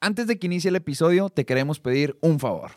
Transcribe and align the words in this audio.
Antes 0.00 0.26
de 0.26 0.38
que 0.38 0.46
inicie 0.46 0.68
el 0.68 0.76
episodio, 0.76 1.30
te 1.30 1.46
queremos 1.46 1.80
pedir 1.80 2.18
un 2.20 2.38
favor. 2.38 2.72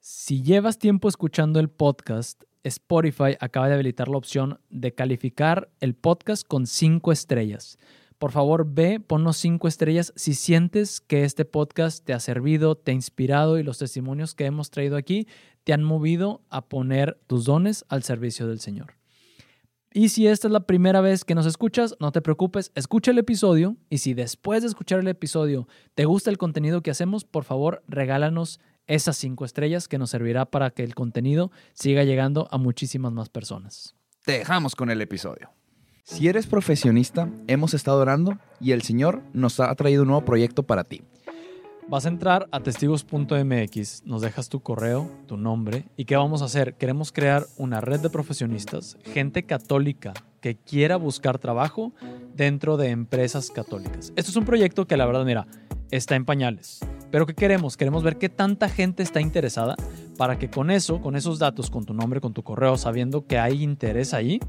Si 0.00 0.42
llevas 0.42 0.78
tiempo 0.78 1.08
escuchando 1.08 1.60
el 1.60 1.70
podcast, 1.70 2.44
Spotify 2.62 3.36
acaba 3.40 3.68
de 3.68 3.74
habilitar 3.74 4.08
la 4.08 4.18
opción 4.18 4.60
de 4.68 4.94
calificar 4.94 5.70
el 5.80 5.94
podcast 5.94 6.46
con 6.46 6.66
cinco 6.66 7.10
estrellas. 7.10 7.78
Por 8.18 8.32
favor, 8.32 8.66
ve, 8.68 9.00
ponnos 9.00 9.38
cinco 9.38 9.66
estrellas 9.66 10.12
si 10.14 10.34
sientes 10.34 11.00
que 11.00 11.24
este 11.24 11.44
podcast 11.44 12.04
te 12.04 12.12
ha 12.12 12.20
servido, 12.20 12.76
te 12.76 12.90
ha 12.90 12.94
inspirado 12.94 13.58
y 13.58 13.62
los 13.62 13.78
testimonios 13.78 14.34
que 14.34 14.44
hemos 14.44 14.70
traído 14.70 14.96
aquí 14.96 15.26
te 15.64 15.72
han 15.72 15.82
movido 15.82 16.42
a 16.50 16.68
poner 16.68 17.18
tus 17.26 17.44
dones 17.44 17.84
al 17.88 18.02
servicio 18.02 18.46
del 18.46 18.60
Señor. 18.60 18.97
Y 19.92 20.10
si 20.10 20.26
esta 20.26 20.48
es 20.48 20.52
la 20.52 20.66
primera 20.66 21.00
vez 21.00 21.24
que 21.24 21.34
nos 21.34 21.46
escuchas, 21.46 21.96
no 21.98 22.12
te 22.12 22.20
preocupes, 22.20 22.72
escucha 22.74 23.10
el 23.10 23.18
episodio 23.18 23.76
y 23.88 23.98
si 23.98 24.12
después 24.12 24.62
de 24.62 24.68
escuchar 24.68 25.00
el 25.00 25.08
episodio 25.08 25.66
te 25.94 26.04
gusta 26.04 26.28
el 26.30 26.36
contenido 26.36 26.82
que 26.82 26.90
hacemos, 26.90 27.24
por 27.24 27.44
favor 27.44 27.82
regálanos 27.88 28.60
esas 28.86 29.16
cinco 29.16 29.46
estrellas 29.46 29.88
que 29.88 29.98
nos 29.98 30.10
servirá 30.10 30.44
para 30.46 30.70
que 30.70 30.84
el 30.84 30.94
contenido 30.94 31.50
siga 31.72 32.04
llegando 32.04 32.48
a 32.50 32.58
muchísimas 32.58 33.12
más 33.12 33.30
personas. 33.30 33.94
Te 34.24 34.32
dejamos 34.32 34.74
con 34.74 34.90
el 34.90 35.00
episodio. 35.00 35.50
Si 36.04 36.28
eres 36.28 36.46
profesionista, 36.46 37.30
hemos 37.46 37.72
estado 37.72 38.00
orando 38.00 38.38
y 38.60 38.72
el 38.72 38.82
Señor 38.82 39.22
nos 39.32 39.58
ha 39.60 39.74
traído 39.74 40.02
un 40.02 40.08
nuevo 40.08 40.24
proyecto 40.24 40.62
para 40.62 40.84
ti. 40.84 41.02
Vas 41.90 42.04
a 42.04 42.08
entrar 42.08 42.48
a 42.52 42.60
testigos.mx, 42.60 44.04
nos 44.04 44.20
dejas 44.20 44.50
tu 44.50 44.60
correo, 44.60 45.10
tu 45.26 45.38
nombre 45.38 45.86
y 45.96 46.04
qué 46.04 46.16
vamos 46.16 46.42
a 46.42 46.44
hacer. 46.44 46.74
Queremos 46.74 47.12
crear 47.12 47.46
una 47.56 47.80
red 47.80 48.00
de 48.00 48.10
profesionistas, 48.10 48.98
gente 49.04 49.44
católica 49.44 50.12
que 50.42 50.54
quiera 50.54 50.96
buscar 50.96 51.38
trabajo 51.38 51.94
dentro 52.34 52.76
de 52.76 52.90
empresas 52.90 53.50
católicas. 53.50 54.12
Esto 54.16 54.30
es 54.30 54.36
un 54.36 54.44
proyecto 54.44 54.86
que 54.86 54.98
la 54.98 55.06
verdad, 55.06 55.24
mira, 55.24 55.46
está 55.90 56.14
en 56.14 56.26
pañales. 56.26 56.80
Pero 57.10 57.24
¿qué 57.24 57.34
queremos? 57.34 57.78
Queremos 57.78 58.02
ver 58.02 58.18
qué 58.18 58.28
tanta 58.28 58.68
gente 58.68 59.02
está 59.02 59.22
interesada 59.22 59.74
para 60.18 60.38
que 60.38 60.50
con 60.50 60.70
eso, 60.70 61.00
con 61.00 61.16
esos 61.16 61.38
datos, 61.38 61.70
con 61.70 61.86
tu 61.86 61.94
nombre, 61.94 62.20
con 62.20 62.34
tu 62.34 62.42
correo, 62.42 62.76
sabiendo 62.76 63.26
que 63.26 63.38
hay 63.38 63.62
interés 63.62 64.12
ahí, 64.12 64.40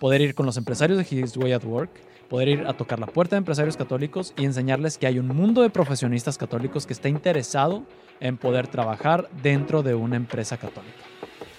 poder 0.00 0.20
ir 0.20 0.34
con 0.34 0.44
los 0.44 0.58
empresarios 0.58 0.98
de 0.98 1.16
His 1.16 1.34
Way 1.38 1.52
at 1.52 1.64
Work 1.64 2.13
poder 2.28 2.48
ir 2.48 2.66
a 2.66 2.74
tocar 2.74 2.98
la 2.98 3.06
puerta 3.06 3.36
de 3.36 3.38
empresarios 3.38 3.76
católicos 3.76 4.34
y 4.36 4.44
enseñarles 4.44 4.98
que 4.98 5.06
hay 5.06 5.18
un 5.18 5.28
mundo 5.28 5.62
de 5.62 5.70
profesionistas 5.70 6.38
católicos 6.38 6.86
que 6.86 6.92
está 6.92 7.08
interesado 7.08 7.84
en 8.20 8.36
poder 8.36 8.68
trabajar 8.68 9.28
dentro 9.42 9.82
de 9.82 9.94
una 9.94 10.16
empresa 10.16 10.56
católica. 10.56 11.04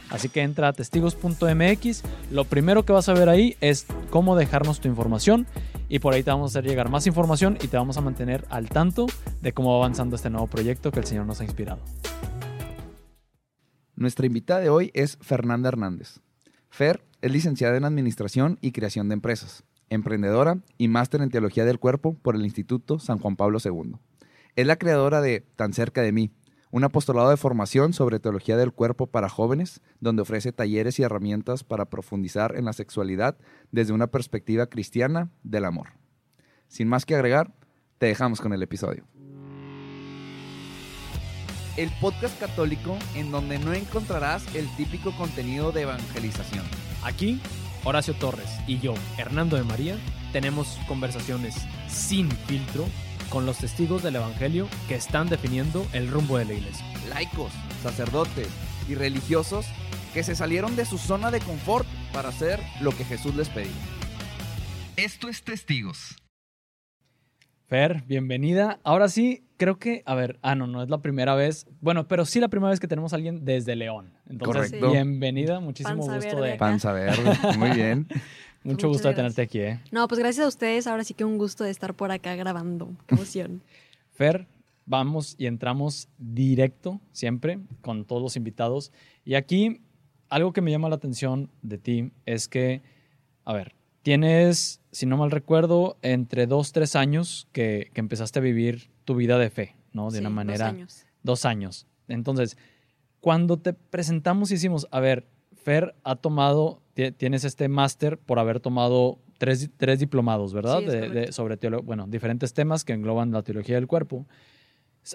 Así 0.09 0.30
que 0.30 0.41
entra 0.41 0.67
a 0.67 0.73
testigos.mx. 0.73 2.03
Lo 2.31 2.45
primero 2.45 2.86
que 2.86 2.93
vas 2.93 3.09
a 3.09 3.13
ver 3.13 3.30
ahí 3.30 3.58
es 3.59 3.88
cómo 4.09 4.36
dejarnos 4.36 4.80
tu 4.80 4.88
información 4.88 5.47
y 5.89 5.99
por 5.99 6.13
ahí 6.13 6.23
te 6.23 6.31
vamos 6.31 6.55
a 6.55 6.59
hacer 6.59 6.69
llegar 6.69 6.89
más 6.89 7.08
información 7.08 7.58
y 7.61 7.67
te 7.67 7.77
vamos 7.77 7.97
a 7.97 8.02
mantener 8.02 8.45
al 8.49 8.69
tanto 8.69 9.08
de 9.41 9.53
cómo 9.53 9.71
va 9.71 9.77
avanzando 9.77 10.16
este 10.16 10.30
nuevo 10.30 10.47
proyecto 10.47 10.91
que 10.91 10.99
el 10.99 11.05
Señor 11.05 11.25
nos 11.25 11.41
ha 11.41 11.43
inspirado. 11.43 11.81
Nuestra 13.95 14.25
invitada 14.25 14.59
de 14.59 14.69
hoy 14.69 14.91
es 14.93 15.17
Fernanda 15.21 15.69
Hernández. 15.69 16.19
Fer 16.69 17.03
es 17.21 17.31
licenciada 17.31 17.77
en 17.77 17.86
Administración 17.86 18.58
y 18.61 18.73
Creación 18.73 19.08
de 19.09 19.13
Empresas 19.13 19.63
emprendedora 19.89 20.59
y 20.78 20.88
máster 20.88 21.22
en 21.22 21.30
Teología 21.30 21.66
del 21.66 21.80
Cuerpo 21.80 22.16
por 22.22 22.36
el 22.36 22.44
Instituto 22.44 23.00
San 23.00 23.19
Juan 23.19 23.36
Pablo 23.36 23.59
II. 23.64 23.95
Es 24.55 24.66
la 24.66 24.77
creadora 24.77 25.22
de 25.22 25.45
Tan 25.55 25.73
cerca 25.73 26.02
de 26.02 26.11
mí, 26.11 26.31
un 26.72 26.83
apostolado 26.83 27.30
de 27.30 27.38
formación 27.38 27.94
sobre 27.94 28.19
teología 28.19 28.58
del 28.58 28.73
cuerpo 28.73 29.08
para 29.08 29.30
jóvenes, 29.30 29.81
donde 30.00 30.23
ofrece 30.23 30.52
talleres 30.52 31.00
y 31.00 31.03
herramientas 31.03 31.64
para 31.64 31.86
profundizar 31.86 32.55
en 32.58 32.66
la 32.66 32.73
sexualidad 32.73 33.38
desde 33.72 33.94
una 33.94 34.08
perspectiva 34.08 34.67
cristiana 34.67 35.30
del 35.44 35.66
amor. 35.66 35.94
Sin 36.67 36.89
más 36.89 37.05
que 37.05 37.16
agregar, 37.16 37.53
te 37.97 38.08
dejamos 38.08 38.42
con 38.42 38.52
el 38.52 38.61
episodio. 38.61 39.05
El 41.77 41.89
podcast 42.02 42.39
católico 42.39 42.97
en 43.16 43.31
donde 43.31 43.59
no 43.59 43.73
encontrarás 43.73 44.53
el 44.55 44.67
típico 44.75 45.16
contenido 45.17 45.72
de 45.72 45.81
evangelización. 45.81 46.66
Aquí 47.03 47.39
Horacio 47.86 48.16
Torres 48.16 48.50
y 48.66 48.80
yo, 48.80 48.96
Hernando 49.18 49.58
de 49.58 49.64
María, 49.64 49.96
tenemos 50.34 50.80
conversaciones 50.88 51.56
sin 51.88 52.32
filtro 52.32 52.88
con 53.30 53.46
los 53.46 53.60
testigos 53.60 54.02
del 54.02 54.16
Evangelio 54.16 54.68
que 54.88 54.96
están 54.96 55.30
definiendo 55.30 55.86
el 55.94 56.10
rumbo 56.10 56.40
de 56.40 56.46
la 56.46 56.54
iglesia. 56.54 56.86
Laicos, 57.10 57.54
sacerdotes 57.84 58.48
y 58.90 58.96
religiosos 58.96 59.68
que 60.16 60.23
se 60.23 60.36
salieron 60.36 60.76
de 60.76 60.86
su 60.86 60.98
zona 60.98 61.30
de 61.30 61.40
confort 61.42 61.88
para 62.12 62.30
hacer 62.30 62.60
lo 62.82 62.92
que 62.92 63.06
Jesús 63.06 63.36
les 63.36 63.50
pedía. 63.50 63.72
Esto 64.96 65.30
es 65.30 65.44
Testigos. 65.44 66.16
Fer, 67.67 68.03
bienvenida. 68.05 68.80
Ahora 68.83 69.09
sí, 69.09 69.43
creo 69.58 69.80
que, 69.80 70.03
a 70.05 70.14
ver, 70.14 70.37
ah, 70.43 70.53
no, 70.53 70.67
no 70.67 70.83
es 70.83 70.89
la 70.89 70.99
primera 70.99 71.33
vez, 71.33 71.65
bueno, 71.81 72.08
pero 72.08 72.23
sí 72.26 72.39
la 72.39 72.48
primera 72.48 72.70
vez 72.70 72.80
que 72.80 72.87
tenemos 72.87 73.11
a 73.11 73.15
alguien 73.15 73.43
desde 73.43 73.76
León. 73.76 74.14
Entonces, 74.30 74.70
Correcto. 74.70 74.92
bienvenida, 74.92 75.59
muchísimo 75.59 76.05
Panza 76.05 76.15
gusto 76.15 76.36
verde 76.36 76.48
de... 76.48 76.54
acá. 76.54 76.59
Panza 76.59 76.92
verde, 76.92 77.58
muy 77.58 77.71
bien. 77.71 78.08
Mucho 78.64 78.87
Muchas 78.87 79.04
gusto 79.04 79.08
de 79.09 79.14
gracias. 79.14 79.36
tenerte 79.36 79.42
aquí, 79.43 79.59
¿eh? 79.59 79.80
No, 79.92 80.08
pues 80.08 80.17
gracias 80.17 80.43
a 80.43 80.48
ustedes. 80.48 80.87
Ahora 80.87 81.04
sí 81.04 81.14
que 81.14 81.23
un 81.23 81.37
gusto 81.37 81.64
de 81.64 81.70
estar 81.70 81.93
por 81.93 82.11
acá 82.11 82.36
grabando. 82.36 82.95
Qué 83.05 83.14
emoción. 83.15 83.61
Fer, 84.11 84.48
vamos 84.87 85.36
y 85.37 85.45
entramos 85.45 86.09
directo 86.17 86.99
siempre 87.11 87.59
con 87.81 88.05
todos 88.05 88.23
los 88.23 88.36
invitados. 88.36 88.92
Y 89.23 89.36
aquí, 89.36 89.81
algo 90.30 90.52
que 90.52 90.61
me 90.61 90.71
llama 90.71 90.89
la 90.89 90.95
atención 90.95 91.52
de 91.61 91.77
ti 91.77 92.11
es 92.25 92.48
que, 92.48 92.81
a 93.43 93.54
ver, 93.54 93.75
tienes, 94.05 94.82
si 94.92 95.08
no 95.08 95.17
mal 95.17 95.32
recuerdo, 95.32 95.98
entre 96.04 96.45
dos, 96.45 96.71
tres 96.73 96.95
años 96.95 97.48
que, 97.52 97.89
que 97.92 97.99
empezaste 98.02 98.38
a 98.38 98.42
vivir 98.43 98.92
tu 99.04 99.16
vida 99.16 99.39
de 99.39 99.49
fe, 99.49 99.76
¿no? 99.93 100.11
De 100.11 100.20
Sí, 100.20 100.20
una 100.20 100.30
dos 100.30 100.36
manera... 100.36 100.67
años. 100.67 101.08
Dos 101.23 101.43
años. 101.43 101.88
Entonces, 102.08 102.55
cuando 103.20 103.58
te 103.58 103.73
presentamos 103.73 104.52
y 104.52 104.54
hicimos, 104.54 104.88
a 104.92 104.99
ver, 104.99 105.26
Fer 105.55 105.95
ha 106.04 106.16
tomado, 106.17 106.83
ti- 106.93 107.11
tienes 107.14 107.43
este 107.45 107.67
máster 107.67 108.20
por 108.20 108.38
haber 108.38 108.60
tomado 108.60 109.17
tres, 109.39 109.71
tres 109.76 109.98
diplomados, 109.99 110.54
¿verdad? 110.54 110.82
Sí, 110.82 110.86
es 110.86 110.92
De- 110.92 111.10
de- 111.10 111.32
sobre 111.32 111.58
bueno, 111.82 112.05
diferentes 112.05 112.54
temas 112.54 112.86
que 112.86 112.93
engloban 112.93 113.32
la 113.32 113.42
teología 113.42 113.73
del 113.73 113.87
cuerpo. 113.87 114.27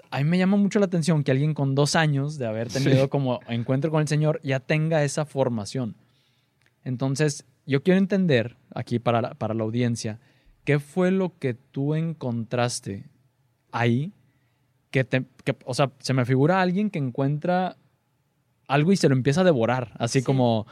A 0.09 0.17
mí 0.17 0.25
me 0.25 0.37
llama 0.37 0.57
mucho 0.57 0.79
la 0.79 0.87
atención 0.87 1.23
que 1.23 1.31
alguien 1.31 1.53
con 1.53 1.75
dos 1.75 1.95
años 1.95 2.37
de 2.37 2.45
haber 2.45 2.67
tenido 2.67 3.03
Sí. 3.03 3.09
como 3.09 3.39
encuentro 3.47 3.89
con 3.89 4.01
el 4.01 4.09
Señor 4.09 4.41
ya 4.43 4.59
tenga 4.59 5.01
esa 5.05 5.23
formación. 5.23 5.95
Entonces, 6.83 7.45
yo 7.65 7.83
quiero 7.83 7.97
entender 7.99 8.57
aquí 8.73 8.99
para 8.99 9.21
la, 9.21 9.33
para 9.35 9.53
la 9.53 9.63
audiencia, 9.63 10.19
¿qué 10.63 10.79
fue 10.79 11.11
lo 11.11 11.37
que 11.39 11.53
tú 11.53 11.95
encontraste 11.95 13.09
ahí? 13.71 14.13
Que 14.89 15.03
te, 15.03 15.25
que, 15.43 15.55
o 15.65 15.73
sea, 15.73 15.91
se 15.99 16.13
me 16.13 16.25
figura 16.25 16.61
alguien 16.61 16.89
que 16.89 16.99
encuentra 16.99 17.77
algo 18.67 18.91
y 18.91 18.97
se 18.97 19.09
lo 19.09 19.15
empieza 19.15 19.41
a 19.41 19.45
devorar, 19.45 19.93
así 19.99 20.19
Sí. 20.19 20.25
como, 20.25 20.65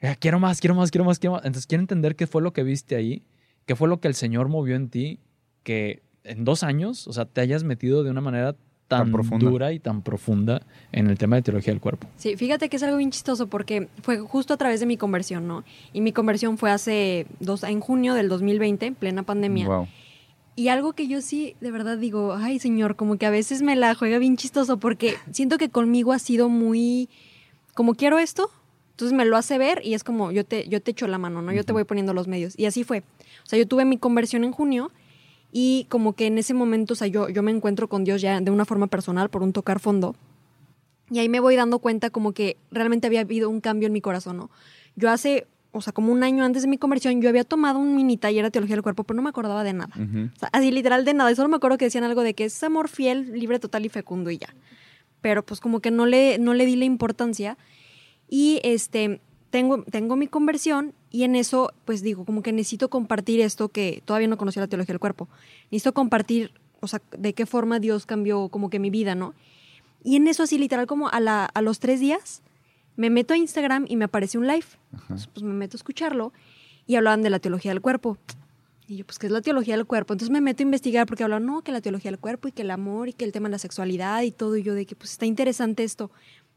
"Eh, 0.00 0.16
quiero 0.18 0.38
más, 0.40 0.60
quiero 0.60 0.74
más, 0.74 0.90
quiero 0.90 1.04
más, 1.04 1.18
quiero 1.18 1.32
más. 1.34 1.44
Entonces, 1.44 1.66
quiero 1.66 1.82
entender 1.82 2.16
qué 2.16 2.26
fue 2.26 2.42
lo 2.42 2.52
que 2.52 2.62
viste 2.62 2.96
ahí, 2.96 3.22
qué 3.66 3.76
fue 3.76 3.88
lo 3.88 4.00
que 4.00 4.08
el 4.08 4.14
Señor 4.14 4.48
movió 4.48 4.76
en 4.76 4.88
ti, 4.90 5.20
que 5.62 6.02
en 6.24 6.44
dos 6.44 6.62
años, 6.62 7.06
o 7.08 7.12
sea, 7.12 7.26
te 7.26 7.40
hayas 7.40 7.64
metido 7.64 8.02
de 8.02 8.10
una 8.10 8.20
manera 8.20 8.56
tan, 8.88 9.04
Tan 9.04 9.12
profunda. 9.12 9.50
dura 9.50 9.72
y 9.72 9.78
tan 9.78 10.02
profunda 10.02 10.62
en 10.92 11.08
el 11.08 11.18
tema 11.18 11.36
de 11.36 11.42
teología 11.42 11.72
del 11.72 11.80
cuerpo. 11.80 12.06
Sí, 12.16 12.36
fíjate 12.36 12.68
que 12.68 12.76
es 12.76 12.82
algo 12.82 12.96
bien 12.98 13.10
chistoso 13.10 13.46
porque 13.46 13.88
fue 14.02 14.18
justo 14.18 14.54
a 14.54 14.56
través 14.56 14.80
de 14.80 14.86
mi 14.86 14.96
conversión, 14.96 15.48
¿no? 15.48 15.64
Y 15.92 16.00
mi 16.00 16.12
conversión 16.12 16.58
fue 16.58 16.70
hace 16.70 17.26
dos, 17.40 17.62
en 17.64 17.80
junio 17.80 18.14
del 18.14 18.28
2020, 18.28 18.86
en 18.86 18.94
plena 18.94 19.22
pandemia. 19.22 19.66
Wow. 19.66 19.88
Y 20.56 20.68
algo 20.68 20.92
que 20.92 21.08
yo 21.08 21.20
sí, 21.20 21.56
de 21.60 21.70
verdad 21.70 21.98
digo, 21.98 22.34
ay 22.34 22.58
señor, 22.58 22.94
como 22.94 23.16
que 23.16 23.26
a 23.26 23.30
veces 23.30 23.62
me 23.62 23.74
la 23.74 23.94
juega 23.94 24.18
bien 24.18 24.36
chistoso 24.36 24.76
porque 24.78 25.16
siento 25.32 25.58
que 25.58 25.68
conmigo 25.68 26.12
ha 26.12 26.18
sido 26.20 26.48
muy, 26.48 27.08
como 27.74 27.94
quiero 27.94 28.18
esto, 28.20 28.50
entonces 28.92 29.16
me 29.16 29.24
lo 29.24 29.36
hace 29.36 29.58
ver 29.58 29.80
y 29.84 29.94
es 29.94 30.04
como 30.04 30.30
yo 30.30 30.44
te, 30.44 30.68
yo 30.68 30.80
te 30.80 30.92
echo 30.92 31.08
la 31.08 31.18
mano, 31.18 31.42
¿no? 31.42 31.52
Yo 31.52 31.64
te 31.64 31.72
voy 31.72 31.82
poniendo 31.82 32.14
los 32.14 32.28
medios. 32.28 32.54
Y 32.56 32.66
así 32.66 32.84
fue. 32.84 33.00
O 33.00 33.46
sea, 33.46 33.58
yo 33.58 33.66
tuve 33.66 33.84
mi 33.84 33.98
conversión 33.98 34.44
en 34.44 34.52
junio 34.52 34.92
y 35.56 35.86
como 35.88 36.14
que 36.14 36.26
en 36.26 36.36
ese 36.36 36.52
momento, 36.52 36.94
o 36.94 36.96
sea, 36.96 37.06
yo, 37.06 37.28
yo 37.28 37.44
me 37.44 37.52
encuentro 37.52 37.88
con 37.88 38.02
Dios 38.02 38.20
ya 38.20 38.40
de 38.40 38.50
una 38.50 38.64
forma 38.64 38.88
personal 38.88 39.30
por 39.30 39.44
un 39.44 39.52
tocar 39.52 39.78
fondo. 39.78 40.16
Y 41.12 41.20
ahí 41.20 41.28
me 41.28 41.38
voy 41.38 41.54
dando 41.54 41.78
cuenta 41.78 42.10
como 42.10 42.32
que 42.32 42.56
realmente 42.72 43.06
había 43.06 43.20
habido 43.20 43.48
un 43.48 43.60
cambio 43.60 43.86
en 43.86 43.92
mi 43.92 44.00
corazón, 44.00 44.36
¿no? 44.36 44.50
Yo 44.96 45.10
hace, 45.10 45.46
o 45.70 45.80
sea, 45.80 45.92
como 45.92 46.10
un 46.10 46.24
año 46.24 46.42
antes 46.42 46.62
de 46.62 46.68
mi 46.68 46.76
conversión, 46.76 47.22
yo 47.22 47.28
había 47.28 47.44
tomado 47.44 47.78
un 47.78 47.94
mini 47.94 48.16
taller 48.16 48.42
de 48.42 48.50
teología 48.50 48.74
del 48.74 48.82
cuerpo, 48.82 49.04
pero 49.04 49.14
no 49.14 49.22
me 49.22 49.28
acordaba 49.28 49.62
de 49.62 49.74
nada. 49.74 49.94
Ujú. 49.94 50.28
O 50.34 50.38
sea, 50.40 50.48
así 50.50 50.72
literal 50.72 51.04
de 51.04 51.14
nada. 51.14 51.30
Y 51.30 51.36
solo 51.36 51.48
me 51.48 51.54
acuerdo 51.54 51.78
que 51.78 51.84
decían 51.84 52.02
algo 52.02 52.22
de 52.22 52.34
que 52.34 52.46
es 52.46 52.62
amor 52.64 52.88
fiel, 52.88 53.30
libre, 53.38 53.60
total 53.60 53.86
y 53.86 53.90
fecundo 53.90 54.32
y 54.32 54.38
ya. 54.38 54.52
Pero 55.20 55.46
pues 55.46 55.60
como 55.60 55.78
que 55.78 55.92
no 55.92 56.06
le, 56.06 56.38
no 56.38 56.54
le 56.54 56.66
di 56.66 56.74
la 56.74 56.84
importancia. 56.84 57.56
Y 58.28 58.58
este, 58.64 59.20
tengo, 59.54 59.84
tengo 59.84 60.16
mi 60.16 60.26
conversión 60.26 60.94
y 61.12 61.22
en 61.22 61.36
eso 61.36 61.72
pues 61.84 62.02
digo, 62.02 62.24
como 62.24 62.42
que 62.42 62.52
necesito 62.52 62.90
compartir 62.90 63.40
esto 63.40 63.68
que 63.68 64.02
todavía 64.04 64.26
no 64.26 64.36
conocía 64.36 64.60
la 64.60 64.66
teología 64.66 64.94
del 64.94 64.98
cuerpo. 64.98 65.28
Necesito 65.70 65.94
compartir, 65.94 66.50
o 66.80 66.88
sea, 66.88 67.00
de 67.16 67.34
qué 67.34 67.46
forma 67.46 67.78
Dios 67.78 68.04
cambió 68.04 68.48
como 68.48 68.68
que 68.68 68.80
mi 68.80 68.90
vida, 68.90 69.14
¿no? 69.14 69.32
Y 70.02 70.16
en 70.16 70.26
eso 70.26 70.42
así 70.42 70.58
literal 70.58 70.88
como 70.88 71.08
a, 71.08 71.20
la, 71.20 71.44
a 71.44 71.62
los 71.62 71.78
tres 71.78 72.00
días 72.00 72.42
me 72.96 73.10
meto 73.10 73.32
a 73.32 73.36
Instagram 73.36 73.86
y 73.88 73.94
me 73.94 74.06
aparece 74.06 74.38
un 74.38 74.48
live. 74.48 74.66
Entonces, 74.92 75.28
pues 75.28 75.44
me 75.44 75.54
meto 75.54 75.76
a 75.76 75.78
escucharlo 75.78 76.32
y 76.88 76.96
hablaban 76.96 77.22
de 77.22 77.30
la 77.30 77.38
teología 77.38 77.70
del 77.70 77.80
cuerpo. 77.80 78.18
Y 78.88 78.96
yo, 78.96 79.06
pues, 79.06 79.20
¿qué 79.20 79.26
es 79.26 79.32
la 79.32 79.40
teología 79.40 79.76
del 79.76 79.86
cuerpo? 79.86 80.14
Entonces 80.14 80.32
me 80.32 80.40
meto 80.40 80.64
a 80.64 80.64
investigar 80.64 81.06
porque 81.06 81.22
hablan, 81.22 81.46
no, 81.46 81.62
que 81.62 81.70
la 81.70 81.80
teología 81.80 82.10
del 82.10 82.18
cuerpo 82.18 82.48
y 82.48 82.52
que 82.52 82.62
el 82.62 82.72
amor 82.72 83.08
y 83.08 83.12
que 83.12 83.24
el 83.24 83.30
tema 83.30 83.48
de 83.48 83.52
la 83.52 83.58
sexualidad 83.58 84.22
y 84.22 84.32
todo. 84.32 84.56
Y 84.56 84.64
yo 84.64 84.74
de 84.74 84.84
que, 84.84 84.96
pues, 84.96 85.12
está 85.12 85.26
interesante 85.26 85.84
esto. 85.84 86.10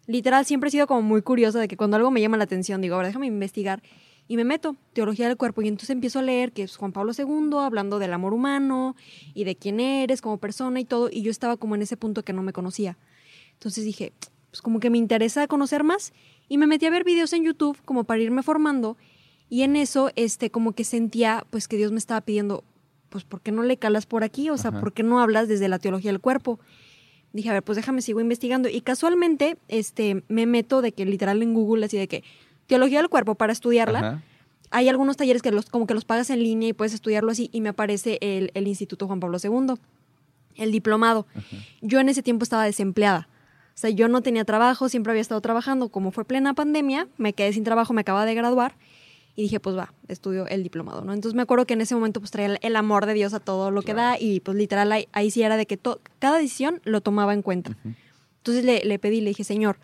Literal, 0.07 0.45
siempre 0.45 0.69
he 0.69 0.71
sido 0.71 0.87
como 0.87 1.01
muy 1.01 1.21
curiosa 1.21 1.59
de 1.59 1.67
que 1.67 1.77
cuando 1.77 1.97
algo 1.97 2.11
me 2.11 2.21
llama 2.21 2.37
la 2.37 2.45
atención, 2.45 2.81
digo, 2.81 2.95
ahora 2.95 3.07
déjame 3.07 3.27
investigar. 3.27 3.83
Y 4.29 4.35
me 4.35 4.43
meto, 4.43 4.75
teología 4.93 5.27
del 5.27 5.37
cuerpo. 5.37 5.61
Y 5.61 5.67
entonces 5.67 5.89
empiezo 5.89 6.19
a 6.19 6.21
leer 6.21 6.51
que 6.51 6.63
es 6.63 6.75
Juan 6.75 6.91
Pablo 6.91 7.13
II 7.17 7.57
hablando 7.59 7.99
del 7.99 8.13
amor 8.13 8.33
humano 8.33 8.95
y 9.33 9.43
de 9.43 9.55
quién 9.55 9.79
eres 9.79 10.21
como 10.21 10.37
persona 10.37 10.79
y 10.79 10.85
todo. 10.85 11.09
Y 11.11 11.21
yo 11.21 11.31
estaba 11.31 11.57
como 11.57 11.75
en 11.75 11.81
ese 11.81 11.95
punto 11.95 12.23
que 12.23 12.33
no 12.33 12.41
me 12.41 12.51
conocía. 12.53 12.97
Entonces 13.53 13.85
dije, 13.85 14.11
pues 14.49 14.61
como 14.61 14.79
que 14.79 14.89
me 14.89 14.97
interesa 14.97 15.47
conocer 15.47 15.83
más. 15.83 16.13
Y 16.49 16.57
me 16.57 16.67
metí 16.67 16.85
a 16.85 16.89
ver 16.89 17.03
videos 17.03 17.33
en 17.33 17.43
YouTube 17.43 17.77
como 17.85 18.03
para 18.03 18.21
irme 18.21 18.43
formando. 18.43 18.97
Y 19.49 19.63
en 19.63 19.75
eso, 19.75 20.11
este, 20.15 20.49
como 20.49 20.73
que 20.73 20.83
sentía, 20.83 21.45
pues 21.49 21.67
que 21.67 21.77
Dios 21.77 21.91
me 21.91 21.99
estaba 21.99 22.19
pidiendo, 22.21 22.65
pues, 23.09 23.23
¿por 23.23 23.41
qué 23.41 23.51
no 23.51 23.63
le 23.63 23.77
calas 23.77 24.05
por 24.05 24.23
aquí? 24.23 24.49
O 24.49 24.57
sea, 24.57 24.71
Ajá. 24.71 24.79
¿por 24.81 24.91
qué 24.91 25.03
no 25.03 25.21
hablas 25.21 25.47
desde 25.47 25.69
la 25.69 25.79
teología 25.79 26.11
del 26.11 26.19
cuerpo? 26.19 26.59
Dije, 27.37 27.51
a 27.51 27.53
ver, 27.53 27.61
pues 27.61 27.75
déjame, 27.75 28.01
sigo 28.01 28.19
investigando. 28.19 28.67
Y 28.67 28.81
casualmente, 28.81 29.57
este, 29.67 30.23
me 30.27 30.47
meto 30.47 30.81
de 30.81 30.91
que 30.91 31.05
literal 31.05 31.43
en 31.43 31.53
Google, 31.53 31.85
así 31.85 31.95
de 31.95 32.07
que 32.07 32.23
teología 32.65 32.97
del 32.97 33.09
cuerpo 33.09 33.35
para 33.35 33.53
estudiarla. 33.53 33.99
Ajá. 33.99 34.23
Hay 34.71 34.89
algunos 34.89 35.17
talleres 35.17 35.43
que 35.43 35.51
los, 35.51 35.67
como 35.67 35.85
que 35.85 35.93
los 35.93 36.03
pagas 36.03 36.31
en 36.31 36.39
línea 36.39 36.69
y 36.69 36.73
puedes 36.73 36.95
estudiarlo 36.95 37.29
así. 37.29 37.51
Y 37.53 37.61
me 37.61 37.69
aparece 37.69 38.17
el, 38.21 38.49
el 38.55 38.67
Instituto 38.67 39.05
Juan 39.05 39.19
Pablo 39.19 39.37
II, 39.41 39.75
el 40.55 40.71
diplomado. 40.71 41.27
Yo 41.81 41.99
en 41.99 42.09
ese 42.09 42.23
tiempo 42.23 42.41
estaba 42.41 42.63
desempleada. 42.63 43.29
O 43.75 43.79
sea, 43.79 43.91
yo 43.91 44.07
no 44.07 44.23
tenía 44.23 44.43
trabajo, 44.43 44.89
siempre 44.89 45.11
había 45.11 45.21
estado 45.21 45.39
trabajando. 45.39 45.89
Como 45.89 46.09
fue 46.09 46.25
plena 46.25 46.55
pandemia, 46.55 47.07
me 47.17 47.33
quedé 47.33 47.53
sin 47.53 47.63
trabajo, 47.63 47.93
me 47.93 48.01
acababa 48.01 48.25
de 48.25 48.33
graduar. 48.33 48.73
Y 49.37 49.43
dije, 49.43 49.59
pues 49.59 49.77
va, 49.77 49.93
estudio 50.07 50.47
el 50.47 50.63
diplomado, 50.63 51.03
¿no? 51.05 51.13
Entonces 51.13 51.35
me 51.35 51.43
acuerdo 51.43 51.67
que 51.67 51.75
en 51.75 51.81
ese 51.81 51.93
momento 51.93 52.19
pues 52.19 52.31
traía 52.31 52.57
el, 52.59 52.75
amor 52.75 53.05
de 53.05 53.13
Dios 53.13 53.35
a 53.35 53.39
todo 53.39 53.69
lo 53.69 53.83
que 53.83 53.93
da 53.93 54.19
y 54.19 54.39
pues 54.39 54.57
literal 54.57 54.91
ahí, 54.91 55.07
ahí 55.13 55.29
sí 55.29 55.43
era 55.43 55.57
de 55.57 55.67
que 55.67 55.79
cada 56.17 56.37
decisión 56.37 56.81
lo 56.85 57.01
tomaba 57.01 57.35
en 57.35 57.43
cuenta. 57.43 57.77
Entonces 58.37 58.65
le, 58.65 58.83
le 58.83 58.97
pedí, 58.97 59.21
le 59.21 59.29
dije, 59.29 59.43
Señor, 59.43 59.77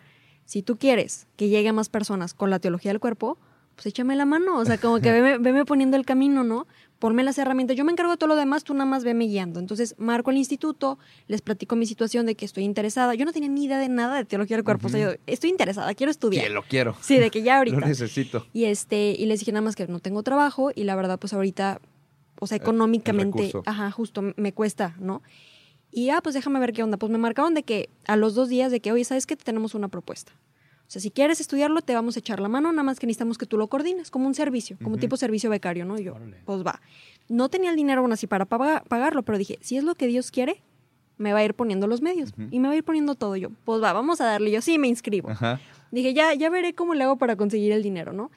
si 0.46 0.64
tú 0.64 0.78
quieres 0.78 1.28
que 1.36 1.50
llegue 1.50 1.70
a 1.70 1.74
más 1.74 1.88
personas 1.88 2.34
con 2.34 2.50
la 2.50 2.58
teología 2.58 2.90
del 2.90 3.00
cuerpo, 3.00 3.38
pues 3.76 3.88
échame 3.88 4.16
la 4.16 4.26
mano, 4.26 4.58
o 4.58 4.66
sea, 4.66 4.78
como 4.78 5.00
que 5.00 5.12
veme, 5.12 5.38
veme 5.40 5.66
poniendo 5.66 5.98
el 5.98 6.06
camino, 6.06 6.44
¿no? 6.44 6.68
Ponme 7.00 7.24
las 7.24 7.38
herramientas, 7.38 7.76
yo 7.76 7.84
me 7.84 7.92
encargo 7.92 8.12
de 8.14 8.18
todo 8.18 8.30
lo 8.30 8.36
demás, 8.38 8.64
tú 8.64 8.74
nada 8.74 8.86
más 8.86 9.04
veme 9.04 9.26
guiando. 9.26 9.60
Entonces 9.60 9.94
marco 9.98 10.32
el 10.32 10.38
instituto, 10.38 10.98
les 11.28 11.42
platico 11.42 11.76
mi 11.76 11.86
situación 11.86 12.26
de 12.26 12.36
que 12.36 12.46
estoy 12.46 12.64
interesada. 12.64 13.14
Yo 13.14 13.26
no 13.26 13.34
tenía 13.34 13.50
ni 13.50 13.66
idea 13.66 13.78
de 13.78 13.90
nada 13.90 14.16
de 14.16 14.24
teología 14.26 14.56
del 14.56 14.64
cuerpo, 14.64 14.88
o 14.88 14.90
sea, 14.90 15.00
yo 15.02 15.20
estoy 15.28 15.50
interesada, 15.50 15.94
quiero 15.96 16.12
estudiar. 16.12 16.46
Que 16.46 16.50
lo 16.50 16.64
quiero. 16.64 16.96
Sí, 17.02 17.18
de 17.18 17.30
que 17.30 17.42
ya 17.42 17.54
Lo 17.56 17.58
ahorita. 17.60 17.88
necesito. 17.88 18.48
Y 18.54 18.66
este, 18.66 19.16
y 19.18 19.26
les 19.26 19.40
dije 19.40 19.52
nada 19.52 19.64
más 19.64 19.76
que 19.76 19.86
no 19.88 20.00
tengo 20.00 20.24
trabajo 20.24 20.72
y 20.74 20.86
la 20.86 20.96
verdad, 20.96 21.20
pues 21.20 21.34
ahorita, 21.34 21.82
o 22.40 22.48
sea, 22.48 22.56
económicamente, 22.58 23.48
recurso. 23.48 23.64
ajá, 23.66 23.92
justo 23.92 24.22
me 24.38 24.54
cuesta, 24.54 24.96
¿no? 25.00 25.22
Y 25.92 26.10
ah, 26.10 26.22
pues 26.24 26.34
déjame 26.36 26.60
ver 26.60 26.74
qué 26.74 26.84
onda. 26.84 26.98
Pues 26.98 27.12
me 27.12 27.18
marcaron 27.18 27.54
de 27.54 27.64
que 27.64 27.90
a 28.08 28.16
los 28.16 28.34
dos 28.34 28.50
días 28.50 28.72
de 28.72 28.80
que, 28.80 28.92
oye, 28.92 29.04
¿sabes 29.04 29.26
qué? 29.28 29.36
Te 29.36 29.44
tenemos 29.44 29.76
una 29.76 29.90
propuesta. 29.90 30.32
Sea, 30.94 31.02
si 31.02 31.10
quieres 31.10 31.40
estudiarlo, 31.42 31.82
te 31.82 31.96
vamos 31.96 32.16
a 32.16 32.20
echar 32.20 32.40
la 32.40 32.50
mano, 32.50 32.72
nada 32.72 32.84
más 32.84 33.00
que 33.00 33.08
necesitamos 33.08 33.38
que 33.40 33.46
tú 33.48 33.58
lo 33.58 33.68
coordines, 33.68 34.12
como 34.12 34.28
un 34.28 34.36
servicio, 34.36 34.78
como 34.78 34.92
Ujú. 34.92 35.00
tipo 35.00 35.18
servicio 35.18 35.50
becario, 35.50 35.86
¿no? 35.86 35.98
Y 35.98 36.04
yo, 36.04 36.14
Órale. 36.14 36.38
pues 36.46 36.64
va. 36.64 36.80
No 37.30 37.50
tenía 37.50 37.72
el 37.72 37.76
dinero 37.76 38.02
aún 38.02 38.12
así 38.14 38.28
para 38.28 38.46
paga- 38.46 38.84
pagarlo, 38.88 39.24
pero 39.24 39.38
dije, 39.40 39.58
si 39.62 39.76
es 39.78 39.84
lo 39.84 39.96
que 39.96 40.06
Dios 40.06 40.30
quiere, 40.30 40.62
me 41.18 41.34
va 41.34 41.40
a 41.40 41.44
ir 41.46 41.56
poniendo 41.56 41.88
los 41.88 42.02
medios 42.04 42.32
y 42.52 42.60
me 42.60 42.68
va 42.68 42.74
a 42.76 42.78
ir 42.78 42.84
poniendo 42.84 43.16
todo. 43.16 43.36
Yo, 43.36 43.50
pues 43.66 43.82
va, 43.82 43.92
vamos 43.94 44.22
a 44.22 44.26
darle. 44.26 44.52
Yo 44.52 44.62
sí 44.62 44.78
me 44.78 44.88
inscribo. 44.88 45.30
Ajá. 45.32 45.60
Dije, 45.92 46.14
ya, 46.14 46.34
ya 46.36 46.50
veré 46.52 46.74
cómo 46.74 46.94
le 46.94 47.04
hago 47.04 47.18
para 47.18 47.36
conseguir 47.36 47.72
el 47.72 47.82
dinero, 47.82 48.14
¿no? 48.14 48.30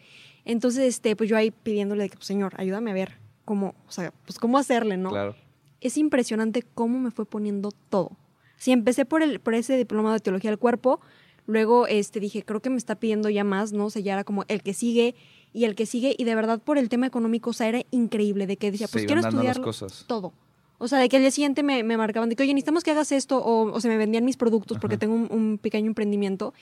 Entonces, 0.45 0.85
este, 0.85 1.17
pues 1.17 1.29
yo 1.29 1.37
ahí 1.37 1.51
pidiéndole 1.51 2.05
de 2.05 2.09
que, 2.11 2.17
pues, 2.17 2.27
señor, 2.27 2.55
ayúdame 2.59 2.91
a 2.91 2.95
ver 2.95 3.19
cómo, 3.45 3.75
o 3.87 3.91
sea, 3.91 4.13
pues 4.25 4.39
cómo 4.39 4.57
hacerle, 4.59 4.97
¿no? 4.97 5.11
Claro. 5.11 5.35
Es 5.81 5.97
impresionante 5.99 6.63
cómo 6.63 6.99
me 6.99 7.11
fue 7.11 7.27
poniendo 7.27 7.71
todo. 7.91 8.13
Sí, 8.57 8.73
empecé 8.73 9.05
por, 9.05 9.23
el, 9.23 9.41
por 9.41 9.55
ese 9.55 9.77
diplomado 9.77 10.15
de 10.15 10.21
teología 10.21 10.51
del 10.51 10.59
cuerpo, 10.59 11.01
luego 11.47 11.87
este, 11.87 12.21
dije, 12.21 12.43
creo 12.43 12.61
que 12.61 12.71
me 12.71 12.77
está 12.77 12.97
pidiendo 12.97 13.29
ya 13.31 13.45
más, 13.45 13.73
¿no? 13.73 13.87
O 13.87 13.91
sea, 13.91 14.03
ya 14.03 14.13
era 14.15 14.25
como 14.25 14.45
el 14.49 14.63
que 14.63 14.75
sigue 14.75 15.15
y 15.53 15.65
el 15.65 15.75
que 15.75 15.87
sigue, 15.87 16.15
y 16.19 16.25
de 16.25 16.35
verdad 16.35 16.61
por 16.61 16.77
el 16.77 16.89
tema 16.89 17.07
económico, 17.07 17.51
o 17.51 17.53
sea, 17.53 17.69
era 17.69 17.83
increíble, 17.91 18.47
de 18.47 18.57
que 18.57 18.71
decía, 18.71 18.89
pues 18.89 19.07
quiero 19.07 19.21
estudiarlo 19.23 19.65
cosas. 19.65 20.05
todo. 20.07 20.33
O 20.79 20.89
sea, 20.89 20.99
de 20.99 21.09
que 21.09 21.17
al 21.17 21.23
día 21.23 21.31
siguiente 21.31 21.63
me, 21.63 21.83
me 21.83 21.97
marcaban 21.97 22.29
de 22.29 22.37
que, 22.37 22.43
oye, 22.43 22.53
necesitamos 22.53 22.85
que 22.85 22.91
hagas 22.91 23.11
esto, 23.11 23.39
o, 23.39 23.73
o 23.73 23.81
se 23.81 23.89
me 23.89 23.97
vendían 23.97 24.25
mis 24.27 24.37
productos 24.37 24.79
porque 24.79 24.97
Ajá. 24.97 25.01
tengo 25.01 25.15
un, 25.15 25.29
un 25.31 25.59
pequeño 25.59 25.87
emprendimiento. 25.87 26.53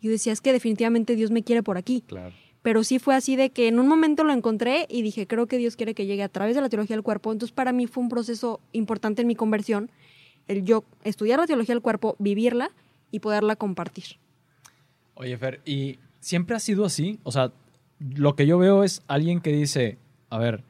Y 0.00 0.06
yo 0.06 0.10
decía, 0.12 0.34
es 0.34 0.42
que 0.42 0.52
definitivamente 0.52 1.16
Dios 1.16 1.30
me 1.30 1.42
quiere 1.42 1.62
por 1.62 1.78
aquí. 1.78 2.02
Claro. 2.06 2.34
Pero 2.60 2.84
sí 2.84 2.98
fue 2.98 3.14
así 3.14 3.36
de 3.36 3.50
que 3.50 3.68
en 3.68 3.78
un 3.78 3.88
momento 3.88 4.24
lo 4.24 4.32
encontré 4.32 4.86
y 4.90 5.00
dije, 5.00 5.26
creo 5.26 5.46
que 5.46 5.56
Dios 5.56 5.76
quiere 5.76 5.94
que 5.94 6.04
llegue 6.04 6.22
a 6.22 6.28
través 6.28 6.54
de 6.54 6.60
la 6.60 6.68
teología 6.68 6.96
del 6.96 7.02
cuerpo. 7.02 7.32
Entonces, 7.32 7.54
para 7.54 7.72
mí 7.72 7.86
fue 7.86 8.02
un 8.02 8.10
proceso 8.10 8.60
importante 8.72 9.22
en 9.22 9.28
mi 9.28 9.34
conversión, 9.34 9.90
el 10.48 10.64
yo 10.64 10.84
estudiar 11.04 11.38
la 11.38 11.46
teología 11.46 11.74
del 11.74 11.82
cuerpo, 11.82 12.16
vivirla 12.18 12.70
y 13.10 13.20
poderla 13.20 13.56
compartir. 13.56 14.18
Oye, 15.14 15.36
Fer, 15.38 15.60
¿y 15.64 15.98
siempre 16.20 16.56
ha 16.56 16.60
sido 16.60 16.84
así? 16.84 17.18
O 17.22 17.32
sea, 17.32 17.52
lo 18.00 18.34
que 18.34 18.46
yo 18.46 18.58
veo 18.58 18.84
es 18.84 19.02
alguien 19.06 19.40
que 19.40 19.52
dice, 19.52 19.98
a 20.30 20.38
ver, 20.38 20.64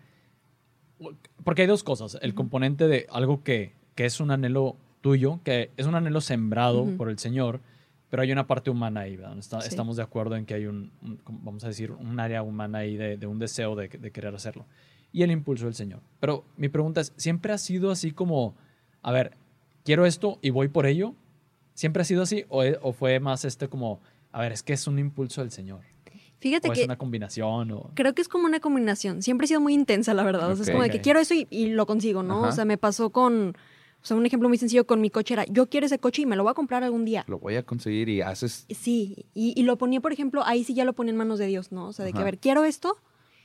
porque 1.44 1.62
hay 1.62 1.69
dos 1.69 1.82
cosas. 1.85 2.19
El 2.23 2.35
componente 2.35 2.88
de 2.88 3.06
algo 3.11 3.43
que, 3.43 3.73
que 3.94 4.05
es 4.06 4.20
un 4.20 4.31
anhelo 4.31 4.76
tuyo, 5.00 5.41
que 5.44 5.70
es 5.76 5.87
un 5.87 5.94
anhelo 5.94 6.20
sembrado 6.20 6.82
Ujú. 6.82 6.96
por 6.96 7.11
el 7.11 7.19
Señor, 7.19 7.61
pero 8.11 8.23
hay 8.23 8.32
una 8.32 8.46
parte 8.46 8.70
humana 8.70 9.00
ahí, 9.00 9.17
¿verdad? 9.17 9.38
Está- 9.38 9.61
Sí. 9.61 9.69
Estamos 9.69 9.96
de 9.96 10.02
acuerdo 10.02 10.37
en 10.37 10.47
que 10.47 10.55
hay 10.55 10.67
un, 10.67 10.90
un- 11.02 11.19
vamos 11.26 11.64
a 11.64 11.69
decir, 11.69 11.90
un 11.90 12.20
área 12.20 12.43
humana 12.43 12.79
ahí 12.79 12.97
de, 12.97 13.17
de 13.17 13.26
un 13.26 13.38
deseo 13.38 13.75
de, 13.76 13.88
de 13.88 14.11
querer 14.12 14.35
hacerlo. 14.35 14.64
Y 15.12 15.23
el 15.23 15.31
impulso 15.31 15.67
del 15.67 15.75
Señor. 15.75 16.00
Pero 16.20 16.44
mi 16.56 16.69
pregunta 16.69 17.00
es, 17.00 17.12
¿siempre 17.17 17.52
ha 17.52 17.58
sido 17.58 17.90
así 17.90 18.12
como, 18.12 18.55
a 19.02 19.12
ver, 19.12 19.32
quiero 19.85 20.06
esto 20.06 20.38
y 20.43 20.50
voy 20.50 20.69
por 20.69 20.87
ello? 20.87 21.14
¿Siempre 21.75 22.02
ha 22.02 22.05
sido 22.05 22.23
así? 22.23 22.44
¿O, 22.49 22.62
o 22.82 22.93
fue 22.93 23.19
más 23.20 23.44
este 23.44 23.69
como, 23.69 24.00
a 24.34 24.40
ver, 24.40 24.52
es 24.52 24.62
que 24.62 24.72
es 24.72 24.86
un 24.88 24.98
impulso 24.98 25.40
del 25.42 25.52
Señor? 25.52 25.81
Fíjate 26.40 26.69
¿O 26.69 26.72
es 26.72 26.81
que 26.81 26.84
una 26.84 26.98
combinación? 26.98 27.70
O... 27.70 27.90
creo 27.94 28.14
que 28.14 28.20
es 28.20 28.28
como 28.28 28.46
una 28.46 28.58
combinación. 28.60 29.22
Siempre 29.22 29.44
he 29.46 29.48
sido 29.48 29.60
muy 29.60 29.72
intensa, 29.72 30.12
la 30.12 30.25
verdad. 30.25 30.50
O 30.50 30.56
sea, 30.56 30.64
es 30.64 30.70
como 30.70 30.82
de 30.82 30.90
que 30.90 31.00
quiero 31.00 31.20
eso 31.20 31.34
y, 31.34 31.46
y 31.50 31.69
lo 31.69 31.86
consigo, 31.86 32.22
¿no? 32.22 32.40
Ajá. 32.40 32.48
O 32.48 32.52
sea, 32.52 32.64
me 32.64 32.76
pasó 32.76 33.10
con, 33.10 33.56
o 34.02 34.06
sea, 34.06 34.16
un 34.16 34.26
ejemplo 34.26 34.48
muy 34.48 34.58
sencillo 34.58 34.86
con 34.86 35.00
mi 35.00 35.08
coche 35.08 35.34
era, 35.34 35.44
yo 35.46 35.70
quiero 35.70 35.86
ese 35.86 35.98
coche 36.00 36.22
y 36.22 36.26
me 36.26 36.34
lo 36.36 36.42
voy 36.42 36.50
a 36.50 36.54
comprar 36.54 36.82
algún 36.82 37.04
día. 37.04 37.25
Lo 37.28 37.38
voy 37.38 37.54
a 37.54 37.62
conseguir 37.62 38.08
y 38.08 38.20
haces. 38.20 38.66
Sí, 38.69 39.25
y, 39.32 39.54
y 39.58 39.62
lo 39.62 39.78
ponía, 39.78 40.00
por 40.00 40.12
ejemplo, 40.12 40.42
ahí 40.44 40.64
sí 40.64 40.75
ya 40.75 40.84
lo 40.84 40.92
ponía 40.92 41.12
en 41.12 41.16
manos 41.16 41.38
de 41.38 41.46
Dios, 41.46 41.70
¿no? 41.72 41.87
O 41.87 41.92
sea, 41.92 42.04
de 42.04 42.12
que, 42.12 42.19
a 42.19 42.20
Ajá. 42.20 42.25
ver, 42.26 42.38
quiero 42.38 42.64
esto, 42.64 42.98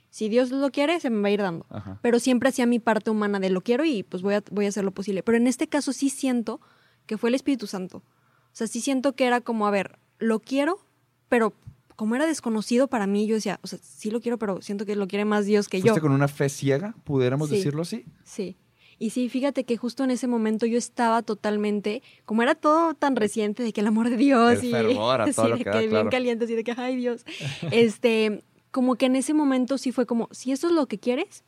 si 0.10 0.28
Dios 0.28 0.50
lo 0.50 0.72
quiere, 0.72 1.00
se 1.00 1.12
me 1.12 1.22
va 1.22 1.28
a 1.28 1.32
ir 1.32 1.42
dando. 1.42 1.68
Ajá. 1.70 2.00
Pero 2.02 2.20
siempre 2.20 2.50
hacía 2.50 2.66
mi 2.66 2.80
parte 2.80 3.12
humana 3.12 3.40
de 3.40 3.52
lo 3.52 3.62
quiero 3.62 3.86
y 3.86 4.04
pues 4.04 4.24
voy 4.24 4.34
a, 4.34 4.44
voy 4.52 4.66
a 4.66 4.70
hacer 4.70 4.84
lo 4.84 4.92
posible. 4.92 5.24
Pero 5.24 5.38
en 5.38 5.46
este 5.46 5.68
caso 5.68 5.94
sí 5.94 6.10
siento 6.10 6.60
que 7.06 7.18
fue 7.18 7.30
el 7.30 7.36
Espíritu 7.36 7.68
Santo. 7.68 8.00
O 8.00 8.52
sea, 8.52 8.68
sí 8.68 8.82
siento 8.82 9.14
que 9.14 9.26
era 9.26 9.40
como, 9.40 9.68
a 9.68 9.72
ver, 9.72 10.00
lo 10.20 10.40
quiero, 10.40 10.80
pero 11.28 11.54
como 11.96 12.16
era 12.16 12.26
desconocido 12.26 12.88
para 12.88 13.08
mí, 13.08 13.28
yo 13.28 13.36
decía, 13.36 13.60
o 13.64 13.68
sea, 13.68 13.80
sí 13.82 14.10
lo 14.12 14.22
quiero, 14.22 14.38
pero 14.38 14.62
siento 14.62 14.86
que 14.86 14.96
lo 14.96 15.08
quiere 15.08 15.26
más 15.26 15.46
Dios 15.46 15.68
que 15.68 15.80
yo. 15.80 15.88
¿Fuiste 15.88 16.02
con 16.02 16.12
una 16.12 16.28
fe 16.30 16.48
ciega? 16.50 16.96
¿Pudiéramos 17.04 17.50
Sí. 17.50 17.56
decirlo 17.58 17.82
así? 17.82 18.06
Sí. 18.24 18.56
Y 19.02 19.12
sí, 19.12 19.30
fíjate 19.30 19.64
que 19.64 19.78
justo 19.78 20.04
en 20.04 20.12
ese 20.12 20.28
momento 20.28 20.66
yo 20.66 20.78
estaba 20.78 21.22
totalmente, 21.24 22.02
como 22.26 22.42
era 22.42 22.54
todo 22.56 22.94
tan 22.94 23.16
reciente 23.16 23.64
de 23.64 23.72
que 23.74 23.80
el 23.82 23.88
amor 23.88 24.10
de 24.10 24.18
Dios 24.18 24.60
El 24.60 24.66
y 24.66 24.72
fervor 24.72 25.20
todo 25.36 25.46
sí, 25.46 25.50
lo 25.52 25.58
de 25.58 25.64
que 25.64 25.88
bien 25.88 26.10
caliente, 26.10 26.46
así 26.46 26.56
de 26.56 26.64
que 26.64 26.74
ay 26.76 26.96
Dios. 26.98 27.26
Este, 27.72 28.44
como 28.72 28.96
que 28.96 29.06
en 29.08 29.16
ese 29.16 29.34
momento 29.34 29.78
sí 29.78 29.92
fue 29.92 30.06
como, 30.06 30.28
si 30.32 30.52
esto 30.52 30.68
es 30.68 30.74
lo 30.74 30.86
que 30.88 31.00
quieres, 31.00 31.44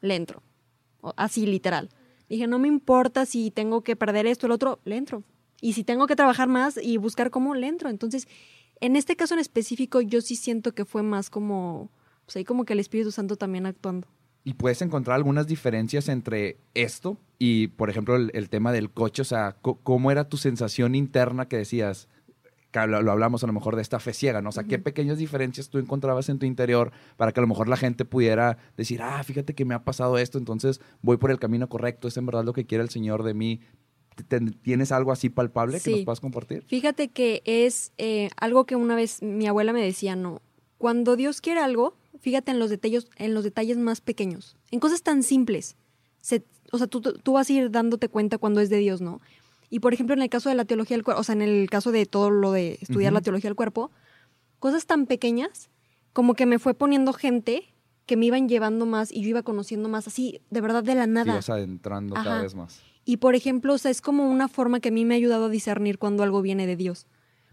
le 0.00 0.16
entro. 0.16 0.42
O- 1.00 1.12
Así 1.16 1.46
literal. 1.46 1.88
Dije, 2.28 2.46
no 2.46 2.58
me 2.58 2.68
importa 2.68 3.24
si 3.26 3.50
tengo 3.50 3.82
que 3.82 3.94
perder 3.96 4.26
esto 4.26 4.46
o 4.46 4.48
el 4.48 4.52
otro, 4.52 4.78
le 4.84 4.96
entro. 4.96 5.22
Y 5.60 5.72
si 5.72 5.84
tengo 5.84 6.06
que 6.06 6.16
trabajar 6.16 6.48
más 6.48 6.78
y 6.82 6.96
buscar 6.96 7.30
cómo, 7.30 7.54
le 7.54 7.66
entro. 7.66 7.88
Entonces, 7.88 8.28
en 8.80 8.96
este 8.96 9.16
caso 9.16 9.34
en 9.34 9.40
específico, 9.40 10.00
yo 10.00 10.20
sí 10.20 10.36
siento 10.36 10.72
que 10.72 10.84
fue 10.84 11.02
más 11.02 11.30
como, 11.30 11.90
pues 12.24 12.36
ahí 12.36 12.44
como 12.44 12.64
que 12.64 12.74
el 12.74 12.80
Espíritu 12.80 13.10
Santo 13.10 13.36
también 13.36 13.66
actuando. 13.66 14.08
Y 14.44 14.54
puedes 14.54 14.80
encontrar 14.82 15.16
algunas 15.16 15.46
diferencias 15.46 16.08
entre 16.08 16.58
esto 16.74 17.18
y, 17.38 17.68
por 17.68 17.90
ejemplo, 17.90 18.14
el, 18.14 18.30
el 18.32 18.48
tema 18.48 18.70
del 18.70 18.90
coche. 18.90 19.22
O 19.22 19.24
sea, 19.24 19.56
¿cómo 19.60 20.10
era 20.10 20.28
tu 20.28 20.36
sensación 20.36 20.94
interna 20.94 21.48
que 21.48 21.56
decías? 21.56 22.08
Que 22.70 22.86
lo, 22.86 23.02
lo 23.02 23.10
hablamos 23.10 23.42
a 23.42 23.46
lo 23.48 23.52
mejor 23.52 23.74
de 23.74 23.82
esta 23.82 23.98
fe 23.98 24.12
ciega, 24.12 24.42
¿no? 24.42 24.50
O 24.50 24.52
sea, 24.52 24.64
¿qué 24.64 24.78
pequeñas 24.78 25.18
diferencias 25.18 25.68
tú 25.68 25.78
encontrabas 25.78 26.28
en 26.28 26.38
tu 26.38 26.46
interior 26.46 26.92
para 27.16 27.32
que 27.32 27.40
a 27.40 27.42
lo 27.42 27.48
mejor 27.48 27.68
la 27.68 27.76
gente 27.76 28.04
pudiera 28.04 28.58
decir, 28.76 29.02
ah, 29.02 29.22
fíjate 29.24 29.54
que 29.54 29.64
me 29.64 29.74
ha 29.74 29.82
pasado 29.82 30.18
esto, 30.18 30.38
entonces 30.38 30.80
voy 31.00 31.16
por 31.16 31.30
el 31.30 31.38
camino 31.38 31.68
correcto, 31.68 32.06
es 32.06 32.16
en 32.16 32.26
verdad 32.26 32.44
lo 32.44 32.52
que 32.52 32.66
quiere 32.66 32.84
el 32.84 32.90
Señor 32.90 33.22
de 33.22 33.34
mí? 33.34 33.60
¿Te- 34.28 34.40
¿Tienes 34.40 34.92
algo 34.92 35.12
así 35.12 35.28
palpable 35.28 35.80
que 35.80 35.90
nos 35.90 36.04
puedas 36.04 36.20
compartir? 36.20 36.64
Fíjate 36.66 37.08
que 37.08 37.42
es 37.44 37.92
eh, 37.98 38.30
algo 38.36 38.64
que 38.64 38.76
una 38.76 38.94
vez 38.96 39.22
mi 39.22 39.46
abuela 39.46 39.72
me 39.72 39.82
decía, 39.82 40.16
no, 40.16 40.40
cuando 40.78 41.16
Dios 41.16 41.40
quiere 41.40 41.60
algo, 41.60 41.94
fíjate 42.20 42.50
en 42.50 42.58
los 42.58 42.70
detalles, 42.70 43.08
en 43.16 43.34
los 43.34 43.44
detalles 43.44 43.76
más 43.78 44.00
pequeños, 44.00 44.56
en 44.70 44.80
cosas 44.80 45.02
tan 45.02 45.22
simples. 45.22 45.76
Se- 46.20 46.44
o 46.72 46.78
sea, 46.78 46.86
tú, 46.86 47.00
vas 47.32 47.48
a 47.48 47.52
ir 47.52 47.70
dándote 47.70 48.08
cuenta 48.08 48.38
cuando 48.38 48.60
es 48.60 48.70
de 48.70 48.78
Dios, 48.78 49.00
¿no? 49.00 49.20
Y 49.70 49.80
por 49.80 49.92
ejemplo, 49.94 50.14
en 50.14 50.22
el 50.22 50.28
caso 50.28 50.48
de 50.48 50.54
la 50.54 50.64
teología 50.64 50.96
del 50.96 51.04
cuerpo, 51.04 51.20
o 51.20 51.24
sea, 51.24 51.34
en 51.34 51.42
el 51.42 51.68
caso 51.70 51.92
de 51.92 52.06
todo 52.06 52.30
lo 52.30 52.52
de 52.52 52.78
estudiar 52.80 53.12
la 53.12 53.20
teología 53.20 53.50
del 53.50 53.56
cuerpo, 53.56 53.90
cosas 54.58 54.86
tan 54.86 55.06
pequeñas 55.06 55.70
como 56.12 56.34
que 56.34 56.46
me 56.46 56.58
fue 56.58 56.72
poniendo 56.74 57.12
gente 57.12 57.64
que 58.06 58.16
me 58.16 58.26
iban 58.26 58.48
llevando 58.48 58.86
más 58.86 59.12
y 59.12 59.22
yo 59.22 59.28
iba 59.28 59.42
conociendo 59.42 59.88
más, 59.88 60.06
así, 60.06 60.40
de 60.50 60.60
verdad, 60.60 60.82
de 60.84 60.94
la 60.94 61.04
Te 61.04 61.10
nada. 61.10 61.32
ibas 61.32 61.50
adentrando 61.50 62.14
cada 62.14 62.42
vez 62.42 62.54
más. 62.54 62.80
Y 63.08 63.18
por 63.18 63.36
ejemplo, 63.36 63.72
o 63.72 63.78
sea, 63.78 63.92
es 63.92 64.02
como 64.02 64.28
una 64.28 64.48
forma 64.48 64.80
que 64.80 64.88
a 64.88 64.92
mí 64.92 65.04
me 65.04 65.14
ha 65.14 65.16
ayudado 65.16 65.44
a 65.46 65.48
discernir 65.48 65.96
cuando 65.96 66.24
algo 66.24 66.42
viene 66.42 66.66
de 66.66 66.74
Dios. 66.74 67.06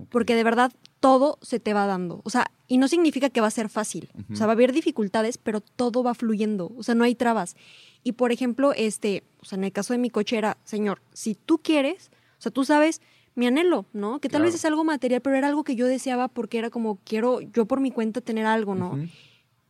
Porque 0.10 0.36
de 0.36 0.44
verdad 0.44 0.74
todo 1.00 1.38
se 1.44 1.60
te 1.60 1.74
va 1.74 1.86
dando. 1.86 2.22
O 2.24 2.32
sea, 2.32 2.52
y 2.68 2.80
no 2.80 2.88
significa 2.88 3.30
que 3.30 3.40
va 3.40 3.48
a 3.48 3.52
ser 3.52 3.70
fácil. 3.70 4.10
O 4.32 4.36
sea, 4.36 4.48
va 4.48 4.54
a 4.54 4.56
haber 4.56 4.74
dificultades, 4.74 5.38
pero 5.38 5.62
todo 5.62 6.02
va 6.02 6.16
fluyendo. 6.16 6.74
O 6.76 6.82
sea, 6.82 6.96
no 6.96 7.04
hay 7.04 7.14
trabas. 7.14 7.56
Y 8.04 8.14
por 8.14 8.32
ejemplo, 8.32 8.74
este, 8.76 9.24
o 9.42 9.46
sea, 9.46 9.60
en 9.60 9.66
el 9.66 9.72
caso 9.72 9.94
de 9.94 10.00
mi 10.00 10.10
coche 10.10 10.40
era, 10.40 10.58
Señor, 10.64 11.04
si 11.14 11.36
tú 11.36 11.60
quieres, 11.60 12.10
o 12.40 12.42
sea, 12.42 12.52
tú 12.52 12.66
sabes 12.66 13.00
mi 13.36 13.46
anhelo, 13.46 13.86
¿no? 13.94 14.20
Que 14.20 14.30
tal 14.30 14.42
vez 14.42 14.56
es 14.56 14.66
algo 14.66 14.84
material, 14.84 15.22
pero 15.22 15.36
era 15.36 15.48
algo 15.48 15.64
que 15.64 15.76
yo 15.76 15.86
deseaba 15.86 16.30
porque 16.30 16.58
era 16.58 16.72
como, 16.72 16.98
quiero 17.04 17.42
yo 17.42 17.68
por 17.68 17.80
mi 17.80 17.92
cuenta 17.92 18.22
tener 18.22 18.48
algo, 18.48 18.74
¿no? 18.74 18.98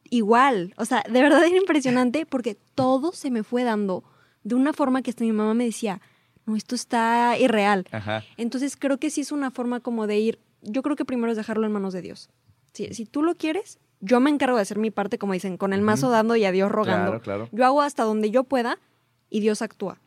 Igual. 0.09 0.73
O 0.77 0.85
sea, 0.85 1.03
de 1.11 1.21
verdad 1.21 1.45
era 1.45 1.57
impresionante 1.57 2.25
porque 2.25 2.55
todo 2.73 3.11
se 3.11 3.31
me 3.31 3.43
fue 3.43 3.65
dando 3.65 4.05
de 4.43 4.55
una 4.55 4.73
forma 4.73 5.01
que 5.01 5.09
hasta 5.11 5.23
mi 5.23 5.31
mamá 5.31 5.53
me 5.53 5.65
decía, 5.65 6.01
no, 6.45 6.55
esto 6.55 6.75
está 6.75 7.37
irreal. 7.39 7.85
Ajá. 7.91 8.23
Entonces 8.37 8.75
creo 8.77 8.97
que 8.97 9.09
sí 9.09 9.21
es 9.21 9.31
una 9.31 9.51
forma 9.51 9.79
como 9.79 10.07
de 10.07 10.19
ir, 10.19 10.39
yo 10.61 10.81
creo 10.81 10.95
que 10.95 11.05
primero 11.05 11.31
es 11.31 11.37
dejarlo 11.37 11.65
en 11.65 11.71
manos 11.71 11.93
de 11.93 12.01
Dios. 12.01 12.29
Si, 12.73 12.93
si 12.93 13.05
tú 13.05 13.21
lo 13.23 13.35
quieres, 13.35 13.79
yo 14.01 14.19
me 14.19 14.29
encargo 14.29 14.57
de 14.57 14.63
hacer 14.63 14.77
mi 14.77 14.91
parte, 14.91 15.17
como 15.17 15.33
dicen, 15.33 15.57
con 15.57 15.73
el 15.73 15.81
mazo 15.81 16.09
dando 16.09 16.35
y 16.35 16.43
a 16.45 16.51
Dios 16.51 16.71
rogando. 16.71 17.11
Claro, 17.11 17.21
claro. 17.21 17.49
Yo 17.51 17.65
hago 17.65 17.81
hasta 17.81 18.03
donde 18.03 18.31
yo 18.31 18.43
pueda 18.43 18.79
y 19.29 19.39
Dios 19.39 19.61
actúa. 19.61 19.99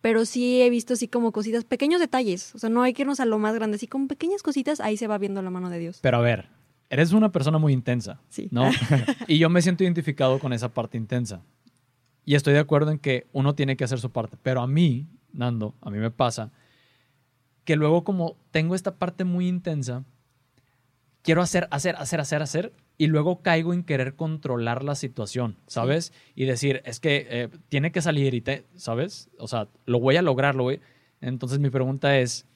Pero 0.00 0.24
sí 0.24 0.62
he 0.62 0.70
visto 0.70 0.94
así 0.94 1.08
como 1.08 1.32
cositas, 1.32 1.64
pequeños 1.64 2.00
detalles. 2.00 2.54
O 2.54 2.58
sea, 2.58 2.70
no 2.70 2.82
hay 2.82 2.92
que 2.92 3.02
irnos 3.02 3.18
a 3.20 3.24
lo 3.24 3.38
más 3.38 3.54
grande. 3.54 3.76
Así 3.76 3.86
con 3.86 4.08
pequeñas 4.08 4.42
cositas, 4.42 4.80
ahí 4.80 4.96
se 4.96 5.06
va 5.06 5.18
viendo 5.18 5.42
la 5.42 5.50
mano 5.50 5.70
de 5.70 5.78
Dios. 5.78 5.98
Pero 6.00 6.18
a 6.18 6.20
ver, 6.20 6.48
eres 6.90 7.12
una 7.12 7.32
persona 7.32 7.58
muy 7.58 7.72
intensa, 7.72 8.20
Sí. 8.28 8.48
¿no? 8.50 8.70
y 9.26 9.38
yo 9.38 9.48
me 9.50 9.62
siento 9.62 9.84
identificado 9.84 10.38
con 10.38 10.52
esa 10.52 10.72
parte 10.72 10.96
intensa. 10.96 11.42
Y 12.26 12.34
estoy 12.34 12.52
de 12.52 12.58
acuerdo 12.58 12.90
en 12.90 12.98
que 12.98 13.26
uno 13.32 13.54
tiene 13.54 13.78
que 13.78 13.84
hacer 13.84 14.00
su 14.00 14.10
parte. 14.10 14.36
Pero 14.42 14.60
a 14.60 14.66
mí, 14.66 15.06
Nando, 15.32 15.74
a 15.80 15.88
mí 15.88 15.98
me 15.98 16.10
pasa 16.10 16.52
que 17.64 17.76
luego 17.76 18.04
como 18.04 18.36
tengo 18.50 18.74
esta 18.74 18.96
parte 18.96 19.24
muy 19.24 19.48
intensa, 19.48 20.04
quiero 21.22 21.42
hacer, 21.42 21.66
hacer, 21.70 21.96
hacer, 21.96 22.20
hacer, 22.20 22.42
hacer, 22.42 22.72
y 22.98 23.08
luego 23.08 23.42
caigo 23.42 23.74
en 23.74 23.82
querer 23.82 24.14
controlar 24.14 24.82
la 24.82 24.94
situación, 24.94 25.56
¿sabes? 25.66 26.12
Y 26.34 26.44
decir, 26.44 26.80
es 26.84 27.00
que 27.00 27.26
eh, 27.28 27.48
tiene 27.68 27.92
que 27.92 28.00
salir 28.00 28.34
y 28.34 28.40
te, 28.40 28.64
¿sabes? 28.76 29.28
O 29.38 29.48
sea, 29.48 29.68
lo 29.84 30.00
voy 30.00 30.16
a 30.16 30.22
lograr, 30.22 30.54
lo 30.54 30.62
voy. 30.62 30.80
Entonces 31.20 31.58
mi 31.58 31.68
pregunta 31.68 32.18
es, 32.18 32.46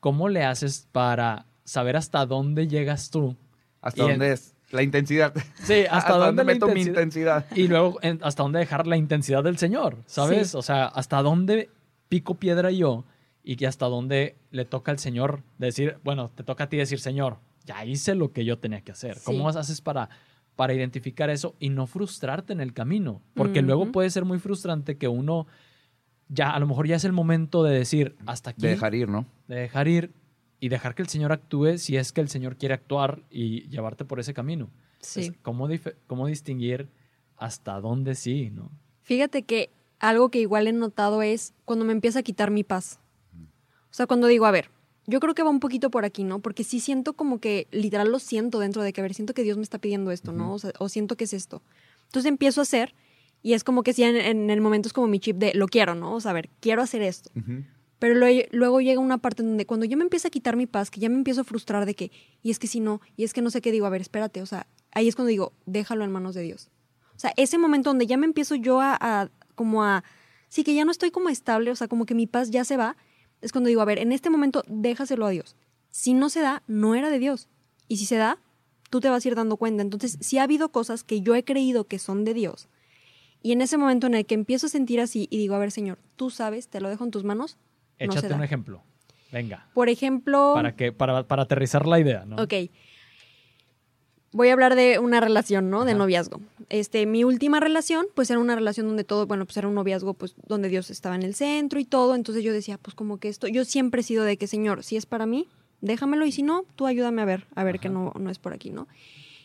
¿cómo 0.00 0.28
le 0.28 0.44
haces 0.44 0.88
para 0.92 1.46
saber 1.64 1.96
hasta 1.96 2.24
dónde 2.24 2.68
llegas 2.68 3.10
tú? 3.10 3.36
¿Hasta 3.80 4.04
dónde 4.04 4.32
es? 4.32 4.51
La 4.72 4.82
intensidad. 4.82 5.32
Sí, 5.62 5.84
hasta, 5.90 6.12
dónde, 6.16 6.42
la 6.42 6.46
meto 6.52 6.66
mi 6.66 6.80
intensidad? 6.82 7.44
intensidad? 7.44 7.46
Y 7.56 7.68
luego 7.68 7.98
en- 8.02 8.18
hasta 8.22 8.42
dónde 8.42 8.58
dejar 8.58 8.86
la 8.86 8.96
intensidad 8.96 9.44
del 9.44 9.58
Señor, 9.58 9.98
¿sabes? 10.06 10.50
Sí. 10.50 10.56
O 10.56 10.62
sea, 10.62 10.86
hasta 10.86 11.22
dónde 11.22 11.70
pico 12.08 12.34
piedra 12.34 12.70
yo 12.70 13.04
y 13.44 13.56
que 13.56 13.66
hasta 13.66 13.86
dónde 13.86 14.36
le 14.50 14.64
toca 14.64 14.90
al 14.92 14.98
Señor 14.98 15.42
decir, 15.58 15.98
bueno, 16.04 16.30
te 16.34 16.42
toca 16.42 16.64
a 16.64 16.68
ti 16.68 16.76
decir, 16.76 16.98
Señor, 17.00 17.38
ya 17.64 17.84
hice 17.84 18.14
lo 18.14 18.32
que 18.32 18.44
yo 18.44 18.58
tenía 18.58 18.80
que 18.80 18.92
hacer. 18.92 19.16
Sí. 19.16 19.22
¿Cómo 19.24 19.48
haces 19.48 19.80
para, 19.80 20.08
para 20.56 20.74
identificar 20.74 21.28
eso 21.30 21.54
y 21.58 21.68
no 21.70 21.86
frustrarte 21.86 22.52
en 22.52 22.60
el 22.60 22.72
camino? 22.72 23.20
Porque 23.34 23.62
luego 23.62 23.92
puede 23.92 24.10
ser 24.10 24.24
muy 24.24 24.38
frustrante 24.38 24.96
que 24.98 25.08
uno 25.08 25.46
ya, 26.28 26.50
a 26.50 26.58
lo 26.60 26.66
mejor 26.66 26.86
ya 26.86 26.96
es 26.96 27.04
el 27.04 27.12
momento 27.12 27.62
de 27.62 27.74
decir, 27.78 28.16
hasta 28.26 28.50
aquí, 28.50 28.62
De 28.62 28.68
dejar 28.68 28.94
ir, 28.94 29.08
¿no? 29.08 29.26
de 29.48 29.56
dejar 29.56 29.86
ir 29.88 30.12
y 30.62 30.68
dejar 30.68 30.94
que 30.94 31.02
el 31.02 31.08
Señor 31.08 31.32
actúe 31.32 31.76
si 31.76 31.96
es 31.96 32.12
que 32.12 32.20
el 32.20 32.28
Señor 32.28 32.56
quiere 32.56 32.72
actuar 32.72 33.24
y 33.32 33.68
llevarte 33.68 34.04
por 34.04 34.20
ese 34.20 34.32
camino. 34.32 34.70
Sí. 35.00 35.22
Es 35.22 35.32
¿cómo, 35.42 35.68
¿Cómo 36.06 36.28
distinguir 36.28 36.88
hasta 37.36 37.80
dónde 37.80 38.14
sí, 38.14 38.48
no? 38.50 38.70
Fíjate 39.00 39.42
que 39.42 39.70
algo 39.98 40.28
que 40.28 40.38
igual 40.38 40.68
he 40.68 40.72
notado 40.72 41.20
es 41.20 41.52
cuando 41.64 41.84
me 41.84 41.92
empieza 41.92 42.20
a 42.20 42.22
quitar 42.22 42.52
mi 42.52 42.62
paz. 42.62 43.00
O 43.34 43.94
sea, 43.94 44.06
cuando 44.06 44.28
digo, 44.28 44.46
a 44.46 44.52
ver, 44.52 44.70
yo 45.08 45.18
creo 45.18 45.34
que 45.34 45.42
va 45.42 45.50
un 45.50 45.58
poquito 45.58 45.90
por 45.90 46.04
aquí, 46.04 46.22
¿no? 46.22 46.38
Porque 46.38 46.62
sí 46.62 46.78
siento 46.78 47.14
como 47.14 47.40
que 47.40 47.66
literal 47.72 48.12
lo 48.12 48.20
siento 48.20 48.60
dentro 48.60 48.82
de 48.84 48.92
que, 48.92 49.00
a 49.00 49.02
ver, 49.02 49.14
siento 49.14 49.34
que 49.34 49.42
Dios 49.42 49.56
me 49.56 49.64
está 49.64 49.78
pidiendo 49.78 50.12
esto, 50.12 50.30
¿no? 50.30 50.54
O, 50.54 50.60
sea, 50.60 50.70
o 50.78 50.88
siento 50.88 51.16
que 51.16 51.24
es 51.24 51.32
esto. 51.32 51.60
Entonces 52.04 52.28
empiezo 52.28 52.60
a 52.60 52.62
hacer 52.62 52.94
y 53.42 53.54
es 53.54 53.64
como 53.64 53.82
que 53.82 53.94
sí, 53.94 54.04
en, 54.04 54.14
en 54.14 54.48
el 54.48 54.60
momento 54.60 54.86
es 54.86 54.92
como 54.92 55.08
mi 55.08 55.18
chip 55.18 55.38
de 55.38 55.54
lo 55.54 55.66
quiero, 55.66 55.96
¿no? 55.96 56.14
O 56.14 56.20
sea, 56.20 56.30
a 56.30 56.34
ver, 56.34 56.50
quiero 56.60 56.82
hacer 56.82 57.02
esto. 57.02 57.30
Ujú. 57.34 57.64
Pero 58.02 58.16
luego, 58.16 58.80
llega 58.80 59.00
una 59.00 59.18
parte 59.18 59.44
donde 59.44 59.64
cuando 59.64 59.86
yo 59.86 59.96
me 59.96 60.02
empiezo 60.02 60.26
a 60.26 60.30
quitar 60.32 60.56
mi 60.56 60.66
paz, 60.66 60.90
que 60.90 60.98
ya 60.98 61.08
me 61.08 61.14
empiezo 61.14 61.42
a 61.42 61.44
frustrar 61.44 61.86
de 61.86 61.94
que, 61.94 62.10
y 62.42 62.50
es 62.50 62.58
que 62.58 62.66
si 62.66 62.80
no, 62.80 63.00
y 63.16 63.22
es 63.22 63.32
que 63.32 63.42
no 63.42 63.50
sé 63.52 63.60
qué 63.60 63.70
digo, 63.70 63.86
a 63.86 63.90
ver, 63.90 64.00
espérate, 64.00 64.42
o 64.42 64.46
sea, 64.46 64.66
ahí 64.90 65.06
es 65.06 65.14
cuando 65.14 65.28
digo, 65.28 65.52
déjalo 65.66 66.02
en 66.02 66.10
manos 66.10 66.34
de 66.34 66.42
Dios. 66.42 66.68
O 67.14 67.20
sea, 67.20 67.32
ese 67.36 67.58
momento 67.58 67.90
donde 67.90 68.08
ya 68.08 68.16
me 68.16 68.26
empiezo 68.26 68.56
yo 68.56 68.80
a, 68.80 69.30
como 69.54 69.84
a, 69.84 70.02
sí, 70.48 70.64
que 70.64 70.74
ya 70.74 70.84
no 70.84 70.90
estoy 70.90 71.12
como 71.12 71.28
estable, 71.28 71.70
o 71.70 71.76
sea, 71.76 71.86
como 71.86 72.04
que 72.04 72.16
mi 72.16 72.26
paz 72.26 72.50
ya 72.50 72.64
se 72.64 72.76
va, 72.76 72.96
es 73.40 73.52
cuando 73.52 73.68
digo, 73.68 73.80
a 73.82 73.84
ver, 73.84 74.00
en 74.00 74.10
este 74.10 74.30
momento 74.30 74.64
déjaselo 74.66 75.24
a 75.24 75.30
Dios. 75.30 75.54
Si 75.90 76.12
no 76.12 76.28
se 76.28 76.40
da, 76.40 76.64
no 76.66 76.96
era 76.96 77.08
de 77.08 77.20
Dios. 77.20 77.46
Y 77.86 77.98
si 77.98 78.06
se 78.06 78.16
da, 78.16 78.40
tú 78.90 78.98
te 78.98 79.10
vas 79.10 79.24
a 79.24 79.28
ir 79.28 79.36
dando 79.36 79.56
cuenta. 79.56 79.80
Entonces, 79.80 80.18
sí 80.20 80.38
ha 80.38 80.42
habido 80.42 80.70
cosas 80.70 81.04
que 81.04 81.20
yo 81.20 81.36
he 81.36 81.44
creído 81.44 81.84
que 81.84 82.00
son 82.00 82.24
de 82.24 82.34
Dios. 82.34 82.68
Y 83.42 83.52
en 83.52 83.60
ese 83.60 83.76
momento 83.78 84.08
en 84.08 84.14
el 84.14 84.26
que 84.26 84.34
empiezo 84.34 84.66
a 84.66 84.70
sentir 84.70 85.00
así 85.00 85.28
y 85.30 85.38
digo, 85.38 85.54
a 85.54 85.60
ver, 85.60 85.70
Señor, 85.70 86.00
tú 86.16 86.30
sabes, 86.30 86.66
te 86.66 86.80
lo 86.80 86.88
dejo 86.88 87.04
en 87.04 87.12
tus 87.12 87.22
manos, 87.22 87.58
Échate 87.98 88.32
un 88.32 88.42
ejemplo. 88.42 88.82
Venga. 89.30 89.66
Por 89.72 89.88
ejemplo, 89.88 90.52
Para, 90.54 90.76
que, 90.76 90.92
para, 90.92 91.26
para 91.26 91.42
aterrizar 91.42 91.86
la 91.86 91.98
idea, 91.98 92.24
¿no? 92.26 92.36
ok. 92.36 92.54
Voy 94.34 94.48
a 94.48 94.54
hablar 94.54 94.76
de 94.76 94.98
una 94.98 95.20
relación, 95.20 95.68
¿no? 95.68 95.84
De 95.84 95.94
noviazgo. 95.94 96.40
Este, 96.70 97.04
mi 97.04 97.22
última 97.22 97.60
relación, 97.60 98.06
pues 98.14 98.30
era 98.30 98.40
una 98.40 98.54
relación 98.54 98.86
donde 98.86 99.04
todo, 99.04 99.26
bueno, 99.26 99.44
pues 99.44 99.58
era 99.58 99.68
un 99.68 99.74
noviazgo, 99.74 100.14
pues 100.14 100.34
donde 100.46 100.70
Dios 100.70 100.90
estaba 100.90 101.14
en 101.16 101.22
el 101.22 101.34
centro 101.34 101.78
y 101.78 101.84
todo. 101.84 102.14
Entonces 102.14 102.42
yo 102.42 102.50
decía, 102.52 102.78
pues 102.78 102.94
como 102.94 103.18
que 103.18 103.28
esto, 103.28 103.46
yo 103.46 103.66
siempre 103.66 104.00
he 104.00 104.04
sido 104.04 104.24
de 104.24 104.38
que, 104.38 104.46
Señor, 104.46 104.84
si 104.84 104.96
es 104.96 105.04
para 105.04 105.26
mí, 105.26 105.48
déjamelo 105.82 106.24
y 106.24 106.32
si 106.32 106.42
no, 106.42 106.64
tú 106.76 106.86
ayúdame 106.86 107.20
a 107.20 107.26
ver, 107.26 107.46
a 107.54 107.62
ver 107.62 107.78
que 107.78 107.90
no, 107.90 108.14
no 108.18 108.30
es 108.30 108.38
por 108.38 108.54
aquí, 108.54 108.70
¿no? 108.70 108.88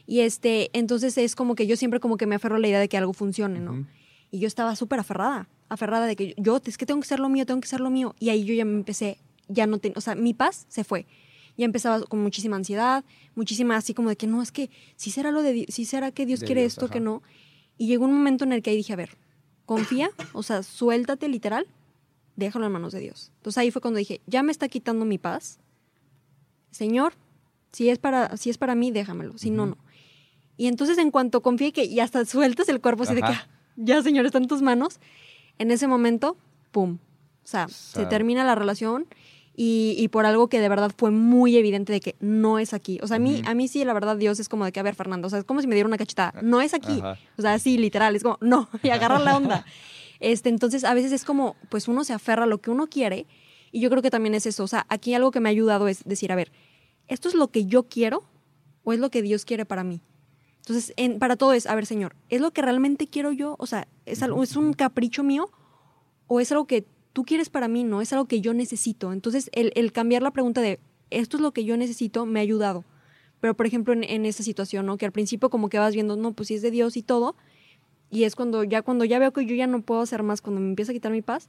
Y 0.05 0.21
este, 0.21 0.69
entonces 0.71 1.17
es 1.17 1.35
como 1.35 1.55
que 1.55 1.67
yo 1.67 1.75
siempre 1.75 1.99
como 1.99 2.15
que 2.15 2.25
me 2.25 2.35
aferro 2.35 2.55
a 2.55 2.59
la 2.59 2.67
idea 2.69 2.79
de 2.79 2.87
que 2.87 2.97
algo 2.97 3.11
funcione, 3.11 3.59
¿no? 3.59 3.85
Y 4.31 4.39
yo 4.39 4.47
estaba 4.47 4.73
súper 4.77 4.99
aferrada, 4.99 5.49
aferrada 5.69 6.05
de 6.05 6.15
que 6.15 6.33
yo, 6.37 6.59
es 6.65 6.77
que 6.77 6.85
tengo 6.85 7.01
que 7.01 7.07
ser 7.07 7.19
lo 7.19 7.29
mío, 7.29 7.45
tengo 7.45 7.61
que 7.61 7.67
ser 7.67 7.79
lo 7.79 7.89
mío. 7.89 8.15
Y 8.19 8.29
ahí 8.29 8.43
yo 8.45 8.53
ya 8.53 8.65
me 8.65 8.73
empecé, 8.73 9.17
ya 9.47 9.67
no 9.67 9.77
tenía, 9.79 9.95
o 9.97 10.01
sea, 10.01 10.15
mi 10.15 10.33
paz 10.33 10.65
se 10.69 10.83
fue. 10.83 11.05
Ya 11.57 11.65
empezaba 11.65 12.01
con 12.03 12.21
muchísima 12.21 12.55
ansiedad, 12.55 13.03
muchísima 13.35 13.75
así 13.75 13.93
como 13.93 14.09
de 14.09 14.15
que 14.15 14.27
no, 14.27 14.41
es 14.41 14.51
que 14.51 14.69
si 14.95 15.09
será 15.11 15.31
lo 15.31 15.41
de 15.41 15.65
si 15.69 15.85
será 15.85 16.11
que 16.11 16.25
Dios 16.25 16.39
De 16.41 16.45
quiere 16.45 16.61
Dios, 16.61 16.73
esto, 16.73 16.85
ajá. 16.85 16.93
que 16.93 16.99
no. 16.99 17.23
Y 17.77 17.87
llegó 17.87 18.05
un 18.05 18.13
momento 18.13 18.43
en 18.45 18.53
el 18.53 18.61
que 18.61 18.69
ahí 18.71 18.77
dije, 18.77 18.93
a 18.93 18.95
ver, 18.95 19.17
confía, 19.65 20.09
o 20.33 20.43
sea, 20.43 20.61
suéltate 20.63 21.27
literal, 21.27 21.65
déjalo 22.35 22.65
en 22.67 22.71
manos 22.71 22.93
de 22.93 22.99
Dios. 22.99 23.31
Entonces 23.37 23.57
ahí 23.57 23.71
fue 23.71 23.81
cuando 23.81 23.97
dije, 23.97 24.21
ya 24.27 24.43
me 24.43 24.51
está 24.51 24.67
quitando 24.67 25.03
mi 25.05 25.17
paz. 25.17 25.59
Señor, 26.71 27.13
si 27.71 27.89
es 27.89 27.97
para, 27.99 28.37
si 28.37 28.49
es 28.49 28.57
para 28.57 28.75
mí, 28.75 28.91
déjamelo, 28.91 29.37
si 29.37 29.49
no, 29.49 29.65
no. 29.65 29.77
Y 30.57 30.67
entonces 30.67 30.97
en 30.97 31.11
cuanto 31.11 31.41
confíe 31.41 31.71
que 31.71 31.85
y 31.85 31.99
hasta 31.99 32.25
sueltas 32.25 32.69
el 32.69 32.81
cuerpo 32.81 33.03
así 33.03 33.13
de 33.15 33.21
que. 33.21 33.27
"Ah, 33.27 33.47
ya, 33.75 34.01
Señor, 34.01 34.25
está 34.25 34.37
en 34.39 34.47
tus 34.47 34.61
manos, 34.61 34.99
en 35.59 35.71
ese 35.71 35.87
momento, 35.87 36.37
pum. 36.71 36.99
O 37.43 37.47
sea, 37.47 37.67
se 37.69 38.05
termina 38.05 38.43
la 38.43 38.55
relación 38.55 39.07
y, 39.55 39.95
y 39.97 40.09
por 40.09 40.25
algo 40.25 40.49
que 40.49 40.59
de 40.59 40.69
verdad 40.69 40.91
fue 40.95 41.11
muy 41.11 41.55
evidente 41.55 41.93
de 41.93 42.01
que 42.01 42.15
no 42.19 42.59
es 42.59 42.73
aquí. 42.73 42.99
O 43.01 43.07
sea, 43.07 43.17
a 43.17 43.19
mí, 43.19 43.41
a 43.45 43.55
mí 43.55 43.67
sí, 43.67 43.83
la 43.85 43.93
verdad, 43.93 44.17
Dios 44.17 44.39
es 44.39 44.49
como 44.49 44.65
de 44.65 44.71
que, 44.71 44.79
a 44.79 44.83
ver, 44.83 44.95
Fernando, 44.95 45.27
o 45.27 45.29
sea, 45.29 45.39
es 45.39 45.45
como 45.45 45.61
si 45.61 45.67
me 45.67 45.75
diera 45.75 45.87
una 45.87 45.97
cachetada. 45.97 46.41
No 46.41 46.61
es 46.61 46.73
aquí. 46.73 46.99
Ajá. 46.99 47.17
O 47.37 47.41
sea, 47.41 47.57
sí, 47.57 47.77
literal, 47.77 48.15
es 48.15 48.23
como, 48.23 48.37
no, 48.41 48.69
y 48.83 48.89
agarra 48.89 49.19
la 49.19 49.35
onda. 49.35 49.65
Este, 50.19 50.49
entonces, 50.49 50.83
a 50.83 50.95
veces 50.95 51.11
es 51.11 51.23
como, 51.23 51.55
pues 51.69 51.87
uno 51.87 52.03
se 52.03 52.11
aferra 52.11 52.45
a 52.45 52.47
lo 52.47 52.57
que 52.57 52.71
uno 52.71 52.87
quiere 52.87 53.27
y 53.71 53.81
yo 53.81 53.91
creo 53.91 54.01
que 54.01 54.09
también 54.09 54.33
es 54.33 54.47
eso. 54.47 54.63
O 54.63 54.67
sea, 54.67 54.87
aquí 54.89 55.13
algo 55.13 55.29
que 55.29 55.39
me 55.39 55.49
ha 55.49 55.51
ayudado 55.51 55.87
es 55.87 56.03
decir, 56.05 56.31
a 56.31 56.35
ver, 56.35 56.51
¿esto 57.07 57.29
es 57.29 57.35
lo 57.35 57.49
que 57.49 57.65
yo 57.65 57.83
quiero 57.83 58.23
o 58.83 58.93
es 58.93 58.99
lo 58.99 59.11
que 59.11 59.21
Dios 59.21 59.45
quiere 59.45 59.65
para 59.65 59.83
mí? 59.83 60.01
Entonces, 60.67 60.93
en- 60.97 61.17
para 61.17 61.37
todo 61.37 61.53
es, 61.53 61.65
a 61.65 61.75
ver, 61.75 61.85
Señor, 61.85 62.13
¿es 62.29 62.41
lo 62.41 62.51
que 62.51 62.61
realmente 62.61 63.07
quiero 63.07 63.31
yo? 63.31 63.55
O 63.57 63.65
sea, 63.67 63.87
¿es, 64.05 64.21
algo, 64.21 64.43
¿es 64.43 64.57
un 64.57 64.73
capricho 64.73 65.23
mío 65.23 65.49
o 66.27 66.41
es 66.41 66.51
algo 66.51 66.65
que 66.67 66.85
tú 67.13 67.23
quieres 67.23 67.49
para 67.49 67.69
mí? 67.69 67.85
No, 67.85 68.01
es 68.01 68.11
algo 68.11 68.25
que 68.25 68.41
yo 68.41 68.53
necesito. 68.53 69.13
Entonces, 69.13 69.49
el, 69.53 69.71
el 69.75 69.93
cambiar 69.93 70.23
la 70.23 70.31
pregunta 70.31 70.59
de, 70.59 70.79
¿esto 71.09 71.37
es 71.37 71.41
lo 71.41 71.53
que 71.53 71.63
yo 71.63 71.77
necesito? 71.77 72.25
Me 72.25 72.41
ha 72.41 72.43
ayudado. 72.43 72.83
Pero, 73.39 73.55
por 73.55 73.65
ejemplo, 73.65 73.93
en, 73.93 74.03
en 74.03 74.25
esa 74.25 74.43
situación, 74.43 74.85
¿no? 74.85 74.97
Que 74.97 75.05
al 75.05 75.13
principio 75.13 75.49
como 75.49 75.69
que 75.69 75.79
vas 75.79 75.93
viendo, 75.93 76.17
no, 76.17 76.33
pues 76.33 76.47
si 76.49 76.55
es 76.55 76.61
de 76.61 76.69
Dios 76.71 76.97
y 76.97 77.01
todo. 77.01 77.35
Y 78.09 78.25
es 78.25 78.35
cuando 78.35 78.65
ya, 78.65 78.81
cuando 78.81 79.05
ya 79.05 79.19
veo 79.19 79.31
que 79.31 79.45
yo 79.45 79.55
ya 79.55 79.67
no 79.67 79.81
puedo 79.83 80.01
hacer 80.01 80.21
más, 80.21 80.41
cuando 80.41 80.59
me 80.59 80.67
empieza 80.67 80.91
a 80.91 80.93
quitar 80.93 81.13
mi 81.13 81.21
paz, 81.21 81.47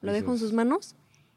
lo 0.00 0.12
dejo 0.14 0.32
en 0.32 0.38
sus 0.38 0.54
manos 0.54 0.94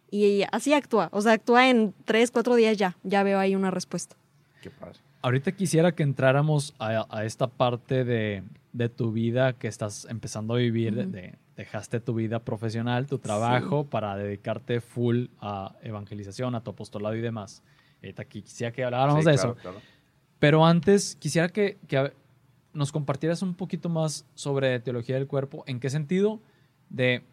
y 0.09 0.43
así 0.53 0.71
actúa. 0.73 1.09
O 1.11 1.21
sea, 1.21 1.33
actúa 1.33 1.69
en 1.69 1.93
tres, 2.05 2.31
cuatro 2.31 2.55
días 2.55 2.77
ya. 2.77 2.95
Ya 3.03 3.23
veo 3.23 3.39
ahí 3.39 3.55
una 3.55 3.71
respuesta. 3.71 4.15
Qué 4.61 4.69
padre. 4.69 4.99
Ahorita 5.21 5.51
quisiera 5.51 5.93
que 5.93 6.03
entráramos 6.03 6.73
a, 6.79 7.05
a 7.09 7.25
esta 7.25 7.47
parte 7.47 8.03
de, 8.05 8.43
de 8.73 8.89
tu 8.89 9.11
vida 9.11 9.53
que 9.53 9.67
estás 9.67 10.05
empezando 10.09 10.53
a 10.53 10.57
vivir. 10.57 10.95
de- 10.95 11.01
Ujú. 11.03 11.11
de- 11.11 11.35
dejaste 11.57 11.99
tu 11.99 12.13
vida 12.13 12.39
profesional, 12.39 13.05
tu 13.05 13.17
trabajo, 13.19 13.83
para 13.85 14.15
dedicarte 14.15 14.79
full 14.79 15.25
a 15.41 15.75
evangelización, 15.83 16.55
a 16.55 16.61
tu 16.63 16.71
apostolado 16.71 17.15
y 17.17 17.19
demás. 17.21 17.61
Ahorita 18.01 18.21
aquí 18.21 18.41
quisiera 18.41 18.71
que 18.71 18.81
habláramos 18.81 19.25
Sí, 19.25 19.29
de 19.29 19.33
claro, 19.35 19.51
eso. 19.51 19.61
claro. 19.61 19.81
Pero 20.39 20.65
antes 20.65 21.17
quisiera 21.19 21.49
que, 21.49 21.77
que, 21.85 22.13
nos 22.73 22.93
compartieras 22.93 23.41
un 23.41 23.55
poquito 23.55 23.89
más 23.89 24.25
sobre 24.35 24.79
teología 24.79 25.15
del 25.15 25.27
cuerpo. 25.27 25.65
¿En 25.67 25.81
qué 25.81 25.89
sentido? 25.89 26.39
De 26.89 27.23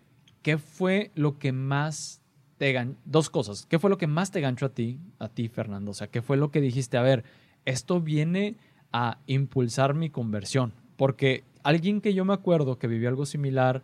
qué 0.43 0.59
fue 0.59 1.13
lo 1.15 1.39
que 1.39 1.53
más 1.53 2.21
te 2.59 2.73
ganchó. 2.73 2.99
Dos 3.05 3.31
cosas. 3.31 3.65
¿Qué 3.67 3.79
fue 3.79 3.91
lo 3.91 3.97
que 3.97 4.09
más 4.09 4.33
te 4.33 4.41
ganchó 4.41 4.67
a 4.67 4.71
ti, 4.71 4.99
a 5.21 5.29
ti, 5.29 5.49
Fernando? 5.49 5.93
O 5.93 5.95
sea, 5.95 6.09
¿qué 6.09 6.21
fue 6.21 6.37
lo 6.37 6.51
que 6.51 6.61
dijiste? 6.61 6.97
A 6.97 7.03
ver, 7.03 7.23
esto 7.67 8.01
viene 8.01 8.57
a 8.93 9.19
impulsar 9.27 9.95
mi 9.95 10.09
conversión. 10.09 10.73
Porque 10.97 11.45
alguien 11.63 12.01
que 12.01 12.15
yo 12.15 12.25
me 12.25 12.33
acuerdo 12.33 12.79
que 12.79 12.87
vivió 12.87 13.11
algo 13.11 13.27
similar 13.27 13.83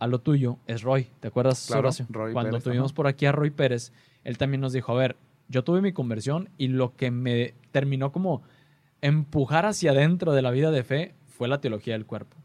a 0.00 0.06
lo 0.08 0.18
tuyo 0.18 0.58
es 0.66 0.82
Roy. 0.82 1.06
¿Te 1.20 1.28
acuerdas, 1.28 1.66
Claro, 1.68 1.80
Horacio? 1.80 2.06
Roy 2.08 2.32
Cuando 2.32 2.52
Pérez, 2.52 2.64
tuvimos 2.64 2.92
por 2.92 3.06
aquí 3.06 3.26
a 3.26 3.32
Roy 3.32 3.50
Pérez, 3.50 3.92
él 4.24 4.38
también 4.38 4.60
nos 4.60 4.72
dijo, 4.72 4.92
a 4.92 4.96
ver, 4.96 5.16
yo 5.48 5.62
tuve 5.62 5.82
mi 5.82 5.92
conversión 5.92 6.48
y 6.58 6.68
lo 6.68 6.96
que 6.96 7.10
me 7.10 7.54
terminó 7.70 8.10
como 8.10 8.42
empujar 9.02 9.66
hacia 9.66 9.92
adentro 9.92 10.32
de 10.32 10.42
la 10.42 10.50
vida 10.50 10.70
de 10.70 10.82
fe 10.82 11.14
fue 11.26 11.48
la 11.48 11.60
teología 11.60 11.94
del 11.94 12.06
cuerpo. 12.06 12.36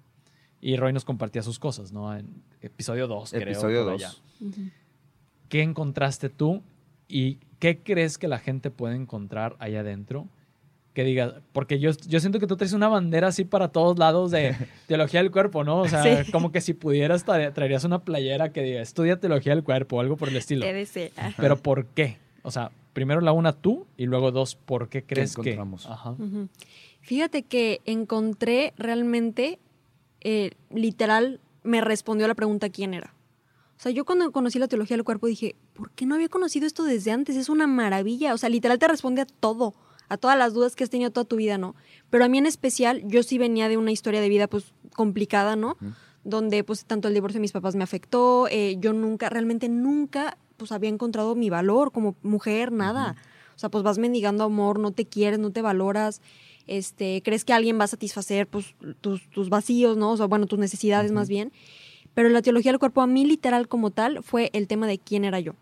Y 0.61 0.77
Roy 0.77 0.93
nos 0.93 1.05
compartía 1.05 1.41
sus 1.43 1.59
cosas, 1.59 1.91
¿no? 1.91 2.15
En 2.15 2.43
episodio 2.61 3.07
2, 3.07 3.31
creo. 3.31 3.43
Episodio 3.43 3.83
por 3.83 3.93
2. 3.93 4.03
allá. 4.03 4.15
¿Qué 5.49 5.61
encontraste 5.61 6.29
tú 6.29 6.63
y 7.07 7.39
qué 7.59 7.79
crees 7.79 8.17
que 8.17 8.27
la 8.27 8.39
gente 8.39 8.71
puede 8.71 8.95
encontrar 8.95 9.55
allá 9.59 9.81
adentro? 9.81 10.27
Que 10.95 11.03
diga, 11.03 11.41
porque 11.51 11.77
yo, 11.77 11.91
yo 12.07 12.19
siento 12.21 12.39
que 12.39 12.47
tú 12.47 12.55
traes 12.57 12.71
una 12.73 12.87
bandera 12.87 13.27
así 13.27 13.43
para 13.43 13.67
todos 13.67 13.99
lados 13.99 14.31
de 14.31 14.55
teología 14.87 15.21
del 15.21 15.29
cuerpo, 15.29 15.63
¿no? 15.63 15.81
O 15.81 15.87
sea, 15.89 16.23
Sí. 16.23 16.31
como 16.31 16.51
que 16.51 16.61
si 16.61 16.73
pudieras 16.73 17.25
tra- 17.25 17.53
traerías 17.53 17.83
una 17.83 17.99
playera 17.99 18.51
que 18.53 18.63
diga, 18.63 18.81
estudia 18.81 19.19
teología 19.19 19.53
del 19.53 19.63
cuerpo 19.63 19.97
o 19.97 19.99
algo 19.99 20.15
por 20.17 20.29
el 20.29 20.37
estilo. 20.37 20.65
Pero 21.37 21.57
¿por 21.57 21.85
qué? 21.87 22.17
O 22.43 22.49
sea, 22.49 22.71
primero 22.93 23.19
la 23.21 23.33
una 23.33 23.51
tú 23.51 23.85
y 23.97 24.05
luego 24.05 24.31
dos, 24.31 24.55
¿por 24.55 24.87
qué 24.89 25.03
crees 25.03 25.35
que? 25.35 25.41
encontramos? 25.41 25.85
Ajá. 25.85 26.11
Ujú. 26.11 26.47
Fíjate 27.01 27.43
que 27.43 27.81
encontré 27.85 28.73
realmente, 28.77 29.59
eh, 30.21 30.51
literal, 30.73 31.39
me 31.63 31.81
respondió 31.81 32.27
la 32.27 32.35
pregunta 32.35 32.69
quién 32.69 32.93
era. 32.93 33.13
O 33.77 33.81
sea, 33.81 33.91
yo 33.91 34.05
cuando 34.05 34.31
conocí 34.31 34.59
la 34.59 34.69
teología 34.69 34.95
del 34.95 35.03
cuerpo 35.03 35.27
dije, 35.27 35.55
¿por 35.73 35.91
qué 35.91 36.05
no 36.05 36.15
había 36.15 36.29
conocido 36.29 36.65
esto 36.65 36.83
desde 36.85 37.11
antes? 37.11 37.35
Es 37.35 37.49
una 37.49 37.67
maravilla. 37.67 38.33
O 38.33 38.37
sea, 38.37 38.47
literal 38.49 38.79
te 38.79 38.87
responde 38.87 39.21
a 39.21 39.25
todo, 39.25 39.73
a 40.09 40.17
todas 40.17 40.37
las 40.37 40.53
dudas 40.53 40.75
que 40.75 40.83
has 40.83 40.89
tenido 40.89 41.11
toda 41.11 41.25
tu 41.25 41.35
vida, 41.35 41.57
¿no? 41.57 41.75
Pero 42.09 42.25
a 42.25 42.27
mí 42.27 42.37
en 42.37 42.45
especial, 42.45 43.03
yo 43.05 43.23
sí 43.23 43.37
venía 43.37 43.69
de 43.69 43.77
una 43.77 43.91
historia 43.91 44.21
de 44.21 44.29
vida, 44.29 44.47
pues, 44.47 44.73
complicada, 44.93 45.55
¿no? 45.55 45.77
Donde, 46.23 46.63
pues, 46.63 46.85
tanto 46.85 47.07
el 47.07 47.13
divorcio 47.13 47.37
de 47.37 47.41
mis 47.41 47.51
papás 47.51 47.75
me 47.75 47.83
afectó. 47.83 48.47
eh, 48.49 48.77
yo 48.79 48.93
nunca, 48.93 49.29
realmente 49.29 49.69
nunca, 49.69 50.37
pues, 50.57 50.71
había 50.71 50.89
encontrado 50.89 51.35
mi 51.35 51.49
valor 51.49 51.91
como 51.91 52.15
mujer, 52.23 52.71
nada. 52.71 53.15
O 53.55 53.59
sea, 53.59 53.69
pues 53.69 53.83
vas 53.83 53.97
mendigando 53.97 54.43
amor, 54.43 54.79
no 54.79 54.91
te 54.91 55.05
quieres, 55.05 55.39
no 55.39 55.51
te 55.51 55.61
valoras, 55.61 56.21
este, 56.67 57.21
crees 57.23 57.45
que 57.45 57.53
alguien 57.53 57.79
va 57.79 57.85
a 57.85 57.87
satisfacer 57.87 58.47
pues, 58.47 58.75
tus, 59.01 59.29
tus 59.29 59.49
vacíos, 59.49 59.97
¿no? 59.97 60.11
O 60.11 60.17
sea, 60.17 60.25
bueno, 60.25 60.45
tus 60.45 60.59
necesidades 60.59 61.11
más 61.11 61.29
bien. 61.29 61.51
Pero 62.13 62.29
la 62.29 62.41
teología 62.41 62.71
del 62.71 62.79
cuerpo, 62.79 63.01
a 63.01 63.07
mí 63.07 63.25
literal 63.25 63.67
como 63.67 63.91
tal, 63.91 64.23
fue 64.23 64.49
el 64.53 64.67
tema 64.67 64.87
de 64.87 64.99
quién 64.99 65.25
era 65.25 65.39
yo. 65.39 65.53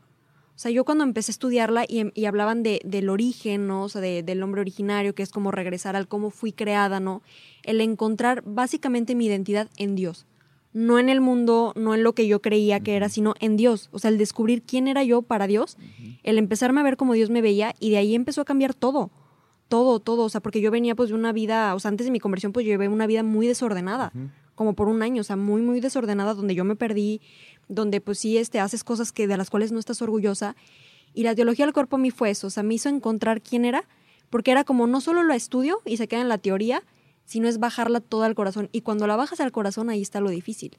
O 0.55 0.59
sea, 0.63 0.71
yo 0.71 0.85
cuando 0.85 1.03
empecé 1.03 1.31
a 1.31 1.33
estudiarla 1.33 1.83
y, 1.87 2.11
y 2.13 2.25
hablaban 2.25 2.61
de, 2.63 2.79
del 2.85 3.09
origen, 3.09 3.65
¿no? 3.67 3.83
O 3.83 3.89
sea, 3.89 4.01
de- 4.01 4.21
del 4.23 4.43
hombre 4.43 4.61
originario, 4.61 5.15
que 5.15 5.23
es 5.23 5.31
como 5.31 5.51
regresar 5.51 5.95
al 5.95 6.07
cómo 6.07 6.29
fui 6.29 6.51
creada, 6.53 6.99
¿no? 6.99 7.21
El 7.63 7.81
encontrar 7.81 8.43
básicamente 8.45 9.15
mi 9.15 9.25
identidad 9.25 9.67
en 9.77 9.95
Dios. 9.95 10.25
No 10.71 10.99
en 10.99 11.09
el 11.09 11.21
mundo, 11.21 11.73
no 11.75 11.93
en 11.93 12.03
lo 12.03 12.13
que 12.13 12.27
yo 12.27 12.41
creía 12.41 12.79
que 12.79 12.95
era, 12.95 13.09
sino 13.09 13.33
en 13.39 13.57
Dios. 13.57 13.89
O 13.91 13.99
sea, 13.99 14.09
el 14.09 14.17
descubrir 14.17 14.61
quién 14.63 14.87
era 14.87 15.03
yo 15.03 15.21
para 15.21 15.45
Dios, 15.47 15.77
el 16.23 16.37
empezarme 16.37 16.81
a 16.81 16.83
ver 16.83 16.97
como 16.97 17.13
Dios 17.13 17.29
me 17.29 17.41
veía 17.41 17.75
y 17.79 17.89
de 17.91 17.97
ahí 17.97 18.15
empezó 18.15 18.41
a 18.41 18.45
cambiar 18.45 18.73
todo. 18.73 19.11
Todo, 19.69 19.99
todo. 19.99 20.23
O 20.23 20.29
sea, 20.29 20.41
porque 20.41 20.61
yo 20.61 20.69
venía 20.71 20.95
pues 20.95 21.09
de 21.09 21.15
una 21.15 21.31
vida, 21.31 21.73
o 21.75 21.79
sea, 21.79 21.89
antes 21.89 22.05
de 22.05 22.11
mi 22.11 22.19
conversión 22.19 22.53
pues 22.53 22.65
yo 22.65 22.71
llevé 22.71 22.87
una 22.89 23.07
vida 23.07 23.23
muy 23.23 23.47
desordenada 23.47 24.11
como 24.55 24.73
por 24.75 24.87
un 24.87 25.01
año, 25.01 25.21
o 25.21 25.23
sea, 25.23 25.35
muy, 25.35 25.63
muy 25.63 25.79
desordenada, 25.79 26.35
donde 26.35 26.53
yo 26.53 26.63
me 26.63 26.75
perdí, 26.75 27.21
donde 27.73 28.01
pues 28.01 28.19
sí, 28.19 28.37
este, 28.37 28.59
haces 28.59 28.83
cosas 28.83 29.11
que 29.11 29.27
de 29.27 29.37
las 29.37 29.49
cuales 29.49 29.71
no 29.71 29.79
estás 29.79 30.01
orgullosa. 30.01 30.55
Y 31.13 31.23
la 31.23 31.35
teología 31.35 31.65
del 31.65 31.73
cuerpo 31.73 31.97
a 31.97 31.99
mí 31.99 32.09
fue 32.11 32.29
eso, 32.31 32.47
o 32.47 32.49
sea, 32.49 32.63
me 32.63 32.73
hizo 32.73 32.89
encontrar 32.89 33.41
quién 33.41 33.65
era, 33.65 33.83
porque 34.29 34.51
era 34.51 34.63
como 34.63 34.87
no 34.87 34.99
solo 35.01 35.23
la 35.23 35.35
estudio 35.35 35.79
y 35.85 35.97
se 35.97 36.07
queda 36.07 36.21
en 36.21 36.29
la 36.29 36.39
teoría, 36.39 36.81
sino 37.25 37.47
es 37.47 37.59
bajarla 37.59 37.99
toda 37.99 38.25
al 38.25 38.35
corazón. 38.35 38.67
Y 38.71 38.81
cuando 38.81 39.05
la 39.07 39.15
bajas 39.15 39.39
al 39.39 39.51
corazón, 39.51 39.89
ahí 39.89 40.01
está 40.01 40.19
lo 40.21 40.29
difícil. 40.31 40.77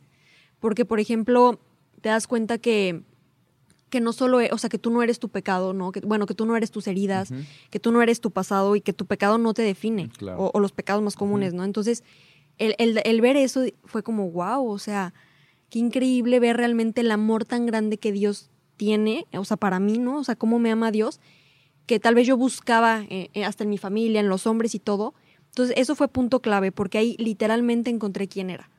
Porque, 0.58 0.84
por 0.84 0.98
ejemplo, 1.00 1.60
te 2.00 2.08
das 2.08 2.26
cuenta 2.26 2.58
que, 2.58 3.02
que 3.90 4.00
no 4.00 4.12
solo, 4.12 4.40
e- 4.40 4.50
o 4.52 4.58
sea, 4.58 4.68
que 4.68 4.78
tú 4.78 4.90
no 4.90 5.02
eres 5.02 5.18
tu 5.20 5.28
pecado, 5.28 5.72
¿no? 5.72 5.92
Que, 5.92 6.00
bueno, 6.00 6.26
que 6.26 6.34
tú 6.34 6.46
no 6.46 6.56
eres 6.56 6.70
tus 6.72 6.86
heridas, 6.88 7.30
que 7.70 7.78
tú 7.78 7.92
no 7.92 8.02
eres 8.02 8.20
tu 8.20 8.30
pasado 8.32 8.74
y 8.76 8.80
que 8.80 8.92
tu 8.92 9.06
pecado 9.06 9.38
no 9.38 9.54
te 9.54 9.62
define, 9.62 10.08
Claro. 10.18 10.38
o, 10.38 10.50
o 10.52 10.60
los 10.60 10.72
pecados 10.72 11.02
más 11.02 11.14
comunes, 11.16 11.54
¿no? 11.54 11.64
Entonces, 11.64 12.02
el, 12.58 12.74
el- 12.78 13.00
el 13.04 13.20
ver 13.20 13.36
eso 13.36 13.62
fue 13.84 14.02
como, 14.02 14.30
wow, 14.32 14.66
o 14.68 14.78
sea, 14.80 15.14
qué 15.74 15.80
increíble 15.80 16.38
ver 16.38 16.56
realmente 16.56 17.00
el 17.00 17.10
amor 17.10 17.44
tan 17.44 17.66
grande 17.66 17.98
que 17.98 18.12
Dios 18.12 18.48
tiene, 18.76 19.26
o 19.32 19.44
sea, 19.44 19.56
para 19.56 19.80
mí, 19.80 19.98
¿no? 19.98 20.18
O 20.18 20.22
sea, 20.22 20.36
cómo 20.36 20.60
me 20.60 20.70
ama 20.70 20.92
Dios, 20.92 21.18
que 21.86 21.98
tal 21.98 22.14
vez 22.14 22.28
yo 22.28 22.36
buscaba 22.36 23.04
eh, 23.10 23.28
eh, 23.34 23.44
hasta 23.44 23.64
en 23.64 23.70
mi 23.70 23.76
familia, 23.76 24.20
en 24.20 24.28
los 24.28 24.46
hombres 24.46 24.76
y 24.76 24.78
todo. 24.78 25.14
Entonces, 25.46 25.74
eso 25.76 25.96
fue 25.96 26.06
punto 26.06 26.38
clave, 26.38 26.70
porque 26.70 26.98
ahí 26.98 27.16
literalmente 27.18 27.90
encontré 27.90 28.28
quién 28.28 28.50
era. 28.50 28.70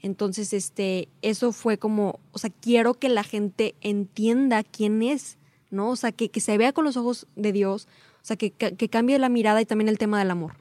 Entonces, 0.00 0.54
este, 0.54 1.10
eso 1.20 1.52
fue 1.52 1.76
como, 1.76 2.20
o 2.32 2.38
sea, 2.38 2.48
quiero 2.48 2.94
que 2.94 3.10
la 3.10 3.22
gente 3.22 3.74
entienda 3.82 4.62
quién 4.62 5.02
es, 5.02 5.36
¿no? 5.70 5.90
O 5.90 5.96
sea, 5.96 6.10
que, 6.10 6.30
que 6.30 6.40
se 6.40 6.56
vea 6.56 6.72
con 6.72 6.86
los 6.86 6.96
ojos 6.96 7.26
de 7.36 7.52
Dios, 7.52 7.86
o 8.22 8.24
sea, 8.24 8.36
que, 8.36 8.50
que, 8.50 8.88
cambie 8.88 9.18
la 9.18 9.28
mirada 9.28 9.60
y 9.60 9.66
también 9.66 9.90
el 9.90 9.98
tema 9.98 10.18
del 10.18 10.30
amor. 10.30 10.52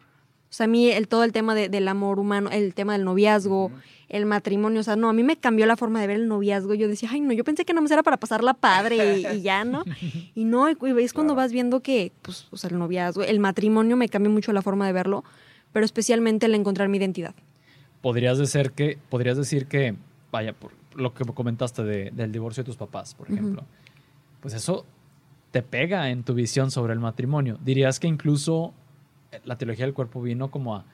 O 0.50 0.52
sea, 0.52 0.66
a 0.66 0.68
mí 0.68 0.90
el, 0.90 1.08
todo 1.08 1.24
el 1.24 1.32
tema 1.32 1.56
de- 1.56 1.70
del 1.70 1.88
amor 1.88 2.20
humano, 2.20 2.50
el 2.52 2.74
tema 2.74 2.92
del 2.94 3.06
noviazgo, 3.06 3.72
el 4.10 4.26
matrimonio, 4.26 4.80
o 4.80 4.84
sea, 4.84 4.96
no, 4.96 5.08
a 5.10 5.14
mí 5.14 5.22
me 5.24 5.38
cambió 5.38 5.66
la 5.68 5.78
forma 5.78 6.02
de 6.02 6.08
ver 6.08 6.16
el 6.18 6.28
noviazgo. 6.28 6.74
Yo 6.74 6.88
decía, 6.88 7.10
ay, 7.12 7.22
no, 7.22 7.32
yo 7.34 7.44
pensé 7.44 7.64
que 7.64 7.74
nada 7.74 7.82
más 7.84 7.92
era 7.92 8.02
para 8.04 8.18
pasarla 8.18 8.54
padre 8.56 9.20
y, 9.20 9.26
y 9.28 9.42
ya, 9.42 9.64
¿no? 9.64 9.84
Y 10.36 10.46
no, 10.46 10.70
y, 10.70 10.74
y 10.82 11.04
es 11.04 11.14
cuando 11.14 11.34
Claro. 11.34 11.44
vas 11.46 11.52
viendo 11.52 11.82
que, 11.82 12.12
pues, 12.24 12.48
o 12.52 12.58
sea, 12.58 12.70
el 12.70 12.80
noviazgo, 12.80 13.24
el 13.24 13.40
matrimonio 13.40 13.96
me 13.98 14.10
cambió 14.10 14.32
mucho 14.32 14.52
la 14.54 14.62
forma 14.62 14.88
de 14.88 14.94
verlo, 14.94 15.24
pero 15.74 15.86
especialmente 15.86 16.46
el 16.48 16.56
encontrar 16.56 16.90
mi 16.90 16.98
identidad. 16.98 17.36
Podrías 18.02 18.38
decir 18.38 18.72
que, 18.72 18.98
podrías 19.10 19.38
decir 19.38 19.68
que, 19.68 19.96
vaya, 20.32 20.54
por 20.54 20.72
lo 20.96 21.14
que 21.14 21.24
comentaste 21.26 21.84
de- 21.84 22.12
del 22.12 22.32
divorcio 22.32 22.64
de 22.64 22.66
tus 22.66 22.78
papás, 22.78 23.14
por 23.14 23.30
ejemplo, 23.30 23.64
pues 24.42 24.54
eso 24.54 24.86
te 25.52 25.62
pega 25.62 26.10
en 26.10 26.24
tu 26.24 26.34
visión 26.34 26.72
sobre 26.72 26.94
el 26.94 27.00
matrimonio. 27.00 27.58
Dirías 27.64 28.00
que 28.00 28.08
incluso 28.08 28.74
eh, 29.32 29.40
la 29.46 29.58
teología 29.58 29.86
del 29.86 29.94
cuerpo 29.94 30.22
vino 30.22 30.50
como 30.50 30.76
a, 30.78 30.86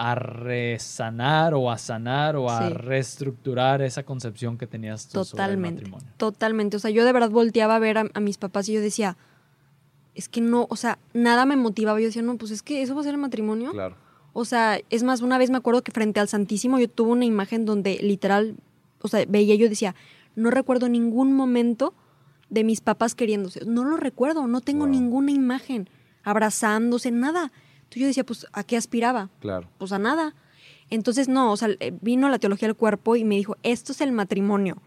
a 0.00 0.14
resanar 0.14 1.54
o 1.54 1.70
a 1.70 1.76
sanar 1.76 2.36
o 2.36 2.48
a 2.48 2.68
Sí. 2.68 2.74
reestructurar 2.74 3.82
esa 3.82 4.04
concepción 4.04 4.56
que 4.56 4.66
tenías 4.68 5.08
tú 5.08 5.24
sobre 5.24 5.26
el 5.26 5.30
Totalmente, 5.30 5.80
matrimonio. 5.82 6.08
totalmente. 6.16 6.76
O 6.76 6.80
sea, 6.80 6.90
yo 6.92 7.04
de 7.04 7.12
verdad 7.12 7.30
volteaba 7.30 7.74
a 7.76 7.78
ver 7.80 7.98
a, 7.98 8.04
a 8.14 8.20
mis 8.20 8.38
papás 8.38 8.68
y 8.68 8.74
yo 8.74 8.80
decía, 8.80 9.16
es 10.14 10.28
que 10.28 10.40
no, 10.40 10.66
o 10.70 10.76
sea, 10.76 10.98
nada 11.14 11.46
me 11.46 11.56
motivaba. 11.56 11.98
Yo 12.00 12.06
decía, 12.06 12.22
no, 12.22 12.36
pues 12.38 12.52
es 12.52 12.62
que 12.62 12.80
eso 12.82 12.94
va 12.94 13.00
a 13.00 13.04
ser 13.04 13.14
el 13.14 13.20
matrimonio. 13.20 13.72
Claro. 13.72 13.96
O 14.32 14.44
sea, 14.44 14.78
es 14.88 15.02
más, 15.02 15.20
una 15.20 15.36
vez 15.36 15.50
me 15.50 15.56
acuerdo 15.56 15.82
que 15.82 15.90
frente 15.90 16.20
al 16.20 16.28
Santísimo 16.28 16.78
yo 16.78 16.88
tuve 16.88 17.10
una 17.10 17.24
imagen 17.24 17.64
donde 17.64 17.98
literal, 18.00 18.54
o 19.02 19.08
sea, 19.08 19.24
veía 19.28 19.56
yo 19.56 19.68
decía, 19.68 19.96
no 20.36 20.50
recuerdo 20.50 20.88
ningún 20.88 21.32
momento 21.34 21.92
de 22.50 22.62
mis 22.62 22.80
papás 22.80 23.16
queriéndose. 23.16 23.64
No 23.66 23.84
lo 23.84 23.96
recuerdo, 23.96 24.46
no 24.46 24.60
tengo 24.60 24.84
Wow. 24.84 24.92
ninguna 24.94 25.32
imagen, 25.32 25.88
abrazándose, 26.22 27.10
nada. 27.10 27.50
Entonces 27.88 28.00
yo 28.02 28.06
decía, 28.06 28.24
pues, 28.24 28.46
¿a 28.52 28.64
qué 28.64 28.76
aspiraba? 28.76 29.30
Claro. 29.40 29.68
Pues 29.78 29.92
a 29.92 29.98
nada. 29.98 30.34
Entonces, 30.90 31.28
no, 31.28 31.52
o 31.52 31.56
sea, 31.56 31.68
eh, 31.80 31.92
vino 32.00 32.28
la 32.28 32.38
teología 32.38 32.68
del 32.68 32.76
cuerpo 32.76 33.16
y 33.16 33.24
me 33.24 33.36
dijo, 33.36 33.56
esto 33.62 33.92
es 33.92 34.00
el 34.00 34.12
matrimonio. 34.12 34.80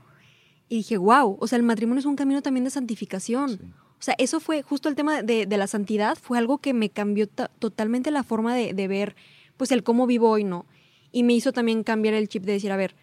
Y 0.70 0.78
dije, 0.78 0.98
wow, 0.98 1.38
o 1.40 1.48
sea, 1.48 1.58
el 1.58 1.64
matrimonio 1.64 2.00
es 2.00 2.06
un 2.06 2.16
camino 2.16 2.42
también 2.42 2.64
de 2.64 2.70
santificación. 2.70 3.50
Sí. 3.50 3.60
O 4.00 4.04
sea, 4.04 4.16
eso 4.18 4.40
fue 4.40 4.62
justo 4.64 4.90
el 4.90 4.96
tema 4.96 5.22
de, 5.22 5.46
de 5.46 5.58
la 5.58 5.68
santidad, 5.68 6.18
fue 6.20 6.38
algo 6.38 6.58
que 6.60 6.74
me 6.74 6.90
cambió 6.90 7.28
ta- 7.28 7.52
totalmente 7.60 8.10
la 8.10 8.24
forma 8.24 8.56
de, 8.56 8.74
de 8.74 8.88
ver, 8.88 9.16
pues, 9.58 9.72
el 9.72 9.84
cómo 9.84 10.08
vivo 10.08 10.30
hoy, 10.30 10.44
¿no? 10.44 10.66
Y 11.12 11.24
me 11.24 11.34
hizo 11.34 11.52
también 11.52 11.84
cambiar 11.84 12.14
el 12.16 12.28
chip 12.30 12.44
de 12.44 12.54
decir, 12.54 12.72
a 12.72 12.78
ver, 12.78 12.96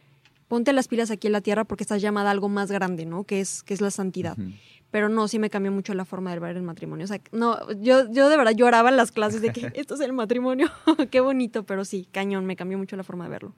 ponte 0.49 0.73
las 0.73 0.89
pilas 0.89 1.11
aquí 1.11 1.27
en 1.27 1.35
la 1.35 1.41
tierra 1.43 1.65
porque 1.65 1.85
estás 1.85 2.01
llamada 2.01 2.31
a 2.31 2.33
algo 2.33 2.49
más 2.49 2.71
grande, 2.73 3.05
¿no? 3.05 3.25
Que 3.25 3.41
es, 3.41 3.63
que 3.63 3.75
es 3.75 3.81
la 3.81 3.91
santidad. 3.91 4.37
Ujú. 4.39 4.51
Pero 4.91 5.09
no, 5.11 5.29
sí 5.29 5.39
me 5.39 5.51
cambió 5.51 5.71
mucho 5.71 5.93
la 5.95 6.05
forma 6.07 6.33
de 6.33 6.39
ver 6.39 6.57
el 6.57 6.63
matrimonio. 6.63 7.05
O 7.05 7.09
sea, 7.09 7.21
no, 7.33 7.71
yo, 7.73 8.11
yo 8.11 8.29
de 8.31 8.37
verdad 8.39 8.53
lloraba 8.57 8.89
en 8.89 8.97
las 8.97 9.13
clases 9.13 9.43
de 9.43 9.53
que 9.53 9.71
esto 9.75 9.95
es 9.95 10.01
el 10.01 10.13
matrimonio. 10.15 10.69
Qué 11.11 11.21
bonito, 11.21 11.65
pero 11.65 11.85
sí, 11.85 12.09
cañón, 12.11 12.47
me 12.47 12.57
cambió 12.57 12.79
mucho 12.79 12.97
la 12.97 13.03
forma 13.03 13.25
de 13.25 13.31
verlo. 13.31 13.55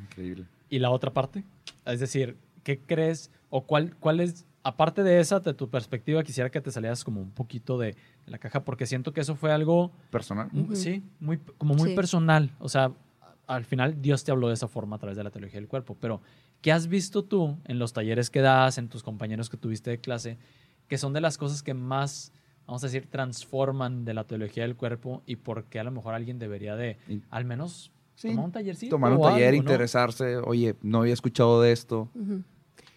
Increíble. 0.00 0.46
¿Y 0.70 0.78
la 0.78 0.90
otra 0.90 1.12
parte? 1.12 1.44
Es 1.84 2.00
decir, 2.00 2.36
¿qué 2.62 2.78
crees 2.78 3.30
o 3.50 3.62
cuál, 3.62 3.94
cuál 3.96 4.20
es, 4.20 4.46
aparte 4.62 5.02
de 5.02 5.20
esa, 5.20 5.40
de 5.40 5.52
tu 5.52 5.68
perspectiva, 5.68 6.22
quisiera 6.22 6.48
que 6.50 6.60
te 6.60 6.70
salieras 6.70 7.04
como 7.04 7.20
un 7.20 7.30
poquito 7.30 7.76
de, 7.78 7.96
la 8.26 8.38
caja, 8.38 8.62
porque 8.64 8.86
siento 8.86 9.12
que 9.12 9.20
eso 9.20 9.34
fue 9.34 9.52
algo, 9.52 9.90
Personal. 10.10 10.48
mu- 10.52 10.62
Ujú. 10.64 10.76
sí, 10.76 11.02
muy, 11.18 11.38
como 11.58 11.74
muy 11.74 11.90
Sí. 11.90 11.94
personal. 11.96 12.50
O 12.60 12.68
sea, 12.68 12.92
al 13.48 13.64
final 13.64 14.00
Dios 14.00 14.22
te 14.22 14.30
habló 14.30 14.46
de 14.48 14.54
esa 14.54 14.68
forma 14.68 14.96
a 14.96 14.98
través 15.00 15.16
de 15.16 15.24
la 15.24 15.30
teología 15.30 15.58
del 15.58 15.68
cuerpo, 15.68 15.96
pero 16.00 16.20
¿qué 16.62 16.70
has 16.70 16.86
visto 16.86 17.24
tú 17.24 17.58
en 17.64 17.80
los 17.80 17.92
talleres 17.92 18.30
que 18.30 18.40
das, 18.40 18.78
en 18.78 18.88
tus 18.88 19.02
compañeros 19.02 19.50
que 19.50 19.56
tuviste 19.56 19.90
de 19.90 19.98
clase, 19.98 20.38
que 20.90 20.98
son 20.98 21.12
de 21.14 21.20
las 21.22 21.38
cosas 21.38 21.62
que 21.62 21.72
más, 21.72 22.32
vamos 22.66 22.82
a 22.84 22.88
decir, 22.88 23.06
transforman 23.08 24.04
de 24.04 24.12
la 24.12 24.24
teología 24.24 24.64
del 24.64 24.74
cuerpo 24.76 25.22
y 25.24 25.36
por 25.36 25.64
qué 25.64 25.78
a 25.80 25.84
lo 25.84 25.90
mejor 25.92 26.14
alguien 26.14 26.38
debería 26.38 26.76
de, 26.76 26.98
al 27.30 27.44
menos, 27.46 27.92
Sí, 28.16 28.28
tomar 28.28 28.44
un 28.44 28.52
tallercito. 28.52 28.90
Tomar 28.96 29.12
un 29.12 29.22
taller, 29.22 29.48
algo, 29.54 29.62
¿no? 29.62 29.70
interesarse. 29.70 30.36
Oye, 30.38 30.74
no 30.82 31.00
había 31.00 31.14
escuchado 31.14 31.62
de 31.62 31.72
esto. 31.72 32.10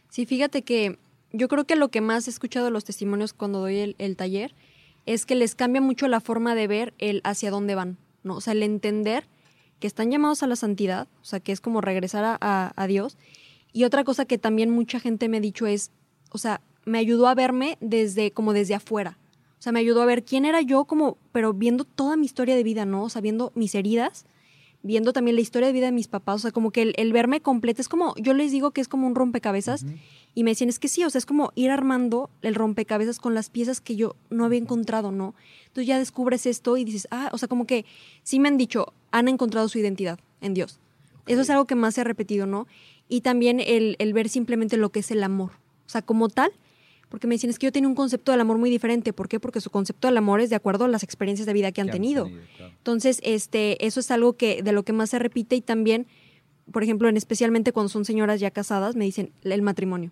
Sí, 0.10 0.26
fíjate 0.26 0.64
que 0.64 0.98
yo 1.32 1.48
creo 1.48 1.66
que 1.66 1.76
lo 1.78 1.88
que 1.90 2.02
más 2.02 2.28
he 2.28 2.30
escuchado 2.32 2.66
de 2.66 2.72
los 2.72 2.84
testimonios 2.84 3.32
cuando 3.32 3.60
doy 3.60 3.78
el, 3.78 3.96
el 4.00 4.18
taller 4.18 4.54
es 5.06 5.26
que 5.26 5.36
les 5.36 5.56
cambia 5.56 5.80
mucho 5.82 6.08
la 6.10 6.20
forma 6.20 6.56
de 6.56 6.68
ver 6.68 6.94
el 6.98 7.22
hacia 7.24 7.52
dónde 7.52 7.76
van, 7.76 7.98
¿no? 8.24 8.36
O 8.36 8.42
sea, 8.42 8.52
el 8.54 8.64
entender 8.64 9.26
que 9.80 9.88
están 9.88 10.12
llamados 10.12 10.44
a 10.44 10.48
la 10.48 10.56
santidad, 10.58 11.08
o 11.22 11.26
sea, 11.26 11.40
que 11.40 11.52
es 11.54 11.62
como 11.62 11.80
regresar 11.80 12.26
a, 12.26 12.38
a- 12.42 12.74
a 12.76 12.88
Dios. 12.88 13.18
Y 13.72 13.84
otra 13.86 14.04
cosa 14.04 14.26
que 14.26 14.38
también 14.38 14.72
mucha 14.72 15.00
gente 15.00 15.30
me 15.30 15.38
ha 15.38 15.42
dicho 15.42 15.68
es, 15.68 15.92
o 16.32 16.38
sea, 16.38 16.60
me 16.86 16.98
ayudó 16.98 17.28
a 17.28 17.36
verme 17.36 17.78
desde, 17.82 18.32
como 18.32 18.54
desde 18.54 18.76
afuera. 18.76 19.18
O 19.60 19.62
sea, 19.64 19.72
me 19.72 19.80
ayudó 19.80 20.02
a 20.02 20.06
ver 20.06 20.26
quién 20.26 20.46
era 20.46 20.62
yo 20.62 20.86
como, 20.86 21.18
pero 21.32 21.54
viendo 21.54 21.86
toda 21.86 22.18
mi 22.18 22.26
historia 22.26 22.56
de 22.56 22.64
vida, 22.64 22.86
¿no? 22.86 23.04
O 23.04 23.10
sea, 23.10 23.22
viendo 23.22 23.52
mis 23.56 23.76
heridas, 23.76 24.26
viendo 24.82 25.14
también 25.14 25.36
la 25.36 25.42
historia 25.42 25.68
de 25.68 25.74
vida 25.74 25.86
de 25.86 25.92
mis 25.94 26.10
papás, 26.10 26.36
o 26.36 26.40
sea, 26.40 26.52
como 26.52 26.72
que 26.72 26.82
el, 26.82 26.94
el 26.98 27.14
verme 27.14 27.40
completa 27.40 27.82
es 27.82 27.88
como, 27.88 28.14
yo 28.18 28.34
les 28.34 28.52
digo 28.52 28.72
que 28.72 28.82
es 28.82 28.90
como 28.90 29.08
un 29.08 29.16
rompecabezas 29.16 29.86
y 30.36 30.44
me 30.44 30.52
decían, 30.52 30.70
es 30.70 30.80
que 30.80 30.90
sí, 30.90 31.06
o 31.06 31.10
sea, 31.10 31.20
es 31.20 31.26
como 31.26 31.54
ir 31.56 31.72
armando 31.72 32.30
el 32.42 32.56
rompecabezas 32.56 33.20
con 33.20 33.34
las 33.34 33.50
piezas 33.50 33.80
que 33.80 33.96
yo 33.96 34.16
no 34.30 34.44
había 34.44 34.60
encontrado, 34.60 35.12
¿no? 35.12 35.34
Entonces 35.68 35.88
ya 35.88 35.98
descubres 35.98 36.46
esto 36.46 36.76
y 36.76 36.84
dices, 36.84 37.08
ah, 37.12 37.30
o 37.32 37.38
sea, 37.38 37.48
como 37.48 37.66
que 37.66 37.86
sí 38.24 38.40
me 38.40 38.50
han 38.50 38.58
dicho, 38.58 38.94
han 39.12 39.30
encontrado 39.30 39.70
su 39.70 39.80
identidad 39.80 40.20
en 40.42 40.54
Dios. 40.54 40.82
Eso 41.26 41.40
es 41.40 41.50
algo 41.50 41.66
que 41.66 41.76
más 41.76 41.96
se 41.96 42.02
ha 42.02 42.04
repetido, 42.04 42.46
¿no? 42.46 42.68
Y 43.08 43.22
también 43.22 43.62
el, 43.62 43.96
el 44.00 44.12
ver 44.12 44.28
simplemente 44.28 44.76
lo 44.76 44.90
que 44.90 45.00
es 45.00 45.12
el 45.12 45.24
amor. 45.24 45.52
O 45.86 45.90
sea, 45.90 46.02
como 46.02 46.28
tal, 46.28 46.52
porque 47.14 47.28
me 47.28 47.36
decían, 47.36 47.52
es 47.52 47.60
que 47.60 47.68
yo 47.68 47.72
tenía 47.72 47.88
un 47.88 47.94
concepto 47.94 48.32
del 48.32 48.42
amor 48.42 48.58
muy 48.58 48.72
diferente. 48.72 49.14
¿Por 49.14 49.30
qué? 49.30 49.40
Porque 49.40 49.62
su 49.62 49.70
concepto 49.70 50.08
del 50.08 50.18
amor 50.18 50.42
es 50.42 50.50
de 50.50 50.56
acuerdo 50.56 50.86
a 50.86 50.88
las 50.88 51.04
experiencias 51.04 51.46
de 51.46 51.54
vida 51.54 51.72
que 51.72 51.80
han 51.80 51.92
tenido. 51.92 52.26
claro. 52.58 52.74
Entonces, 52.76 53.20
este, 53.22 53.86
eso 53.86 54.00
es 54.00 54.10
algo 54.10 54.34
que 54.34 54.64
de 54.64 54.72
lo 54.72 54.82
que 54.82 54.94
más 54.94 55.12
se 55.12 55.20
repite 55.20 55.56
y 55.56 55.62
también, 55.62 56.08
por 56.72 56.82
ejemplo, 56.82 57.08
en 57.08 57.16
especialmente 57.16 57.72
cuando 57.72 57.90
son 57.90 58.04
señoras 58.04 58.40
ya 58.40 58.50
casadas, 58.50 58.96
me 58.96 59.06
dicen 59.06 59.32
el 59.44 59.62
matrimonio, 59.62 60.12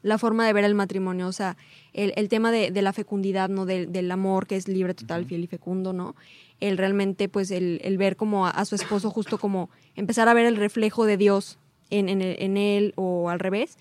la 0.00 0.16
forma 0.16 0.46
de 0.46 0.54
ver 0.54 0.64
el 0.64 0.74
matrimonio, 0.74 1.28
o 1.28 1.32
sea, 1.32 1.58
el, 1.92 2.14
el 2.16 2.30
tema 2.30 2.50
de, 2.50 2.70
de 2.70 2.80
la 2.80 2.94
fecundidad, 2.94 3.50
¿no? 3.50 3.66
Del, 3.66 3.92
del 3.92 4.10
amor 4.10 4.46
que 4.46 4.56
es 4.56 4.68
libre, 4.68 4.94
total, 4.94 5.26
fiel 5.26 5.44
y 5.44 5.48
fecundo, 5.48 5.92
¿no? 5.92 6.16
El 6.60 6.78
realmente, 6.78 7.28
pues, 7.28 7.50
el, 7.50 7.78
el 7.84 7.98
ver 7.98 8.16
como 8.16 8.46
a, 8.46 8.50
a 8.52 8.64
su 8.64 8.74
esposo 8.74 9.10
justo 9.10 9.36
como 9.36 9.68
empezar 9.96 10.28
a 10.28 10.32
ver 10.32 10.46
el 10.46 10.56
reflejo 10.56 11.04
de 11.04 11.18
Dios 11.18 11.58
en, 11.90 12.08
en, 12.08 12.22
en 12.22 12.56
él 12.56 12.94
o 12.96 13.28
al 13.28 13.38
revés. 13.38 13.76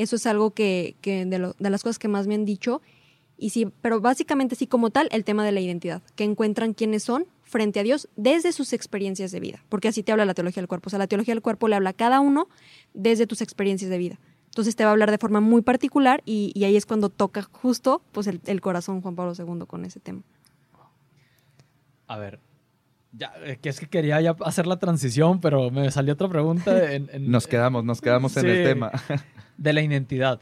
Eso 0.00 0.16
es 0.16 0.26
algo 0.26 0.52
que, 0.52 0.96
de, 1.02 1.70
las 1.70 1.82
cosas 1.82 1.98
que 1.98 2.08
más 2.08 2.26
me 2.26 2.34
han 2.34 2.46
dicho. 2.46 2.80
Y 3.36 3.50
sí, 3.50 3.68
pero 3.82 4.00
básicamente 4.00 4.56
sí 4.56 4.66
como 4.66 4.88
tal, 4.88 5.08
el 5.12 5.24
tema 5.24 5.44
de 5.44 5.52
la 5.52 5.60
identidad, 5.60 6.02
que 6.16 6.24
encuentran 6.24 6.72
quiénes 6.72 7.02
son 7.02 7.26
frente 7.42 7.80
a 7.80 7.82
Dios 7.82 8.08
desde 8.16 8.52
sus 8.52 8.72
experiencias 8.72 9.30
de 9.30 9.40
vida, 9.40 9.62
porque 9.68 9.88
así 9.88 10.02
te 10.02 10.12
habla 10.12 10.24
la 10.24 10.32
teología 10.32 10.62
del 10.62 10.68
cuerpo. 10.68 10.88
O 10.88 10.90
sea, 10.90 10.98
la 10.98 11.06
teología 11.06 11.34
del 11.34 11.42
cuerpo 11.42 11.68
le 11.68 11.76
habla 11.76 11.90
a 11.90 11.92
cada 11.92 12.20
uno 12.20 12.48
desde 12.94 13.26
tus 13.26 13.42
experiencias 13.42 13.90
de 13.90 13.98
vida. 13.98 14.18
Entonces 14.46 14.74
te 14.74 14.84
va 14.84 14.90
a 14.90 14.92
hablar 14.92 15.10
de 15.10 15.18
forma 15.18 15.40
muy 15.40 15.60
particular 15.60 16.22
y, 16.24 16.50
y 16.54 16.64
ahí 16.64 16.76
es 16.76 16.86
cuando 16.86 17.10
toca 17.10 17.42
justo 17.42 18.02
pues 18.12 18.26
el, 18.26 18.40
el 18.46 18.60
corazón 18.60 19.02
Juan 19.02 19.16
Pablo 19.16 19.34
II 19.38 19.66
con 19.66 19.84
ese 19.84 20.00
tema. 20.00 20.22
A 22.06 22.16
ver, 22.16 22.40
ya, 23.12 23.32
eh, 23.44 23.58
que 23.60 23.68
es 23.68 23.80
que 23.80 23.88
quería 23.88 24.20
ya 24.20 24.36
hacer 24.44 24.66
la 24.66 24.78
transición, 24.78 25.40
pero 25.40 25.70
me 25.70 25.90
salió 25.90 26.14
otra 26.14 26.28
pregunta 26.28 26.70
en, 26.94 27.08
en- 27.12 27.30
Nos 27.30 27.46
quedamos, 27.46 27.84
nos 27.84 28.00
quedamos 28.00 28.36
en 28.36 28.42
Sí. 28.44 28.48
el 28.48 28.64
tema. 28.64 28.90
de 29.56 29.72
la 29.72 29.82
identidad. 29.82 30.40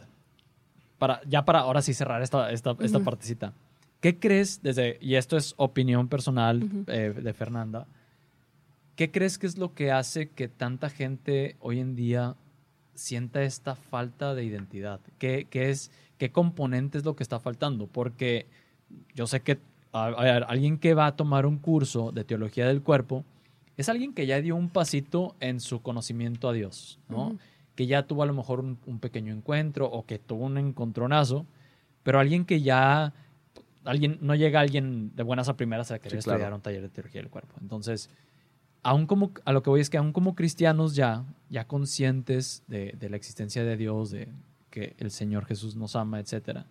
Para, 0.98 1.20
ya 1.26 1.44
para 1.44 1.61
ahora 1.61 1.81
sí 1.83 1.94
cerrar 1.94 2.22
esta, 2.22 2.50
esta, 2.50 2.76
esta 2.81 2.98
Ujú. 2.98 3.04
partecita. 3.04 3.52
¿Qué 4.00 4.18
crees 4.18 4.62
desde, 4.62 4.98
y 5.00 5.14
esto 5.16 5.37
es 5.37 5.54
opinión 5.57 6.09
personal 6.09 6.62
Ujú. 6.64 6.85
eh, 6.88 7.12
de 7.20 7.33
Fernanda, 7.33 7.87
¿qué 8.96 9.11
crees 9.11 9.38
que 9.38 9.46
es 9.46 9.59
lo 9.59 9.74
que 9.74 9.92
hace 9.92 10.28
que 10.28 10.48
tanta 10.48 10.90
gente 10.90 11.57
hoy 11.61 11.81
en 11.81 11.94
día 11.94 12.35
sienta 12.94 13.42
esta 13.42 13.74
falta 13.76 14.35
de 14.35 14.44
identidad? 14.44 15.00
¿Qué, 15.18 15.46
qué 15.50 15.70
es, 15.70 15.90
qué 16.18 16.31
componente 16.33 16.98
es 16.98 17.04
lo 17.04 17.14
que 17.16 17.22
está 17.22 17.38
faltando? 17.40 17.87
Porque 17.87 18.46
yo 19.14 19.26
sé 19.26 19.40
que 19.40 19.59
a, 19.92 20.07
a 20.07 20.22
ver, 20.22 20.44
alguien 20.48 20.79
que 20.79 20.94
va 20.94 21.07
a 21.07 21.16
tomar 21.16 21.46
un 21.46 21.59
curso 21.59 22.12
de 22.12 22.24
teología 22.24 22.66
del 22.66 22.83
cuerpo 22.83 23.24
es 23.77 23.88
alguien 23.88 24.12
que 24.12 24.27
ya 24.27 24.40
dio 24.40 24.57
un 24.57 24.68
pasito 24.70 25.37
en 25.40 25.61
su 25.61 25.83
conocimiento 25.83 26.48
a 26.48 26.53
Dios, 26.53 26.98
¿no? 27.09 27.38
Que 27.77 27.87
ya 27.87 28.07
tuvo 28.07 28.24
a 28.24 28.27
lo 28.27 28.35
mejor 28.35 28.59
un, 28.61 28.79
un 28.87 28.98
pequeño 28.98 29.33
encuentro 29.33 29.87
o 29.87 30.05
que 30.05 30.18
tuvo 30.18 30.46
un 30.46 30.59
encontronazo, 30.59 31.46
pero 32.03 32.18
alguien 32.18 32.44
que 32.44 32.61
ya, 32.61 33.12
alguien, 33.85 34.18
no 34.20 34.35
llega 34.35 34.59
alguien 34.61 35.14
de 35.14 35.22
buenas 35.22 35.48
a 35.48 35.57
primeras 35.57 35.92
a 35.92 36.01
querer 36.01 36.20
Sí, 36.20 36.24
claro. 36.24 36.38
estudiar 36.38 36.55
un 36.55 36.61
taller 36.61 36.83
de 36.83 36.88
teología 36.88 37.20
del 37.20 37.31
cuerpo. 37.31 37.55
Entonces, 37.61 38.11
aún 38.83 39.07
como, 39.07 39.31
a 39.44 39.53
lo 39.53 39.62
que 39.62 39.70
voy 39.70 39.81
es 39.81 39.90
que 39.90 39.96
aún 39.98 40.12
como 40.12 40.35
cristianos 40.35 40.96
ya, 40.96 41.24
ya 41.48 41.66
conscientes 41.68 42.64
de, 42.66 42.96
de 42.98 43.11
la 43.11 43.16
existencia 43.16 43.62
de 43.62 43.77
Dios, 43.77 44.11
de 44.11 44.29
que 44.70 44.96
el 44.98 45.12
Señor 45.12 45.44
Jesús 45.46 45.77
nos 45.77 45.94
ama, 45.94 46.18
etcétera, 46.18 46.66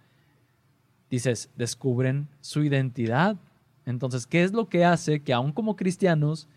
dices, 1.10 1.50
descubren 1.56 2.28
su 2.42 2.64
identidad. 2.64 3.38
Entonces, 3.86 4.28
¿qué 4.28 4.44
es 4.44 4.52
lo 4.54 4.68
que 4.68 4.84
hace 4.86 5.22
que 5.22 5.34
aún 5.34 5.52
como 5.54 5.76
cristianos 5.76 6.48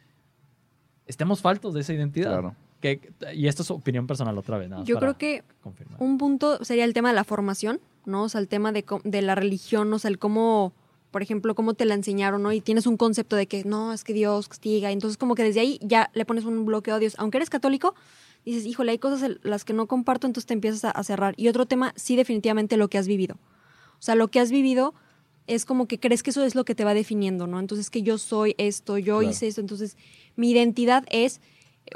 estemos 1.07 1.41
faltos 1.41 1.75
de 1.75 1.81
esa 1.81 1.93
identidad? 1.95 2.31
Claro. 2.33 2.57
Que- 2.81 3.13
y 3.35 3.47
esto 3.47 3.63
es 3.63 3.71
opinión 3.71 4.07
personal 4.07 4.37
otra 4.39 4.57
vez. 4.59 4.69
nada 4.71 4.85
Yo 4.85 4.99
creo 4.99 5.19
que 5.19 5.45
confirmar. 5.63 6.03
un 6.03 6.17
punto 6.19 6.65
sería 6.65 6.85
el 6.85 6.95
tema 6.95 7.11
de 7.11 7.15
la 7.15 7.25
formación, 7.25 7.81
¿no? 8.07 8.25
O 8.25 8.29
sea, 8.29 8.41
el 8.41 8.49
tema 8.49 8.73
de, 8.73 8.85
de 9.05 9.23
la 9.23 9.35
religión, 9.35 9.93
o 9.93 9.99
sea, 9.99 10.09
el 10.11 10.19
cómo, 10.19 10.73
por 11.11 11.21
ejemplo, 11.23 11.55
cómo 11.55 11.75
te 11.75 11.85
la 11.85 11.95
enseñaron, 11.95 12.43
¿no? 12.43 12.53
Y 12.53 12.61
tienes 12.63 12.87
un 12.87 12.97
concepto 12.97 13.37
de 13.37 13.47
que 13.47 13.65
no, 13.65 13.93
es 13.93 14.03
que 14.03 14.15
Dios 14.15 14.49
castiga. 14.49 14.91
Entonces, 14.91 15.19
como 15.19 15.35
que 15.35 15.43
desde 15.45 15.61
ahí 15.61 15.79
ya 15.83 16.11
le 16.15 16.25
pones 16.25 16.45
un 16.47 16.65
bloqueo 16.65 16.95
a 16.95 16.99
Dios. 16.99 17.15
Aunque 17.19 17.37
eres 17.37 17.51
católico, 17.51 17.95
dices, 18.47 18.65
híjole, 18.65 18.93
hay 18.93 18.99
cosas 18.99 19.23
en 19.23 19.39
las 19.43 19.65
que 19.67 19.75
no 19.75 19.87
comparto, 19.87 20.27
entonces 20.27 20.47
te 20.47 20.55
empiezas 20.55 20.87
a, 20.87 20.91
a 20.91 21.05
cerrar. 21.05 21.35
Y 21.37 21.49
otro 21.49 21.67
tema, 21.67 21.93
sí, 21.97 22.17
definitivamente 22.17 22.79
lo 22.79 22.89
que 22.89 22.97
has 22.97 23.07
vivido. 23.07 23.37
O 24.01 24.03
sea, 24.03 24.15
lo 24.17 24.29
que 24.29 24.41
has 24.41 24.51
vivido 24.51 24.95
es 25.47 25.65
como 25.65 25.87
que 25.87 26.01
crees 26.01 26.23
que 26.23 26.31
eso 26.31 26.43
es 26.45 26.55
lo 26.55 26.65
que 26.65 26.75
te 26.75 26.85
va 26.85 26.95
definiendo, 26.95 27.47
¿no? 27.47 27.61
Entonces, 27.61 27.91
que 27.91 28.03
yo 28.03 28.19
soy 28.19 28.55
esto, 28.59 28.99
yo 28.99 29.19
Claro. 29.19 29.31
hice 29.31 29.47
esto. 29.47 29.61
Entonces, 29.61 29.97
mi 30.37 30.51
identidad 30.51 31.05
es 31.11 31.41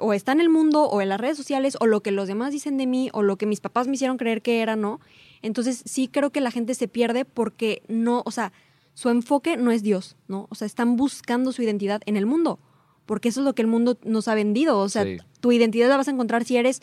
o 0.01 0.13
está 0.13 0.33
en 0.33 0.41
el 0.41 0.49
mundo 0.49 0.85
o 0.87 1.01
en 1.03 1.09
las 1.09 1.21
redes 1.21 1.37
sociales 1.37 1.77
o 1.81 1.87
lo 1.87 2.01
que 2.03 2.11
los 2.11 2.27
demás 2.27 2.51
dicen 2.53 2.77
de 2.79 2.87
mí 2.87 3.11
o 3.13 3.23
lo 3.23 3.37
que 3.37 3.47
mis 3.47 3.61
papás 3.61 3.87
me 3.87 3.95
hicieron 3.95 4.17
creer 4.17 4.43
que 4.43 4.61
era, 4.61 4.75
¿no? 4.77 4.99
Entonces 5.41 5.83
sí 5.85 6.09
creo 6.09 6.31
que 6.31 6.41
la 6.41 6.51
gente 6.51 6.75
se 6.75 6.89
pierde 6.89 7.25
porque 7.25 7.83
no, 7.87 8.23
o 8.27 8.31
sea, 8.33 8.53
su 8.95 9.09
enfoque 9.11 9.57
no 9.57 9.71
es 9.71 9.83
Dios, 9.83 10.17
¿no? 10.27 10.47
O 10.51 10.55
sea, 10.57 10.67
están 10.67 10.97
buscando 10.97 11.53
su 11.53 11.63
identidad 11.63 12.01
en 12.07 12.17
el 12.17 12.27
mundo, 12.27 12.59
porque 13.07 13.29
eso 13.29 13.41
es 13.41 13.45
lo 13.45 13.55
que 13.55 13.63
el 13.63 13.69
mundo 13.69 13.97
nos 14.05 14.27
ha 14.27 14.35
vendido, 14.35 14.79
o 14.79 14.89
sea, 14.89 15.05
Sí. 15.05 15.19
tu 15.41 15.53
identidad 15.53 15.89
la 15.89 15.97
vas 15.99 16.09
a 16.09 16.13
encontrar 16.13 16.45
si 16.45 16.57
eres 16.57 16.81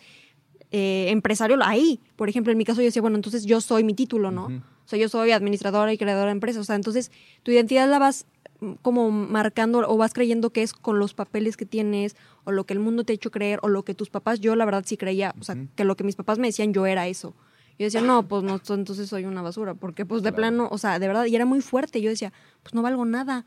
eh, 0.71 1.07
empresario 1.09 1.57
ahí. 1.63 1.99
Por 2.15 2.29
ejemplo, 2.29 2.51
en 2.53 2.57
mi 2.57 2.63
caso 2.63 2.79
yo 2.81 2.85
decía, 2.85 3.01
bueno, 3.01 3.17
entonces 3.17 3.43
yo 3.45 3.59
soy 3.59 3.83
mi 3.83 3.93
título, 3.93 4.31
¿no? 4.31 4.63
Sea, 4.91 4.99
yo 4.99 5.09
soy 5.09 5.31
administradora 5.31 5.91
y 5.91 5.97
creadora 5.97 6.27
de 6.27 6.31
empresas, 6.33 6.61
o 6.61 6.63
sea, 6.63 6.75
entonces 6.75 7.11
tu 7.43 7.51
identidad 7.51 7.89
la 7.89 7.97
vas 7.99 8.25
mm, 8.59 8.73
como 8.83 9.09
marcando 9.11 9.79
o 9.87 9.97
vas 9.97 10.13
creyendo 10.13 10.51
que 10.51 10.61
es 10.61 10.73
con 10.73 10.99
los 10.99 11.13
papeles 11.15 11.57
que 11.57 11.65
tienes 11.65 12.15
o 12.43 12.51
lo 12.51 12.65
que 12.65 12.73
el 12.73 12.79
mundo 12.79 13.03
te 13.03 13.13
ha 13.13 13.15
hecho 13.15 13.31
creer 13.31 13.59
o 13.63 13.67
lo 13.69 13.83
que 13.83 13.93
tus 13.95 14.09
papás, 14.09 14.39
yo 14.39 14.55
la 14.55 14.65
verdad 14.65 14.83
sí 14.85 14.97
creía, 14.97 15.33
o 15.39 15.43
sea, 15.43 15.55
que 15.75 15.83
lo 15.83 15.95
que 15.95 16.03
mis 16.03 16.15
papás 16.15 16.37
me 16.39 16.47
decían 16.47 16.73
yo 16.73 16.85
era 16.85 17.07
eso. 17.07 17.33
Yo 17.79 17.85
decía, 17.85 18.01
no, 18.01 18.27
pues 18.27 18.43
no, 18.43 18.59
entonces 18.69 19.09
soy 19.09 19.25
una 19.25 19.41
basura, 19.41 19.73
porque 19.73 20.05
pues 20.05 20.21
de 20.21 20.29
Claro. 20.29 20.35
plano, 20.37 20.67
o 20.71 20.77
sea, 20.77 20.99
de 20.99 21.07
verdad, 21.07 21.25
y 21.25 21.35
era 21.35 21.45
muy 21.45 21.61
fuerte, 21.61 21.99
yo 22.01 22.09
decía, 22.11 22.31
pues 22.61 22.73
no 22.75 22.81
valgo 22.83 23.05
nada. 23.05 23.45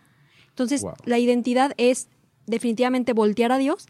Entonces, 0.48 0.83
Wow. 0.83 0.94
la 1.04 1.18
identidad 1.18 1.72
es 1.76 2.09
definitivamente 2.46 3.12
voltear 3.12 3.52
a 3.52 3.59
Dios 3.59 3.87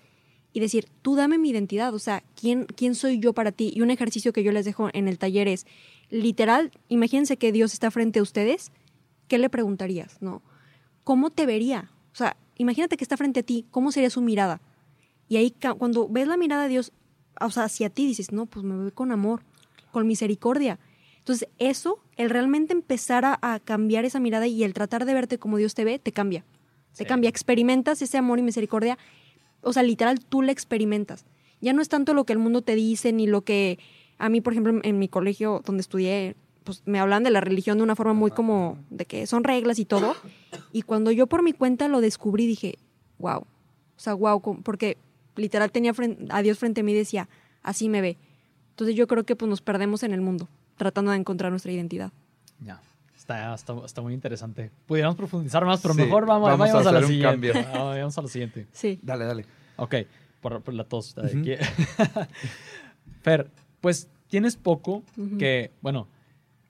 y 0.52 0.60
decir, 0.60 0.86
tú 1.02 1.16
dame 1.16 1.36
mi 1.38 1.50
identidad, 1.50 1.92
o 1.94 1.98
sea, 1.98 2.22
¿quién, 2.40 2.66
¿quién 2.66 2.94
soy 2.94 3.18
yo 3.18 3.32
para 3.32 3.50
ti? 3.52 3.72
Y 3.74 3.80
un 3.80 3.90
ejercicio 3.90 4.32
que 4.32 4.42
yo 4.44 4.52
les 4.52 4.64
dejo 4.64 4.88
en 4.92 5.08
el 5.08 5.18
taller 5.18 5.48
es, 5.48 5.66
literal, 6.10 6.70
imagínense 6.88 7.36
que 7.36 7.52
Dios 7.52 7.72
está 7.72 7.90
frente 7.90 8.18
a 8.18 8.22
ustedes, 8.22 8.72
¿qué 9.28 9.38
le 9.38 9.48
preguntarías? 9.50 10.20
¿No? 10.20 10.42
¿Cómo 11.02 11.30
te 11.30 11.46
vería? 11.46 11.90
O 12.12 12.16
sea, 12.16 12.36
imagínate 12.56 12.96
que 12.96 13.04
está 13.04 13.16
frente 13.16 13.40
a 13.40 13.42
ti, 13.42 13.66
¿cómo 13.70 13.92
sería 13.92 14.10
su 14.10 14.20
mirada? 14.20 14.60
Y 15.28 15.36
ahí 15.36 15.54
cuando 15.78 16.08
ves 16.08 16.28
la 16.28 16.36
mirada 16.36 16.64
de 16.64 16.68
Dios, 16.68 16.92
o 17.40 17.50
sea, 17.50 17.64
hacia 17.64 17.90
ti 17.90 18.06
dices, 18.06 18.32
no, 18.32 18.46
pues 18.46 18.64
me 18.64 18.76
ve 18.76 18.92
con 18.92 19.10
amor, 19.10 19.42
con 19.90 20.06
misericordia. 20.06 20.78
Entonces, 21.18 21.48
eso, 21.58 21.98
el 22.16 22.28
realmente 22.28 22.74
empezar 22.74 23.24
a, 23.24 23.38
a 23.40 23.58
cambiar 23.58 24.04
esa 24.04 24.20
mirada 24.20 24.46
y 24.46 24.62
el 24.62 24.74
tratar 24.74 25.06
de 25.06 25.14
verte 25.14 25.38
como 25.38 25.56
Dios 25.56 25.74
te 25.74 25.84
ve, 25.84 25.98
te 25.98 26.12
cambia. 26.12 26.44
Te 26.92 27.04
Sí. 27.04 27.04
cambia. 27.06 27.30
Experimentas 27.30 28.02
ese 28.02 28.18
amor 28.18 28.38
y 28.38 28.42
misericordia. 28.42 28.98
O 29.62 29.72
sea, 29.72 29.82
literal, 29.82 30.20
tú 30.20 30.42
la 30.42 30.52
experimentas. 30.52 31.24
Ya 31.62 31.72
no 31.72 31.80
es 31.80 31.88
tanto 31.88 32.12
lo 32.12 32.24
que 32.24 32.34
el 32.34 32.38
mundo 32.38 32.60
te 32.60 32.74
dice, 32.74 33.12
ni 33.12 33.26
lo 33.26 33.40
que 33.42 33.78
a 34.18 34.28
mí, 34.28 34.40
por 34.40 34.52
ejemplo, 34.52 34.80
en, 34.82 34.98
mi 34.98 35.08
colegio 35.08 35.62
donde 35.64 35.80
estudié, 35.80 36.36
pues 36.64 36.82
me 36.86 36.98
hablan 37.00 37.22
de 37.24 37.30
la 37.30 37.40
religión 37.40 37.78
de 37.78 37.84
una 37.84 37.96
forma 37.96 38.12
muy 38.14 38.30
como 38.30 38.78
de 38.90 39.04
que 39.06 39.26
son 39.26 39.44
reglas 39.44 39.78
y 39.78 39.84
todo. 39.84 40.14
Y 40.72 40.82
cuando 40.82 41.10
yo 41.10 41.26
por 41.26 41.42
mi 41.42 41.52
cuenta 41.52 41.88
lo 41.88 42.00
descubrí, 42.00 42.46
dije, 42.46 42.78
wow. 43.18 43.40
O 43.40 44.00
sea, 44.00 44.14
wow, 44.14 44.40
porque 44.62 44.96
literal 45.36 45.70
tenía 45.70 45.92
a 46.30 46.42
Dios 46.42 46.58
frente 46.58 46.80
a 46.80 46.84
mí 46.84 46.92
y 46.92 46.96
decía, 46.96 47.28
así 47.62 47.88
me 47.88 48.00
ve. 48.00 48.16
Entonces 48.70 48.96
yo 48.96 49.06
creo 49.06 49.24
que 49.24 49.36
pues 49.36 49.48
nos 49.48 49.60
perdemos 49.60 50.02
en 50.02 50.12
el 50.12 50.20
mundo, 50.20 50.48
tratando 50.76 51.10
de 51.12 51.18
encontrar 51.18 51.50
nuestra 51.50 51.70
identidad. 51.72 52.12
Ya. 52.60 52.80
Está, 53.16 53.54
está, 53.54 53.74
está 53.86 54.02
muy 54.02 54.12
interesante. 54.12 54.70
Pudiéramos 54.86 55.16
profundizar 55.16 55.64
más, 55.64 55.80
pero 55.80 55.94
Sí, 55.94 56.02
mejor 56.02 56.26
vamos, 56.26 56.50
vamos 56.50 56.68
a 56.68 56.72
vamos 56.74 56.86
a, 56.86 56.92
la 56.92 56.98
un 56.98 57.06
siguiente. 57.06 57.52
cambio. 57.52 57.54
Ah, 57.72 57.94
Vamos 57.96 58.18
a 58.18 58.22
la 58.22 58.28
siguiente. 58.28 58.66
Sí. 58.72 58.98
Dale, 59.02 59.24
dale. 59.24 59.46
Ok. 59.76 59.94
por, 60.42 60.60
por 60.60 60.74
la 60.74 60.84
tos. 60.84 61.16
aquí. 61.16 61.52
Fer, 63.22 63.50
pues 63.84 64.08
tienes 64.28 64.56
poco 64.56 65.02
que, 65.38 65.70
bueno, 65.82 66.08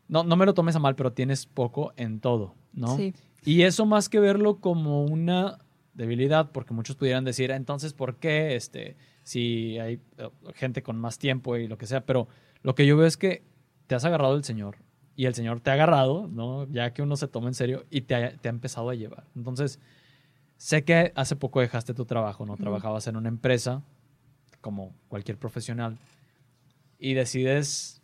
no, 0.08 0.24
no 0.24 0.34
me 0.34 0.46
lo 0.46 0.52
tomes 0.52 0.74
a 0.74 0.80
mal, 0.80 0.96
pero 0.96 1.12
tienes 1.12 1.46
poco 1.46 1.92
en 1.96 2.18
todo, 2.18 2.56
¿no? 2.72 2.96
Sí. 2.96 3.14
Y 3.44 3.62
eso 3.62 3.86
más 3.86 4.08
que 4.08 4.18
verlo 4.18 4.56
como 4.56 5.04
una 5.04 5.58
debilidad, 5.92 6.50
porque 6.50 6.74
muchos 6.74 6.96
pudieran 6.96 7.22
decir, 7.22 7.52
"Ah, 7.52 7.56
entonces, 7.56 7.92
¿por 7.92 8.16
qué 8.16 8.56
este, 8.56 8.96
si 9.22 9.78
hay 9.78 10.00
eh, 10.18 10.28
gente 10.56 10.82
con 10.82 10.98
más 10.98 11.20
tiempo 11.20 11.56
y 11.56 11.68
lo 11.68 11.78
que 11.78 11.86
sea? 11.86 12.04
Pero 12.04 12.26
lo 12.64 12.74
que 12.74 12.84
yo 12.84 12.96
veo 12.96 13.06
es 13.06 13.16
que 13.16 13.44
te 13.86 13.94
has 13.94 14.04
agarrado 14.04 14.34
del 14.34 14.42
Señor 14.42 14.78
y 15.14 15.26
el 15.26 15.36
Señor 15.36 15.60
te 15.60 15.70
ha 15.70 15.74
agarrado, 15.74 16.26
¿no? 16.26 16.66
Ya 16.72 16.92
que 16.94 17.02
uno 17.02 17.14
se 17.14 17.28
toma 17.28 17.46
en 17.46 17.54
serio 17.54 17.84
y 17.90 18.00
te 18.00 18.16
ha, 18.16 18.36
te 18.36 18.48
ha 18.48 18.50
empezado 18.50 18.90
a 18.90 18.96
llevar. 18.96 19.22
Entonces, 19.36 19.78
sé 20.56 20.82
que 20.82 21.12
hace 21.14 21.36
poco 21.36 21.60
dejaste 21.60 21.94
tu 21.94 22.06
trabajo, 22.06 22.44
¿no? 22.44 22.56
Trabajabas 22.56 23.06
en 23.06 23.14
una 23.14 23.28
empresa, 23.28 23.84
como 24.60 24.92
cualquier 25.06 25.38
profesional, 25.38 25.96
y 27.04 27.14
decides, 27.14 28.00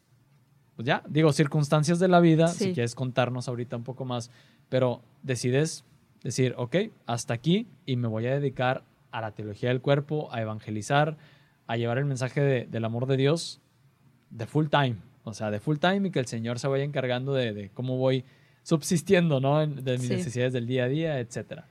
pues 0.76 0.86
ya, 0.86 1.02
digo, 1.08 1.32
circunstancias 1.32 1.98
de 1.98 2.08
la 2.08 2.20
vida, 2.20 2.48
si 2.48 2.64
Sí. 2.64 2.72
quieres 2.74 2.94
contarnos 2.94 3.48
ahorita 3.48 3.76
un 3.76 3.84
poco 3.84 4.04
más, 4.04 4.30
pero 4.68 5.02
decides 5.22 5.84
decir, 6.22 6.54
ok, 6.58 6.76
hasta 7.06 7.32
aquí 7.32 7.66
y 7.86 7.96
me 7.96 8.08
voy 8.08 8.26
a 8.26 8.34
dedicar 8.38 8.84
a 9.10 9.20
la 9.22 9.30
teología 9.32 9.70
del 9.70 9.80
cuerpo, 9.80 10.28
a 10.32 10.42
evangelizar, 10.42 11.16
a 11.66 11.76
llevar 11.76 11.96
el 11.98 12.04
mensaje 12.04 12.40
de- 12.42 12.66
del 12.66 12.84
amor 12.84 13.06
de 13.06 13.16
Dios 13.16 13.60
de 14.30 14.46
full 14.46 14.66
time, 14.68 14.96
o 15.24 15.32
sea, 15.32 15.50
de 15.50 15.60
full 15.60 15.78
time 15.78 16.08
y 16.08 16.10
que 16.10 16.18
el 16.20 16.26
Señor 16.26 16.58
se 16.58 16.68
vaya 16.68 16.84
encargando 16.84 17.32
de, 17.32 17.52
de 17.54 17.70
cómo 17.70 17.96
voy 17.96 18.24
subsistiendo, 18.62 19.40
¿no? 19.40 19.66
De 19.66 19.92
mis 19.98 20.08
Sí. 20.08 20.12
necesidades 20.14 20.52
del 20.52 20.66
día 20.66 20.84
a 20.84 20.88
día, 20.88 21.18
etcétera. 21.20 21.66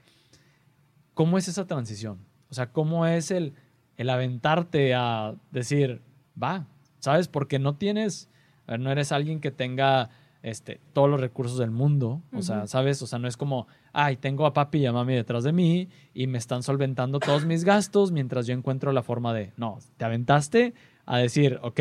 ¿Cómo 1.13 1.37
es 1.37 1.47
esa 1.47 1.67
transición? 1.67 2.17
O 2.49 2.53
sea, 2.55 2.71
¿cómo 2.71 3.05
es 3.05 3.29
el, 3.31 3.53
el 3.97 4.09
aventarte 4.09 4.95
a 4.95 5.35
decir, 5.51 6.01
va, 6.41 6.65
¿sabes? 6.99 7.27
Porque 7.27 7.59
no 7.59 7.75
tienes, 7.75 8.29
ver, 8.67 8.79
no 8.79 8.91
eres 8.91 9.12
alguien 9.12 9.39
que 9.39 9.51
tenga 9.51 10.09
este, 10.41 10.79
todos 10.93 11.09
los 11.09 11.19
recursos 11.19 11.57
del 11.57 11.71
mundo, 11.71 12.21
o 12.33 12.41
sea. 12.41 12.65
¿sabes? 12.67 13.01
O 13.01 13.07
sea, 13.07 13.19
no 13.19 13.27
es 13.27 13.35
como, 13.35 13.67
ay, 13.91 14.15
tengo 14.15 14.45
a 14.45 14.53
papi 14.53 14.79
y 14.79 14.85
a 14.85 14.93
mami 14.93 15.13
detrás 15.15 15.43
de 15.43 15.51
mí 15.51 15.89
y 16.13 16.27
me 16.27 16.38
están 16.38 16.63
solventando 16.63 17.19
todos 17.19 17.45
mis 17.45 17.65
gastos 17.65 18.12
mientras 18.12 18.47
yo 18.47 18.53
encuentro 18.53 18.91
la 18.93 19.03
forma 19.03 19.33
de, 19.33 19.51
no, 19.57 19.79
te 19.97 20.05
aventaste 20.05 20.73
a 21.05 21.17
decir, 21.17 21.59
ok, 21.62 21.79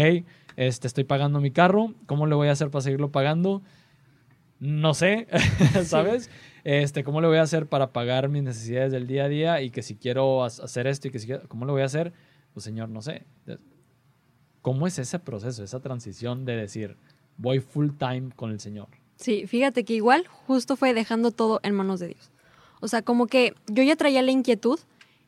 este, 0.56 0.86
estoy 0.88 1.04
pagando 1.04 1.40
mi 1.40 1.52
carro, 1.52 1.94
¿cómo 2.06 2.26
le 2.26 2.34
voy 2.34 2.48
a 2.48 2.52
hacer 2.52 2.70
para 2.70 2.82
seguirlo 2.82 3.12
pagando? 3.12 3.62
No 4.60 4.92
sé, 4.92 5.28
¿sabes? 5.84 6.30
Este, 6.64 7.04
¿cómo 7.04 7.20
le 7.20 7.28
voy 7.28 7.36
a 7.38 7.42
hacer 7.42 7.66
para 7.68 7.92
pagar 7.92 8.28
mis 8.28 8.42
necesidades 8.42 8.90
del 8.90 9.06
día 9.06 9.24
a 9.24 9.28
día 9.28 9.62
y 9.62 9.70
que 9.70 9.82
si 9.82 9.94
quiero 9.94 10.42
ha- 10.42 10.46
hacer 10.48 10.88
esto 10.88 11.06
y 11.06 11.10
que 11.12 11.20
si 11.20 11.26
quiero, 11.26 11.46
¿cómo 11.48 11.64
lo 11.64 11.72
voy 11.74 11.82
a 11.82 11.84
hacer? 11.84 12.12
Pues 12.54 12.64
señor, 12.64 12.88
no 12.88 13.00
sé. 13.02 13.24
¿Cómo 14.68 14.86
es 14.86 14.98
ese 14.98 15.18
proceso, 15.18 15.64
esa 15.64 15.80
transición 15.80 16.44
de 16.44 16.54
decir, 16.54 16.98
voy 17.38 17.58
full 17.58 17.88
time 17.98 18.28
con 18.36 18.50
el 18.50 18.60
Señor? 18.60 18.88
Sí, 19.16 19.46
fíjate 19.46 19.82
que 19.82 19.94
igual 19.94 20.26
justo 20.46 20.76
fue 20.76 20.92
dejando 20.92 21.30
todo 21.30 21.58
en 21.62 21.74
manos 21.74 22.00
de 22.00 22.08
Dios. 22.08 22.30
O 22.80 22.86
sea, 22.86 23.00
como 23.00 23.28
que 23.28 23.54
yo 23.66 23.82
ya 23.82 23.96
traía 23.96 24.20
la 24.20 24.30
inquietud 24.30 24.78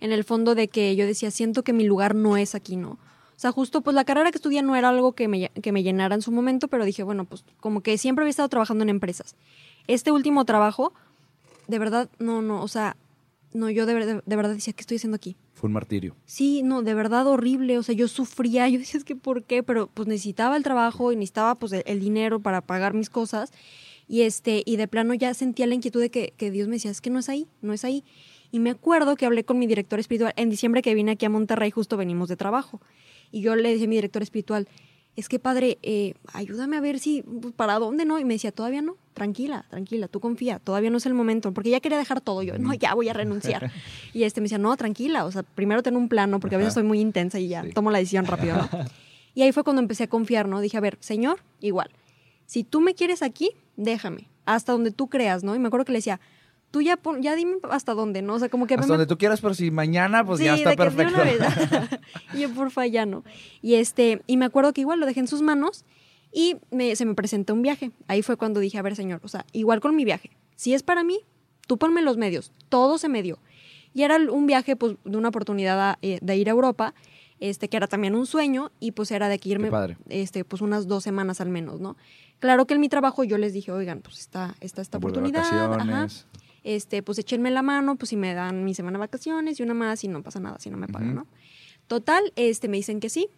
en 0.00 0.12
el 0.12 0.24
fondo 0.24 0.54
de 0.54 0.68
que 0.68 0.94
yo 0.94 1.06
decía, 1.06 1.30
siento 1.30 1.62
que 1.62 1.72
mi 1.72 1.84
lugar 1.84 2.14
no 2.14 2.36
es 2.36 2.54
aquí, 2.54 2.76
¿no? 2.76 2.90
O 2.90 2.98
sea, 3.36 3.50
justo 3.50 3.80
pues 3.80 3.94
la 3.94 4.04
carrera 4.04 4.30
que 4.30 4.36
estudié 4.36 4.60
no 4.60 4.76
era 4.76 4.90
algo 4.90 5.12
que 5.12 5.26
me, 5.26 5.48
que 5.48 5.72
me 5.72 5.82
llenara 5.82 6.14
en 6.14 6.20
su 6.20 6.32
momento, 6.32 6.68
pero 6.68 6.84
dije, 6.84 7.02
bueno, 7.02 7.24
pues 7.24 7.42
como 7.60 7.80
que 7.80 7.96
siempre 7.96 8.24
había 8.24 8.32
estado 8.32 8.50
trabajando 8.50 8.82
en 8.82 8.90
empresas. 8.90 9.36
Este 9.86 10.12
último 10.12 10.44
trabajo, 10.44 10.92
de 11.66 11.78
verdad, 11.78 12.10
no, 12.18 12.42
no, 12.42 12.62
o 12.62 12.68
sea, 12.68 12.94
no, 13.52 13.68
yo 13.70 13.86
de, 13.86 13.94
ver- 13.94 14.22
de 14.24 14.36
verdad 14.36 14.54
decía, 14.54 14.72
¿qué 14.72 14.80
estoy 14.82 14.96
haciendo 14.98 15.16
aquí? 15.16 15.36
Fue 15.54 15.68
un 15.68 15.72
martirio. 15.74 16.16
Sí, 16.24 16.62
no, 16.62 16.82
de 16.82 16.94
verdad 16.94 17.26
horrible. 17.26 17.78
O 17.78 17.82
sea, 17.82 17.94
yo 17.94 18.08
sufría, 18.08 18.68
yo 18.70 18.78
decía, 18.78 18.98
es 18.98 19.04
que 19.04 19.16
¿por 19.16 19.42
qué? 19.44 19.62
Pero 19.62 19.88
pues 19.92 20.06
necesitaba 20.08 20.56
el 20.56 20.62
trabajo 20.62 21.12
y 21.12 21.16
necesitaba 21.16 21.54
pues 21.56 21.72
el, 21.72 21.82
el 21.86 22.00
dinero 22.00 22.40
para 22.40 22.60
pagar 22.60 22.94
mis 22.94 23.10
cosas. 23.10 23.52
Y 24.08 24.22
este, 24.22 24.62
y 24.66 24.76
de 24.76 24.88
plano 24.88 25.14
ya 25.14 25.34
sentía 25.34 25.66
la 25.66 25.74
inquietud 25.74 26.00
de 26.00 26.10
que, 26.10 26.32
que 26.36 26.50
Dios 26.50 26.66
me 26.68 26.74
decía, 26.76 26.90
es 26.90 27.00
que 27.00 27.10
no 27.10 27.18
es 27.20 27.28
ahí, 27.28 27.46
no 27.62 27.72
es 27.72 27.84
ahí. 27.84 28.04
Y 28.52 28.58
me 28.58 28.70
acuerdo 28.70 29.14
que 29.14 29.24
hablé 29.26 29.44
con 29.44 29.58
mi 29.60 29.68
director 29.68 30.00
espiritual. 30.00 30.32
En 30.36 30.50
diciembre 30.50 30.82
que 30.82 30.94
vine 30.94 31.12
aquí 31.12 31.26
a 31.26 31.30
Monterrey, 31.30 31.70
justo 31.70 31.96
venimos 31.96 32.28
de 32.28 32.36
trabajo. 32.36 32.80
Y 33.30 33.42
yo 33.42 33.54
le 33.54 33.72
dije 33.72 33.84
a 33.84 33.88
mi 33.88 33.94
director 33.94 34.22
espiritual, 34.22 34.66
es 35.16 35.28
que 35.28 35.38
padre, 35.38 35.78
eh, 35.82 36.14
ayúdame 36.32 36.76
a 36.76 36.80
ver 36.80 36.98
si, 36.98 37.22
pues, 37.22 37.52
para 37.54 37.78
dónde, 37.78 38.04
¿no? 38.04 38.18
Y 38.18 38.24
me 38.24 38.34
decía, 38.34 38.52
todavía 38.52 38.80
no, 38.80 38.96
tranquila, 39.12 39.66
tranquila, 39.68 40.08
tú 40.08 40.20
confía, 40.20 40.58
todavía 40.60 40.88
no 40.90 40.96
es 40.98 41.06
el 41.06 41.14
momento, 41.14 41.52
porque 41.52 41.68
ya 41.70 41.80
quería 41.80 41.98
dejar 41.98 42.20
todo 42.20 42.42
yo, 42.42 42.58
no, 42.58 42.72
ya 42.74 42.94
voy 42.94 43.08
a 43.08 43.12
renunciar. 43.12 43.70
y 44.14 44.22
este 44.22 44.40
me 44.40 44.44
decía, 44.44 44.58
no, 44.58 44.74
tranquila, 44.76 45.24
o 45.26 45.32
sea, 45.32 45.42
primero 45.42 45.82
ten 45.82 45.96
un 45.96 46.08
plano, 46.08 46.40
porque 46.40 46.54
a 46.54 46.58
veces 46.58 46.74
soy 46.74 46.84
muy 46.84 47.00
intensa 47.00 47.38
y 47.38 47.48
ya 47.48 47.62
Sí. 47.64 47.72
tomo 47.72 47.90
la 47.90 47.98
decisión 47.98 48.24
rápido, 48.26 48.56
¿no? 48.56 48.68
y 49.34 49.42
ahí 49.42 49.52
fue 49.52 49.64
cuando 49.64 49.82
empecé 49.82 50.04
a 50.04 50.08
confiar, 50.08 50.48
¿no? 50.48 50.60
Dije, 50.60 50.76
a 50.76 50.80
ver, 50.80 50.96
señor, 51.00 51.40
igual, 51.60 51.90
si 52.46 52.64
tú 52.64 52.80
me 52.80 52.94
quieres 52.94 53.22
aquí, 53.22 53.50
déjame, 53.76 54.28
hasta 54.46 54.72
donde 54.72 54.90
tú 54.90 55.08
creas, 55.08 55.44
¿no? 55.44 55.54
Y 55.54 55.58
me 55.58 55.66
acuerdo 55.68 55.84
que 55.84 55.92
le 55.92 55.98
decía, 55.98 56.20
tú 56.70 56.80
ya, 56.82 56.96
pon- 56.96 57.22
ya 57.22 57.34
dime 57.34 57.56
hasta 57.70 57.94
dónde, 57.94 58.22
¿no? 58.22 58.34
O 58.34 58.38
sea, 58.38 58.48
como 58.48 58.66
que 58.66 58.74
Hasta 58.74 58.86
veme- 58.86 58.88
donde 58.90 59.06
tú 59.06 59.18
quieras, 59.18 59.40
pero 59.40 59.54
si 59.54 59.70
mañana, 59.70 60.24
pues 60.24 60.38
Sí, 60.38 60.44
ya 60.46 60.54
está 60.54 60.70
de 60.70 60.76
que 60.76 60.82
perfecto. 60.82 61.14
una 61.14 61.24
vez. 61.24 62.00
y 62.34 62.40
yo, 62.42 62.50
porfa, 62.54 62.86
ya 62.86 63.06
no. 63.06 63.24
Y, 63.62 63.74
este, 63.74 64.22
y 64.26 64.36
me 64.36 64.44
acuerdo 64.46 64.72
que 64.72 64.80
igual 64.82 65.00
lo 65.00 65.06
dejé 65.06 65.20
en 65.20 65.28
sus 65.28 65.42
manos 65.42 65.84
y 66.32 66.56
me- 66.70 66.94
se 66.96 67.04
me 67.04 67.14
presentó 67.14 67.54
un 67.54 67.62
viaje. 67.62 67.90
Ahí 68.08 68.22
fue 68.22 68.36
cuando 68.36 68.60
dije, 68.60 68.78
a 68.78 68.82
ver, 68.82 68.94
señor, 68.96 69.20
o 69.24 69.28
sea, 69.28 69.44
igual 69.52 69.80
con 69.80 69.96
mi 69.96 70.04
viaje. 70.04 70.30
Si 70.56 70.74
es 70.74 70.82
para 70.82 71.02
mí, 71.04 71.20
tú 71.66 71.78
ponme 71.78 72.02
los 72.02 72.16
medios. 72.16 72.52
Todo 72.68 72.98
se 72.98 73.08
me 73.08 73.22
dio. 73.22 73.38
Y 73.92 74.02
era 74.02 74.16
un 74.16 74.46
viaje, 74.46 74.76
pues, 74.76 74.94
de 75.04 75.16
una 75.16 75.28
oportunidad 75.30 75.80
a- 75.80 75.98
eh, 76.02 76.18
de 76.22 76.36
ir 76.36 76.48
a 76.48 76.52
Europa, 76.52 76.94
este, 77.40 77.68
que 77.68 77.76
era 77.78 77.88
también 77.88 78.14
un 78.14 78.26
sueño, 78.26 78.70
y 78.80 78.92
pues 78.92 79.10
era 79.10 79.28
de 79.28 79.38
que 79.38 79.48
irme, 79.48 79.70
este, 80.10 80.44
pues, 80.44 80.62
unas 80.62 80.86
dos 80.86 81.02
semanas 81.02 81.40
al 81.40 81.48
menos, 81.48 81.80
¿no? 81.80 81.96
Claro 82.38 82.66
que 82.66 82.74
en 82.74 82.80
mi 82.80 82.88
trabajo 82.88 83.24
yo 83.24 83.36
les 83.38 83.52
dije, 83.52 83.72
oigan, 83.72 84.00
pues 84.00 84.18
está, 84.20 84.54
está 84.60 84.80
esta 84.82 84.98
de 84.98 85.06
oportunidad. 85.06 85.40
ajá. 85.42 86.06
Este, 86.64 87.02
pues 87.02 87.18
échenme 87.18 87.50
la 87.50 87.62
mano, 87.62 87.96
pues 87.96 88.10
si 88.10 88.16
me 88.16 88.34
dan 88.34 88.64
mi 88.64 88.74
semana 88.74 88.98
de 88.98 89.00
vacaciones 89.00 89.58
y 89.58 89.62
una 89.62 89.74
más 89.74 90.02
y 90.04 90.08
no 90.08 90.22
pasa 90.22 90.40
nada 90.40 90.58
si 90.58 90.70
no 90.70 90.76
me 90.76 90.88
pagan. 90.88 91.14
¿no? 91.14 91.26
Total, 91.86 92.32
este, 92.36 92.68
me 92.68 92.76
dicen 92.76 93.00
que 93.00 93.08
sí. 93.08 93.28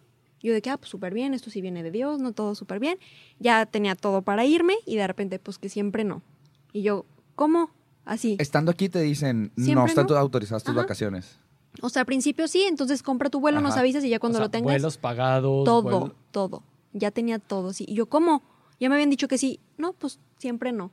Yo 0.41 0.51
de 0.53 0.61
que, 0.61 0.69
ah, 0.69 0.77
pues 0.77 0.89
súper 0.89 1.13
bien, 1.13 1.33
esto 1.33 1.49
sí 1.49 1.61
viene 1.61 1.83
de 1.83 1.91
Dios, 1.91 2.19
no 2.19 2.33
todo 2.33 2.53
súper 2.53 2.79
bien. 2.79 2.99
Ya 3.39 3.65
tenía 3.65 3.95
todo 3.95 4.21
para 4.23 4.45
irme 4.45 4.75
y 4.85 4.97
de 4.97 5.07
repente, 5.07 5.39
pues 5.39 5.57
que 5.57 5.69
siempre 5.69 6.03
no. 6.03 6.21
Y 6.73 6.81
yo, 6.81 7.05
¿cómo? 7.35 7.69
Así. 8.03 8.35
Estando 8.39 8.71
aquí 8.71 8.89
te 8.89 8.99
dicen, 8.99 9.53
no 9.55 9.85
están 9.85 10.05
no. 10.07 10.17
autorizadas 10.17 10.63
tus 10.63 10.71
Ajá. 10.71 10.81
vacaciones. 10.81 11.39
O 11.81 11.87
sea, 11.89 12.01
al 12.01 12.05
principio 12.05 12.47
sí, 12.49 12.63
entonces 12.63 13.01
compra 13.01 13.29
tu 13.29 13.39
vuelo, 13.39 13.61
nos 13.61 13.77
avisas 13.77 14.03
y 14.03 14.09
ya 14.09 14.19
cuando 14.19 14.37
O 14.37 14.39
sea, 14.41 14.45
lo 14.47 14.51
tengas. 14.51 14.65
Vuelos 14.65 14.97
pagados. 14.97 15.63
todo, 15.63 15.81
vuelo- 15.81 16.15
todo. 16.31 16.63
Ya 16.91 17.09
tenía 17.09 17.39
todo, 17.39 17.71
sí. 17.73 17.85
Y 17.87 17.95
yo, 17.95 18.07
¿cómo? 18.07 18.43
Ya 18.79 18.89
me 18.89 18.95
habían 18.95 19.09
dicho 19.09 19.27
que 19.29 19.37
sí. 19.37 19.61
No, 19.77 19.93
pues 19.93 20.19
siempre 20.37 20.71
no. 20.73 20.91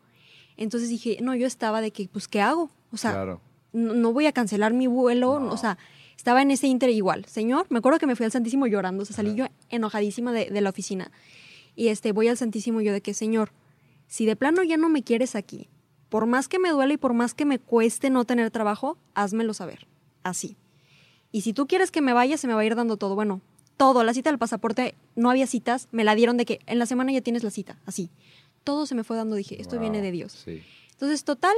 Entonces 0.60 0.88
dije, 0.88 1.18
no, 1.20 1.34
yo 1.34 1.48
estaba 1.48 1.80
de 1.80 1.90
que, 1.90 2.08
pues, 2.08 2.28
¿qué 2.28 2.40
hago? 2.40 2.70
O 2.92 2.96
sea, 2.96 3.10
claro. 3.10 3.40
no, 3.72 3.94
no 3.94 4.12
voy 4.12 4.26
a 4.26 4.32
cancelar 4.32 4.72
mi 4.72 4.86
vuelo, 4.86 5.40
No. 5.40 5.52
o 5.52 5.56
sea, 5.56 5.76
estaba 6.16 6.42
en 6.42 6.52
ese 6.52 6.68
inter 6.68 6.90
igual. 6.90 7.24
Señor, 7.24 7.66
me 7.70 7.78
acuerdo 7.78 7.98
que 7.98 8.06
me 8.06 8.14
fui 8.14 8.24
al 8.26 8.30
Santísimo 8.30 8.66
llorando, 8.68 9.02
o 9.02 9.06
sea, 9.06 9.16
salí 9.16 9.34
yo 9.34 9.46
enojadísima 9.70 10.32
de, 10.32 10.50
de 10.50 10.60
la 10.60 10.70
oficina. 10.70 11.10
Y 11.74 11.88
este, 11.88 12.12
voy 12.12 12.28
al 12.28 12.36
Santísimo 12.36 12.80
yo 12.82 12.92
de 12.92 13.00
que, 13.00 13.14
Señor, 13.14 13.52
si 14.06 14.26
de 14.26 14.36
plano 14.36 14.62
ya 14.62 14.76
no 14.76 14.88
me 14.88 15.02
quieres 15.02 15.34
aquí, 15.34 15.68
por 16.10 16.26
más 16.26 16.46
que 16.46 16.58
me 16.58 16.70
duele 16.70 16.94
y 16.94 16.96
por 16.98 17.14
más 17.14 17.32
que 17.34 17.44
me 17.46 17.58
cueste 17.58 18.10
no 18.10 18.24
tener 18.24 18.50
trabajo, 18.50 18.98
házmelo 19.14 19.54
saber. 19.54 19.86
Así. 20.22 20.56
Y 21.32 21.40
si 21.40 21.52
tú 21.52 21.66
quieres 21.66 21.90
que 21.90 22.02
me 22.02 22.12
vaya, 22.12 22.36
se 22.36 22.46
me 22.48 22.54
va 22.54 22.60
a 22.60 22.64
ir 22.64 22.74
dando 22.74 22.96
todo. 22.98 23.14
Bueno, 23.14 23.40
todo, 23.78 24.04
la 24.04 24.12
cita 24.12 24.28
del 24.28 24.38
pasaporte, 24.38 24.94
no 25.16 25.30
había 25.30 25.46
citas, 25.46 25.88
me 25.90 26.04
la 26.04 26.14
dieron 26.14 26.36
de 26.36 26.44
que 26.44 26.58
en 26.66 26.78
la 26.78 26.84
semana 26.84 27.12
ya 27.12 27.22
tienes 27.22 27.44
la 27.44 27.50
cita, 27.50 27.78
así. 27.86 28.10
Todo 28.64 28.86
se 28.86 28.94
me 28.94 29.04
fue 29.04 29.16
dando, 29.16 29.36
dije, 29.36 29.60
esto 29.60 29.76
Wow, 29.76 29.80
viene 29.80 30.00
de 30.02 30.10
Dios. 30.12 30.32
Sí. 30.44 30.62
Entonces, 30.92 31.24
total, 31.24 31.54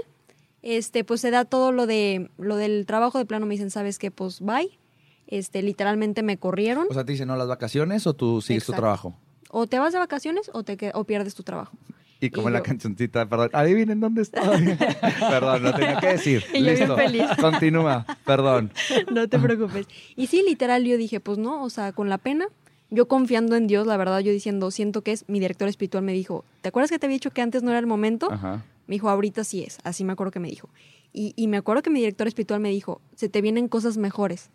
este, 0.62 1.04
pues 1.04 1.20
se 1.20 1.30
da 1.30 1.44
todo 1.44 1.72
lo 1.72 1.86
de 1.86 2.30
lo 2.38 2.56
del 2.56 2.86
trabajo 2.86 3.18
de 3.18 3.24
plano, 3.26 3.46
me 3.46 3.54
dicen, 3.54 3.70
¿sabes 3.70 3.98
qué? 3.98 4.10
Pues 4.10 4.40
bye. 4.40 4.78
Este, 5.26 5.62
literalmente 5.62 6.22
me 6.22 6.36
corrieron. 6.36 6.86
O 6.90 6.94
sea, 6.94 7.04
te 7.04 7.12
dicen, 7.12 7.28
no, 7.28 7.36
las 7.36 7.48
vacaciones 7.48 8.06
o 8.06 8.14
tú 8.14 8.42
sigues 8.42 8.64
tu 8.66 8.72
trabajo. 8.72 9.16
O 9.50 9.66
te 9.66 9.78
vas 9.78 9.92
de 9.92 9.98
vacaciones 9.98 10.50
o 10.52 10.62
te 10.62 10.76
o 10.94 11.04
pierdes 11.04 11.34
tu 11.34 11.42
trabajo. 11.42 11.76
Y 12.20 12.30
como 12.30 12.48
Y 12.50 12.52
la 12.52 12.58
yo- 12.58 12.64
cancioncita, 12.64 13.26
perdón, 13.28 13.50
adivinen 13.52 13.98
dónde 13.98 14.22
estoy. 14.22 14.42
perdón, 15.20 15.62
lo 15.64 15.74
tenía 15.74 15.98
que 15.98 16.06
decir. 16.08 16.44
Y 16.54 16.62
yo 16.62 16.70
Listo. 16.70 16.96
feliz. 16.96 17.24
Continúa, 17.40 18.06
perdón. 18.24 18.72
no 19.12 19.26
te 19.28 19.38
preocupes. 19.38 19.86
Y 20.16 20.28
sí, 20.28 20.42
literal, 20.46 20.84
yo 20.84 20.96
dije, 20.96 21.18
pues 21.18 21.38
no, 21.38 21.64
o 21.64 21.70
sea, 21.70 21.92
con 21.92 22.08
la 22.08 22.18
pena, 22.18 22.46
yo 22.92 23.08
confiando 23.08 23.56
en 23.56 23.66
Dios, 23.66 23.86
la 23.86 23.96
verdad, 23.96 24.20
yo 24.20 24.30
diciendo, 24.30 24.70
siento 24.70 25.02
que 25.02 25.12
es, 25.12 25.24
mi 25.26 25.40
director 25.40 25.66
espiritual 25.66 26.04
me 26.04 26.12
dijo, 26.12 26.44
¿te 26.60 26.68
acuerdas 26.68 26.90
que 26.90 26.98
te 26.98 27.06
había 27.06 27.14
dicho 27.16 27.30
que 27.30 27.40
antes 27.40 27.62
no 27.62 27.70
era 27.70 27.78
el 27.78 27.86
momento? 27.86 28.30
Ajá. 28.30 28.64
Me 28.86 28.96
dijo, 28.96 29.08
ahorita 29.08 29.44
sí 29.44 29.64
es, 29.64 29.78
así 29.82 30.04
me 30.04 30.12
acuerdo 30.12 30.30
que 30.30 30.40
me 30.40 30.48
dijo. 30.48 30.68
Y, 31.12 31.32
y 31.34 31.48
me 31.48 31.56
acuerdo 31.56 31.82
que 31.82 31.88
mi 31.90 32.00
director 32.00 32.28
espiritual 32.28 32.60
me 32.60 32.68
dijo, 32.68 33.00
se 33.16 33.28
te 33.30 33.40
vienen 33.40 33.68
cosas 33.68 33.96
mejores 33.96 34.50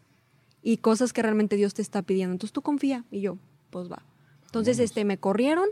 y 0.62 0.78
cosas 0.78 1.14
que 1.14 1.22
realmente 1.24 1.56
Dios 1.56 1.74
te 1.74 1.82
está 1.82 2.02
pidiendo. 2.04 2.34
Entonces 2.34 2.54
tú 2.54 2.62
confía. 2.62 3.06
Y 3.10 3.22
yo, 3.22 3.38
pues 3.72 3.90
va. 3.92 4.04
Entonces, 4.46 4.78
Vámonos. 4.78 4.92
este, 4.92 5.06
me 5.06 5.18
corrieron, 5.18 5.68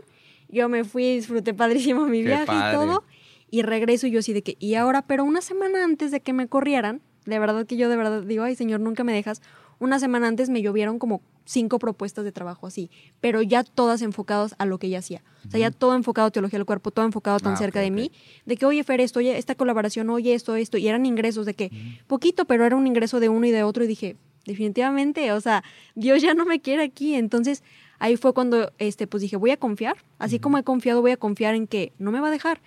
yo 0.48 0.68
me 0.68 0.84
fui, 0.84 1.16
disfruté 1.16 1.54
padrísimo 1.54 2.06
mi 2.06 2.22
Qué 2.22 2.28
viaje 2.28 2.46
padre. 2.46 2.70
y 2.70 2.76
todo. 2.76 3.04
Y 3.50 3.62
regreso 3.62 4.06
y 4.06 4.10
yo 4.10 4.18
así 4.18 4.32
de 4.32 4.42
que, 4.42 4.56
y 4.58 4.74
ahora, 4.74 5.02
pero 5.02 5.24
una 5.24 5.40
semana 5.40 5.84
antes 5.84 6.10
de 6.10 6.20
que 6.20 6.32
me 6.32 6.48
corrieran, 6.48 7.00
de 7.26 7.38
verdad 7.38 7.64
que 7.66 7.76
yo 7.76 7.88
de 7.88 7.96
verdad 7.96 8.22
digo, 8.22 8.42
ay 8.44 8.54
Señor, 8.56 8.80
nunca 8.80 9.04
me 9.04 9.12
dejas. 9.12 9.40
Una 9.78 9.98
semana 9.98 10.28
antes 10.28 10.48
me 10.48 10.62
llovieron 10.62 10.98
como 10.98 11.22
cinco 11.44 11.78
propuestas 11.78 12.24
de 12.24 12.32
trabajo 12.32 12.66
así, 12.66 12.90
pero 13.20 13.40
ya 13.40 13.62
todas 13.62 14.02
enfocadas 14.02 14.54
a 14.58 14.66
lo 14.66 14.78
que 14.78 14.88
ella 14.88 14.98
hacía. 14.98 15.22
O 15.46 15.50
sea, 15.50 15.60
ya 15.60 15.70
todo 15.70 15.94
enfocado 15.94 16.28
a 16.28 16.30
teología 16.30 16.58
del 16.58 16.66
cuerpo, 16.66 16.90
todo 16.90 17.04
enfocado 17.04 17.38
tan 17.38 17.54
Ah, 17.54 17.56
cerca 17.56 17.80
de 17.80 17.90
mí, 17.90 18.10
de 18.46 18.56
que, 18.56 18.66
oye, 18.66 18.82
Fer, 18.82 19.00
esto, 19.00 19.20
oye, 19.20 19.38
esta 19.38 19.54
colaboración, 19.54 20.10
oye, 20.10 20.34
esto, 20.34 20.56
esto, 20.56 20.76
y 20.76 20.88
eran 20.88 21.06
ingresos 21.06 21.46
de 21.46 21.54
que, 21.54 21.70
poquito, 22.08 22.46
pero 22.46 22.64
era 22.64 22.74
un 22.74 22.86
ingreso 22.86 23.20
de 23.20 23.28
uno 23.28 23.46
y 23.46 23.52
de 23.52 23.62
otro, 23.62 23.84
y 23.84 23.86
dije, 23.86 24.16
definitivamente, 24.44 25.32
o 25.32 25.40
sea, 25.40 25.62
Dios 25.94 26.22
ya 26.22 26.34
no 26.34 26.46
me 26.46 26.60
quiere 26.60 26.82
aquí. 26.82 27.14
Entonces, 27.14 27.62
ahí 27.98 28.16
fue 28.16 28.32
cuando, 28.32 28.72
este, 28.78 29.06
pues 29.06 29.20
dije, 29.20 29.36
voy 29.36 29.50
a 29.50 29.56
confiar, 29.56 29.96
así 30.18 30.38
como 30.38 30.58
he 30.58 30.62
confiado, 30.64 31.00
voy 31.00 31.12
a 31.12 31.16
confiar 31.16 31.54
en 31.54 31.66
que 31.66 31.92
no 31.98 32.10
me 32.12 32.20
va 32.20 32.28
a 32.28 32.30
dejar. 32.30 32.60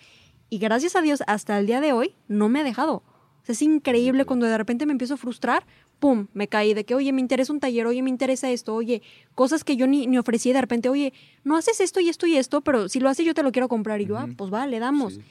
Y 0.50 0.60
gracias 0.60 0.96
a 0.96 1.02
Dios, 1.02 1.24
hasta 1.28 1.60
el 1.60 1.68
día 1.68 1.82
de 1.82 1.94
hoy, 1.94 2.16
no 2.28 2.50
me 2.50 2.60
ha 2.60 2.64
dejado. 2.64 2.96
O 3.42 3.46
sea, 3.46 3.54
es 3.54 3.62
increíble 3.62 4.26
cuando 4.26 4.46
de 4.46 4.58
repente 4.58 4.86
me 4.86 4.92
empiezo 4.92 5.16
a 5.16 5.18
frustrar, 5.18 5.66
pum, 6.00 6.28
me 6.34 6.48
caí 6.48 6.74
de 6.74 6.86
que, 6.86 6.96
oye, 6.96 7.12
me 7.12 7.22
interesa 7.22 7.52
un 7.54 7.60
taller, 7.60 7.86
oye, 7.86 8.02
me 8.02 8.10
interesa 8.10 8.50
esto, 8.50 8.74
oye, 8.74 9.02
cosas 9.36 9.64
que 9.64 9.76
yo 9.76 9.86
ni, 9.86 10.08
ni 10.08 10.18
ofrecí 10.18 10.52
de 10.54 10.62
repente, 10.62 10.90
oye, 10.90 11.14
no 11.44 11.58
haces 11.58 11.80
esto 11.82 12.00
y 12.00 12.10
esto 12.10 12.26
y 12.26 12.38
esto, 12.38 12.62
pero 12.62 12.88
si 12.90 13.00
lo 13.00 13.10
haces 13.10 13.26
yo 13.26 13.34
te 13.34 13.44
lo 13.44 13.52
quiero 13.52 13.68
comprar. 13.68 14.00
Y 14.02 14.06
yo, 14.06 14.18
ah, 14.18 14.24
Ujú. 14.26 14.36
pues 14.36 14.50
vale, 14.50 14.80
damos. 14.80 15.16
Sí. 15.16 15.22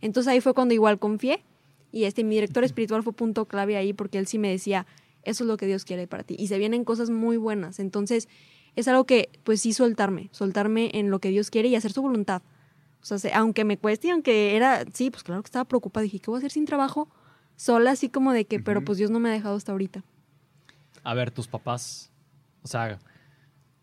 Entonces 0.00 0.30
ahí 0.30 0.40
fue 0.40 0.54
cuando 0.54 0.74
igual 0.74 0.98
confié 0.98 1.42
y 1.90 2.04
este 2.04 2.22
mi 2.24 2.34
director 2.34 2.62
espiritual 2.64 3.02
fue 3.02 3.12
punto 3.14 3.46
clave 3.46 3.76
ahí 3.76 3.92
porque 3.94 4.18
él 4.18 4.26
sí 4.26 4.38
me 4.38 4.50
decía, 4.50 4.86
eso 5.22 5.44
es 5.44 5.48
lo 5.48 5.56
que 5.56 5.66
Dios 5.66 5.84
quiere 5.84 6.06
para 6.06 6.22
ti. 6.22 6.36
Y 6.38 6.46
se 6.48 6.58
vienen 6.58 6.84
cosas 6.84 7.10
muy 7.10 7.36
buenas. 7.38 7.78
Entonces 7.80 8.28
es 8.76 8.86
algo 8.86 9.04
que 9.04 9.30
pues 9.44 9.62
sí 9.62 9.72
soltarme, 9.72 10.28
soltarme 10.32 10.90
en 10.94 11.10
lo 11.10 11.18
que 11.18 11.30
Dios 11.30 11.50
quiere 11.50 11.68
y 11.68 11.74
hacer 11.74 11.92
su 11.92 12.02
voluntad. 12.02 12.42
O 13.00 13.06
sea, 13.06 13.18
se- 13.18 13.32
aunque 13.32 13.64
me 13.64 13.78
cueste, 13.78 14.10
aunque 14.10 14.54
era, 14.56 14.84
sí, 14.92 15.10
pues 15.10 15.22
claro 15.24 15.42
que 15.42 15.46
estaba 15.46 15.64
preocupada, 15.64 16.04
dije, 16.04 16.18
¿qué 16.20 16.30
voy 16.30 16.36
a 16.36 16.38
hacer 16.38 16.50
sin 16.50 16.66
trabajo? 16.66 17.08
Sola, 17.56 17.92
así 17.92 18.08
como 18.08 18.32
de 18.32 18.44
que, 18.44 18.60
pero 18.60 18.84
pues 18.84 18.98
Dios 18.98 19.10
no 19.10 19.18
me 19.18 19.30
ha 19.30 19.32
dejado 19.32 19.56
hasta 19.56 19.72
ahorita. 19.72 20.04
A 21.08 21.14
ver, 21.14 21.30
tus 21.30 21.48
papás. 21.48 22.12
O 22.62 22.68
sea, 22.68 22.98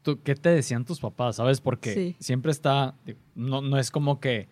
¿tú, 0.03 0.21
¿qué 0.21 0.35
te 0.35 0.49
decían 0.49 0.85
tus 0.85 0.99
papás? 0.99 1.37
¿Sabes? 1.37 1.59
Porque 1.59 1.93
Sí. 1.93 2.15
siempre 2.19 2.51
está. 2.51 2.93
No, 3.33 3.61
no 3.61 3.79
es 3.79 3.89
como 3.89 4.19
que 4.19 4.47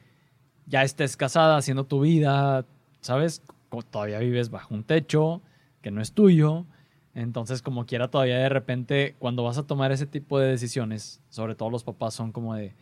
ya 0.66 0.82
estés 0.84 1.16
casada 1.16 1.56
haciendo 1.56 1.84
tu 1.86 2.02
vida, 2.02 2.66
¿sabes? 3.00 3.44
Todavía 3.92 4.18
vives 4.18 4.50
bajo 4.50 4.74
un 4.74 4.84
techo 4.84 5.44
que 5.84 5.92
no 5.92 6.02
es 6.02 6.14
tuyo. 6.14 6.66
Entonces, 7.14 7.62
como 7.62 7.86
quiera, 7.86 8.08
todavía 8.10 8.38
de 8.40 8.50
repente, 8.50 9.16
cuando 9.20 9.44
vas 9.44 9.60
a 9.60 9.68
tomar 9.68 9.92
ese 9.92 10.08
tipo 10.08 10.40
de 10.40 10.48
decisiones, 10.48 11.22
sobre 11.30 11.54
todo 11.54 11.70
los 11.70 11.84
papás 11.84 12.16
son 12.16 12.32
como 12.32 12.56
de, 12.56 12.74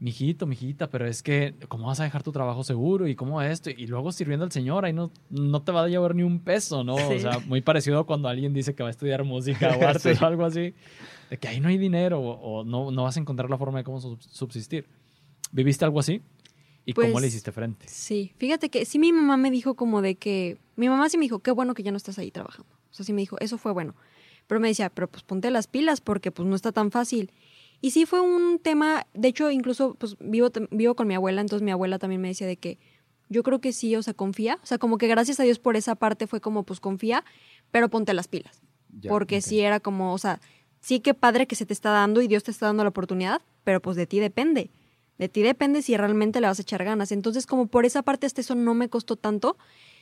mijito, 0.00 0.46
mijita, 0.46 0.90
pero 0.90 1.06
es 1.06 1.22
que, 1.22 1.54
¿cómo 1.68 1.86
vas 1.86 2.00
a 2.00 2.04
dejar 2.04 2.22
tu 2.22 2.32
trabajo 2.32 2.62
seguro? 2.64 3.06
¿Y 3.08 3.14
cómo 3.14 3.40
esto? 3.40 3.70
Y 3.70 3.86
luego 3.86 4.12
sirviendo 4.12 4.44
al 4.44 4.52
Señor, 4.52 4.84
ahí 4.84 4.92
no, 4.92 5.10
no 5.30 5.62
te 5.62 5.72
va 5.72 5.84
a 5.84 5.88
llevar 5.88 6.14
ni 6.14 6.22
un 6.22 6.40
peso, 6.40 6.84
¿no? 6.84 6.94
O 6.94 7.12
Sí. 7.12 7.20
sea, 7.20 7.38
muy 7.40 7.60
parecido 7.62 7.98
a 8.00 8.06
cuando 8.06 8.28
alguien 8.28 8.52
dice 8.52 8.74
que 8.74 8.82
va 8.82 8.88
a 8.88 8.90
estudiar 8.90 9.24
música 9.24 9.76
o 9.76 9.82
arte 9.88 10.14
Sí. 10.14 10.22
o 10.22 10.26
algo 10.26 10.44
así, 10.44 10.74
de 11.30 11.38
que 11.38 11.48
ahí 11.48 11.60
no 11.60 11.68
hay 11.68 11.78
dinero 11.78 12.20
o, 12.20 12.60
o 12.60 12.64
no, 12.64 12.90
no 12.90 13.04
vas 13.04 13.16
a 13.16 13.20
encontrar 13.20 13.48
la 13.48 13.56
forma 13.56 13.78
de 13.78 13.84
cómo 13.84 14.00
sub- 14.00 14.20
subsistir. 14.20 14.86
¿Viviste 15.52 15.84
algo 15.84 16.00
así? 16.00 16.20
¿Y 16.84 16.92
cómo 16.92 17.12
Pues, 17.12 17.22
le 17.22 17.28
hiciste 17.28 17.50
frente? 17.52 17.86
Sí, 17.88 18.32
fíjate 18.36 18.68
que 18.68 18.84
sí 18.84 18.98
mi 18.98 19.10
mamá 19.12 19.36
me 19.38 19.50
dijo 19.50 19.74
como 19.74 20.02
de 20.02 20.16
que, 20.16 20.58
mi 20.76 20.88
mamá 20.88 21.08
sí 21.08 21.16
me 21.16 21.22
dijo, 21.24 21.38
qué 21.38 21.50
bueno 21.50 21.72
que 21.72 21.82
ya 21.82 21.90
no 21.92 21.96
estás 21.96 22.18
ahí 22.18 22.30
trabajando. 22.30 22.68
O 22.90 22.92
sea, 22.94 23.06
sí 23.06 23.12
me 23.14 23.22
dijo, 23.22 23.38
eso 23.40 23.56
fue 23.56 23.72
bueno. 23.72 23.94
Pero 24.46 24.60
me 24.60 24.68
decía, 24.68 24.90
pero 24.90 25.08
pues 25.08 25.22
ponte 25.22 25.50
las 25.50 25.66
pilas 25.66 26.02
porque 26.02 26.30
pues 26.30 26.46
no 26.46 26.54
está 26.54 26.72
tan 26.72 26.90
fácil. 26.90 27.32
Y 27.80 27.90
sí 27.90 28.06
fue 28.06 28.20
un 28.20 28.58
tema, 28.58 29.06
de 29.14 29.28
hecho 29.28 29.50
incluso 29.50 29.94
pues 29.94 30.16
vivo, 30.18 30.50
vivo 30.70 30.94
con 30.94 31.06
mi 31.06 31.14
abuela, 31.14 31.40
entonces 31.40 31.64
mi 31.64 31.70
abuela 31.70 31.98
también 31.98 32.20
me 32.20 32.28
decía 32.28 32.46
de 32.46 32.56
que 32.56 32.78
yo 33.28 33.42
creo 33.42 33.60
que 33.60 33.72
sí, 33.72 33.96
o 33.96 34.02
sea, 34.02 34.14
confía. 34.14 34.58
O 34.62 34.66
sea, 34.66 34.78
como 34.78 34.98
que 34.98 35.06
gracias 35.06 35.40
a 35.40 35.42
Dios 35.42 35.58
por 35.58 35.76
esa 35.76 35.94
parte 35.94 36.26
fue 36.26 36.40
como 36.40 36.62
pues 36.64 36.80
confía, 36.80 37.24
pero 37.70 37.88
ponte 37.88 38.14
las 38.14 38.28
pilas. 38.28 38.62
Ya, 39.00 39.10
porque 39.10 39.40
sí 39.40 39.60
era 39.60 39.80
como, 39.80 40.12
o 40.12 40.18
sea, 40.18 40.40
sí 40.80 41.00
que 41.00 41.14
padre 41.14 41.46
que 41.46 41.56
se 41.56 41.66
te 41.66 41.72
está 41.72 41.90
dando 41.90 42.20
y 42.22 42.28
Dios 42.28 42.44
te 42.44 42.50
está 42.50 42.66
dando 42.66 42.84
la 42.84 42.90
oportunidad, 42.90 43.42
pero 43.64 43.80
pues 43.80 43.96
de 43.96 44.06
ti 44.06 44.20
depende. 44.20 44.70
De 45.18 45.28
ti 45.28 45.42
depende 45.42 45.82
si 45.82 45.96
realmente 45.96 46.40
le 46.40 46.46
vas 46.46 46.58
a 46.58 46.62
echar 46.62 46.84
ganas. 46.84 47.12
Entonces, 47.12 47.46
como 47.46 47.66
por 47.66 47.84
esa 47.84 48.02
parte 48.02 48.26
hasta 48.26 48.40
eso 48.40 48.54
no 48.54 48.74
me 48.74 48.88
costó 48.88 49.16
tanto. 49.16 49.56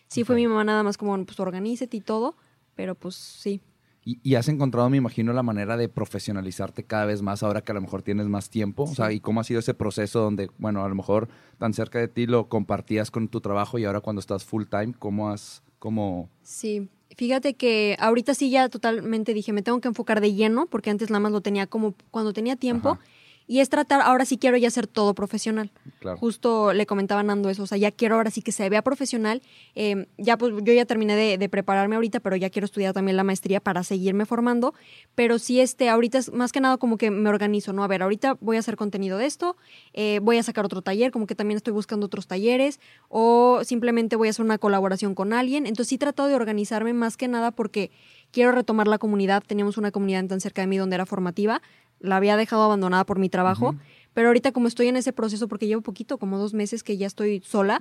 Sí 0.08 0.24
fue 0.24 0.36
mi 0.36 0.46
mamá 0.46 0.64
nada 0.64 0.82
más 0.82 0.98
como, 0.98 1.24
pues 1.24 1.38
organízate 1.40 1.96
y 1.96 2.00
todo, 2.00 2.36
pero 2.74 2.94
pues 2.94 3.14
sí. 3.14 3.60
Y, 4.04 4.18
y 4.22 4.34
has 4.34 4.48
encontrado, 4.48 4.90
me 4.90 4.96
imagino, 4.96 5.32
la 5.32 5.42
manera 5.42 5.76
de 5.76 5.88
profesionalizarte 5.88 6.84
cada 6.84 7.06
vez 7.06 7.22
más 7.22 7.42
ahora 7.42 7.62
que 7.62 7.72
a 7.72 7.74
lo 7.74 7.80
mejor 7.80 8.02
tienes 8.02 8.26
más 8.26 8.50
tiempo. 8.50 8.84
O 8.84 8.94
sea. 8.94 9.12
¿y 9.12 9.20
cómo 9.20 9.40
ha 9.40 9.44
sido 9.44 9.60
ese 9.60 9.74
proceso 9.74 10.20
donde, 10.20 10.50
bueno, 10.58 10.84
a 10.84 10.88
lo 10.88 10.94
mejor 10.94 11.28
tan 11.58 11.72
cerca 11.72 11.98
de 11.98 12.08
ti 12.08 12.26
lo 12.26 12.48
compartías 12.48 13.10
con 13.10 13.28
tu 13.28 13.40
trabajo 13.40 13.78
y 13.78 13.84
ahora 13.84 14.00
cuando 14.00 14.20
estás 14.20 14.44
full 14.44 14.64
time, 14.64 14.94
¿cómo 14.98 15.30
has, 15.30 15.62
cómo... 15.78 16.28
Sí, 16.42 16.88
fíjate 17.16 17.54
que 17.54 17.96
ahorita 18.00 18.34
sí 18.34 18.50
ya 18.50 18.68
totalmente 18.68 19.34
dije, 19.34 19.52
me 19.52 19.62
tengo 19.62 19.80
que 19.80 19.88
enfocar 19.88 20.20
de 20.20 20.34
lleno, 20.34 20.66
porque 20.66 20.90
antes 20.90 21.10
nada 21.10 21.20
más 21.20 21.32
lo 21.32 21.40
tenía 21.40 21.66
como 21.66 21.94
cuando 22.10 22.32
tenía 22.32 22.56
tiempo. 22.56 22.90
Ajá. 22.90 23.00
Y 23.46 23.60
es 23.60 23.68
tratar, 23.68 24.00
ahora 24.02 24.24
sí 24.24 24.38
quiero 24.38 24.56
ya 24.56 24.68
hacer 24.68 24.86
todo 24.86 25.14
profesional. 25.14 25.70
Claro. 26.00 26.18
Justo 26.18 26.72
le 26.72 26.86
comentaba 26.86 27.22
Nando 27.22 27.50
eso, 27.50 27.64
o 27.64 27.66
sea, 27.66 27.78
ya 27.78 27.90
quiero 27.90 28.16
ahora 28.16 28.30
sí 28.30 28.42
que 28.42 28.52
se 28.52 28.68
vea 28.68 28.82
profesional. 28.82 29.42
Eh, 29.74 30.06
ya 30.18 30.38
pues 30.38 30.52
yo 30.62 30.72
ya 30.72 30.84
terminé 30.84 31.16
de, 31.16 31.38
de 31.38 31.48
prepararme 31.48 31.96
ahorita, 31.96 32.20
pero 32.20 32.36
ya 32.36 32.50
quiero 32.50 32.66
estudiar 32.66 32.92
también 32.92 33.16
la 33.16 33.24
maestría 33.24 33.60
para 33.60 33.82
seguirme 33.82 34.26
formando. 34.26 34.74
Pero 35.14 35.38
sí, 35.38 35.60
este, 35.60 35.88
ahorita 35.88 36.18
es 36.18 36.32
más 36.32 36.52
que 36.52 36.60
nada 36.60 36.76
como 36.78 36.96
que 36.96 37.10
me 37.10 37.28
organizo, 37.28 37.72
¿no? 37.72 37.84
A 37.84 37.88
ver, 37.88 38.02
ahorita 38.02 38.36
voy 38.40 38.56
a 38.56 38.60
hacer 38.60 38.76
contenido 38.76 39.18
de 39.18 39.26
esto, 39.26 39.56
eh, 39.92 40.20
voy 40.22 40.38
a 40.38 40.42
sacar 40.42 40.64
otro 40.64 40.82
taller, 40.82 41.10
como 41.10 41.26
que 41.26 41.34
también 41.34 41.56
estoy 41.56 41.72
buscando 41.72 42.06
otros 42.06 42.26
talleres, 42.26 42.80
o 43.08 43.60
simplemente 43.64 44.16
voy 44.16 44.28
a 44.28 44.30
hacer 44.30 44.44
una 44.44 44.58
colaboración 44.58 45.14
con 45.14 45.32
alguien. 45.32 45.66
Entonces 45.66 45.88
sí 45.88 45.94
he 45.96 45.98
tratado 45.98 46.28
de 46.28 46.34
organizarme 46.34 46.92
más 46.92 47.16
que 47.16 47.28
nada 47.28 47.50
porque 47.50 47.90
quiero 48.30 48.52
retomar 48.52 48.88
la 48.88 48.98
comunidad. 48.98 49.42
Teníamos 49.46 49.76
una 49.78 49.90
comunidad 49.90 50.26
tan 50.26 50.40
cerca 50.40 50.62
de 50.62 50.66
mí 50.66 50.78
donde 50.78 50.94
era 50.94 51.06
formativa. 51.06 51.62
La 52.02 52.16
había 52.16 52.36
dejado 52.36 52.62
abandonada 52.64 53.04
por 53.06 53.18
mi 53.18 53.28
trabajo. 53.28 53.74
Pero 54.14 54.28
ahorita 54.28 54.52
como 54.52 54.68
estoy 54.68 54.88
en 54.88 54.96
ese 54.96 55.14
proceso, 55.14 55.48
porque 55.48 55.66
llevo 55.66 55.80
poquito, 55.80 56.18
como 56.18 56.36
dos 56.38 56.52
meses 56.52 56.82
que 56.82 56.98
ya 56.98 57.06
estoy 57.06 57.40
sola, 57.40 57.80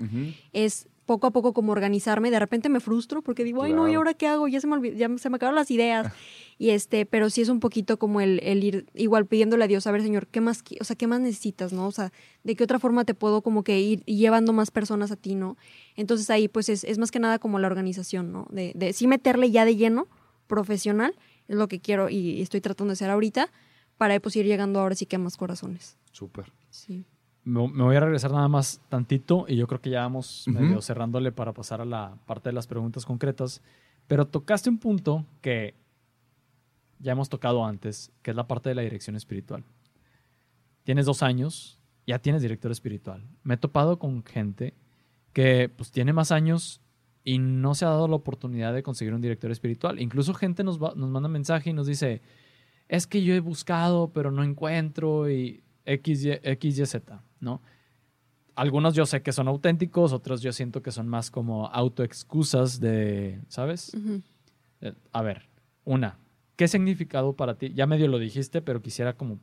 es 0.53 0.88
poco 1.05 1.27
a 1.27 1.31
poco 1.31 1.51
como 1.51 1.73
organizarme. 1.73 2.31
De 2.31 2.39
repente 2.39 2.69
me 2.69 2.79
frustro 2.79 3.21
porque 3.21 3.43
digo, 3.43 3.63
ay 3.63 3.73
no, 3.73 3.86
¿y 3.89 3.95
ahora 3.95 4.13
qué 4.13 4.27
hago? 4.27 4.47
Ya 4.47 4.62
se 4.62 4.67
me, 4.67 4.77
olvid- 4.77 4.95
ya 4.95 5.10
se 5.17 5.29
me 5.29 5.36
acabaron 5.36 5.55
las 5.57 5.69
ideas. 5.71 6.07
y 6.57 6.69
este, 6.69 7.05
pero 7.05 7.29
sí 7.29 7.41
es 7.41 7.49
un 7.49 7.60
poquito 7.60 7.97
como 7.99 8.21
el, 8.21 8.39
el 8.43 8.63
ir 8.63 8.86
igual 8.93 9.25
pidiéndole 9.25 9.65
a 9.65 9.67
Dios, 9.67 9.88
a 9.88 9.91
ver, 9.91 10.03
Señor, 10.03 10.27
¿qué 10.27 10.39
más, 10.39 10.63
o 10.79 10.84
sea, 10.86 10.95
qué 10.95 11.07
más 11.07 11.19
necesitas, 11.19 11.73
no? 11.73 11.86
O 11.88 11.91
sea, 11.91 12.13
¿de 12.45 12.55
qué 12.55 12.63
otra 12.63 12.79
forma 12.79 13.03
te 13.03 13.13
puedo 13.13 13.41
como 13.41 13.63
que 13.65 13.81
ir 13.81 14.05
llevando 14.05 14.53
más 14.53 14.71
personas 14.71 15.12
a 15.12 15.17
ti, 15.17 15.36
no? 15.36 15.57
Entonces 15.97 16.29
ahí 16.29 16.47
pues 16.47 16.69
es, 16.69 16.86
es 16.86 16.97
más 16.97 17.12
que 17.12 17.19
nada 17.19 17.39
como 17.39 17.60
la 17.60 17.67
organización, 17.67 18.31
¿no? 18.31 18.47
De, 18.51 18.71
de 18.75 18.93
sí 18.93 19.05
meterle 19.07 19.51
ya 19.51 19.65
de 19.65 19.75
lleno, 19.75 20.07
profesional, 20.47 21.15
es 21.47 21.55
lo 21.57 21.67
que 21.67 21.79
quiero 21.81 22.10
y 22.10 22.41
estoy 22.41 22.62
tratando 22.62 22.91
de 22.91 22.93
hacer 22.93 23.10
ahorita, 23.10 23.49
para 23.97 24.19
pues 24.19 24.36
ir 24.36 24.45
llegando 24.45 24.80
ahora 24.80 24.95
sí 24.95 25.06
que 25.06 25.15
a 25.15 25.19
más 25.19 25.38
corazones. 25.38 25.97
Súper. 26.12 26.51
Sí. 26.69 27.06
Me, 27.43 27.67
me 27.67 27.84
voy 27.84 27.95
a 27.95 27.99
regresar 27.99 28.32
nada 28.32 28.47
más 28.47 28.82
tantito 28.89 29.45
y 29.47 29.56
yo 29.56 29.67
creo 29.67 29.82
que 29.82 29.89
ya 29.89 30.01
vamos 30.01 30.47
Ujú. 30.47 30.60
medio 30.60 30.82
cerrándole 30.82 31.32
para 31.32 31.54
pasar 31.54 31.82
a 31.82 31.86
la 31.86 32.17
parte 32.25 32.49
de 32.49 32.54
las 32.54 32.67
preguntas 32.67 33.06
concretas. 33.06 33.62
Pero 34.08 34.25
tocaste 34.27 34.69
un 34.69 34.77
punto 34.77 35.25
que 35.41 35.73
ya 36.99 37.13
hemos 37.13 37.30
tocado 37.30 37.65
antes, 37.65 38.12
que 38.21 38.32
es 38.32 38.38
la 38.38 38.47
parte 38.47 38.69
de 38.69 38.75
la 38.75 38.82
dirección 38.84 39.15
espiritual. 39.15 39.63
Tienes 40.84 41.06
dos 41.06 41.23
años, 41.23 41.80
ya 42.08 42.19
tienes 42.19 42.41
director 42.41 42.71
espiritual. 42.71 43.23
Me 43.43 43.56
he 43.56 43.58
topado 43.58 43.97
con 43.99 44.23
gente 44.23 44.73
que 45.34 45.69
pues 45.69 45.91
tiene 45.91 46.13
más 46.13 46.32
años 46.32 46.82
y 47.23 47.38
no 47.39 47.73
se 47.75 47.86
ha 47.86 47.89
dado 47.89 48.08
la 48.08 48.15
oportunidad 48.15 48.73
de 48.73 48.84
conseguir 48.84 49.13
un 49.13 49.21
director 49.21 49.51
espiritual. 49.51 49.99
Incluso 50.01 50.34
gente 50.34 50.63
nos, 50.63 50.82
va- 50.82 50.93
nos 50.95 51.10
manda 51.10 51.30
mensaje 51.30 51.69
y 51.69 51.73
nos 51.73 51.88
dice, 51.88 52.21
es 52.91 53.08
que 53.08 53.23
yo 53.23 53.34
he 53.34 53.39
buscado, 53.39 54.12
pero 54.12 54.32
no 54.32 54.43
encuentro 54.43 55.32
y 55.32 55.63
X, 55.86 56.25
Y, 56.25 56.32
X, 56.43 56.77
Y, 56.77 56.86
Z, 56.86 57.23
¿no? 57.39 57.62
Algunos 58.54 58.93
yo 58.95 59.06
sé 59.06 59.21
que 59.21 59.32
son 59.32 59.47
auténticos, 59.47 60.12
otros 60.12 60.41
yo 60.41 60.51
siento 60.51 60.84
que 60.84 60.91
son 60.91 61.08
más 61.08 61.32
como 61.32 61.67
autoexcusas 61.67 62.82
de, 62.82 63.39
¿sabes? 63.47 63.93
Ujú. 63.93 64.21
Eh, 64.82 64.93
A 65.13 65.21
ver, 65.21 65.47
una, 65.86 66.19
¿qué 66.58 66.67
significado 66.67 67.34
para 67.34 67.58
ti? 67.58 67.73
Ya 67.73 67.88
medio 67.88 68.10
lo 68.10 68.19
dijiste, 68.19 68.62
pero 68.62 68.82
quisiera 68.82 69.13
como 69.13 69.39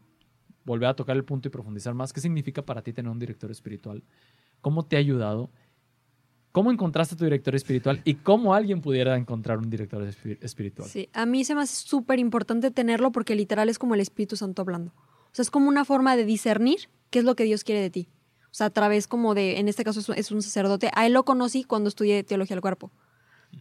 volver 0.66 0.90
a 0.90 0.94
tocar 0.94 1.16
el 1.16 1.24
punto 1.24 1.48
y 1.48 1.50
profundizar 1.50 1.94
más. 1.94 2.12
¿Qué 2.12 2.20
significa 2.20 2.60
para 2.60 2.82
ti 2.82 2.92
tener 2.92 3.10
un 3.10 3.18
director 3.18 3.50
espiritual? 3.50 4.02
¿Cómo 4.60 4.84
te 4.84 4.96
ha 4.96 4.98
ayudado? 4.98 5.48
¿Cómo 6.58 6.72
encontraste 6.72 7.14
tu 7.14 7.22
director 7.22 7.54
espiritual? 7.54 8.00
¿Y 8.02 8.14
cómo 8.14 8.52
alguien 8.52 8.80
pudiera 8.80 9.16
encontrar 9.16 9.58
un 9.58 9.70
director 9.70 10.02
espi- 10.02 10.38
espiritual? 10.40 10.88
Sí, 10.88 11.08
a 11.12 11.24
mí 11.24 11.44
se 11.44 11.54
me 11.54 11.60
hace 11.62 11.86
súper 11.86 12.18
importante 12.18 12.72
tenerlo 12.72 13.12
porque 13.12 13.36
literal 13.36 13.68
es 13.68 13.78
como 13.78 13.94
el 13.94 14.00
Espíritu 14.00 14.34
Santo 14.36 14.62
hablando. 14.62 14.92
O 14.96 15.30
sea, 15.30 15.44
es 15.44 15.52
como 15.52 15.68
una 15.68 15.84
forma 15.84 16.16
de 16.16 16.24
discernir 16.24 16.88
qué 17.10 17.20
es 17.20 17.24
lo 17.24 17.36
que 17.36 17.44
Dios 17.44 17.62
quiere 17.62 17.80
de 17.80 17.90
ti. 17.90 18.08
O 18.46 18.54
sea, 18.54 18.66
a 18.66 18.70
través 18.70 19.06
como 19.06 19.36
de, 19.36 19.60
en 19.60 19.68
este 19.68 19.84
caso 19.84 20.00
es 20.00 20.08
un- 20.08 20.16
es 20.16 20.32
un 20.32 20.42
sacerdote. 20.42 20.90
A 20.96 21.06
él 21.06 21.12
lo 21.12 21.24
conocí 21.24 21.62
cuando 21.62 21.88
estudié 21.88 22.24
teología 22.24 22.56
del 22.56 22.60
cuerpo. 22.60 22.90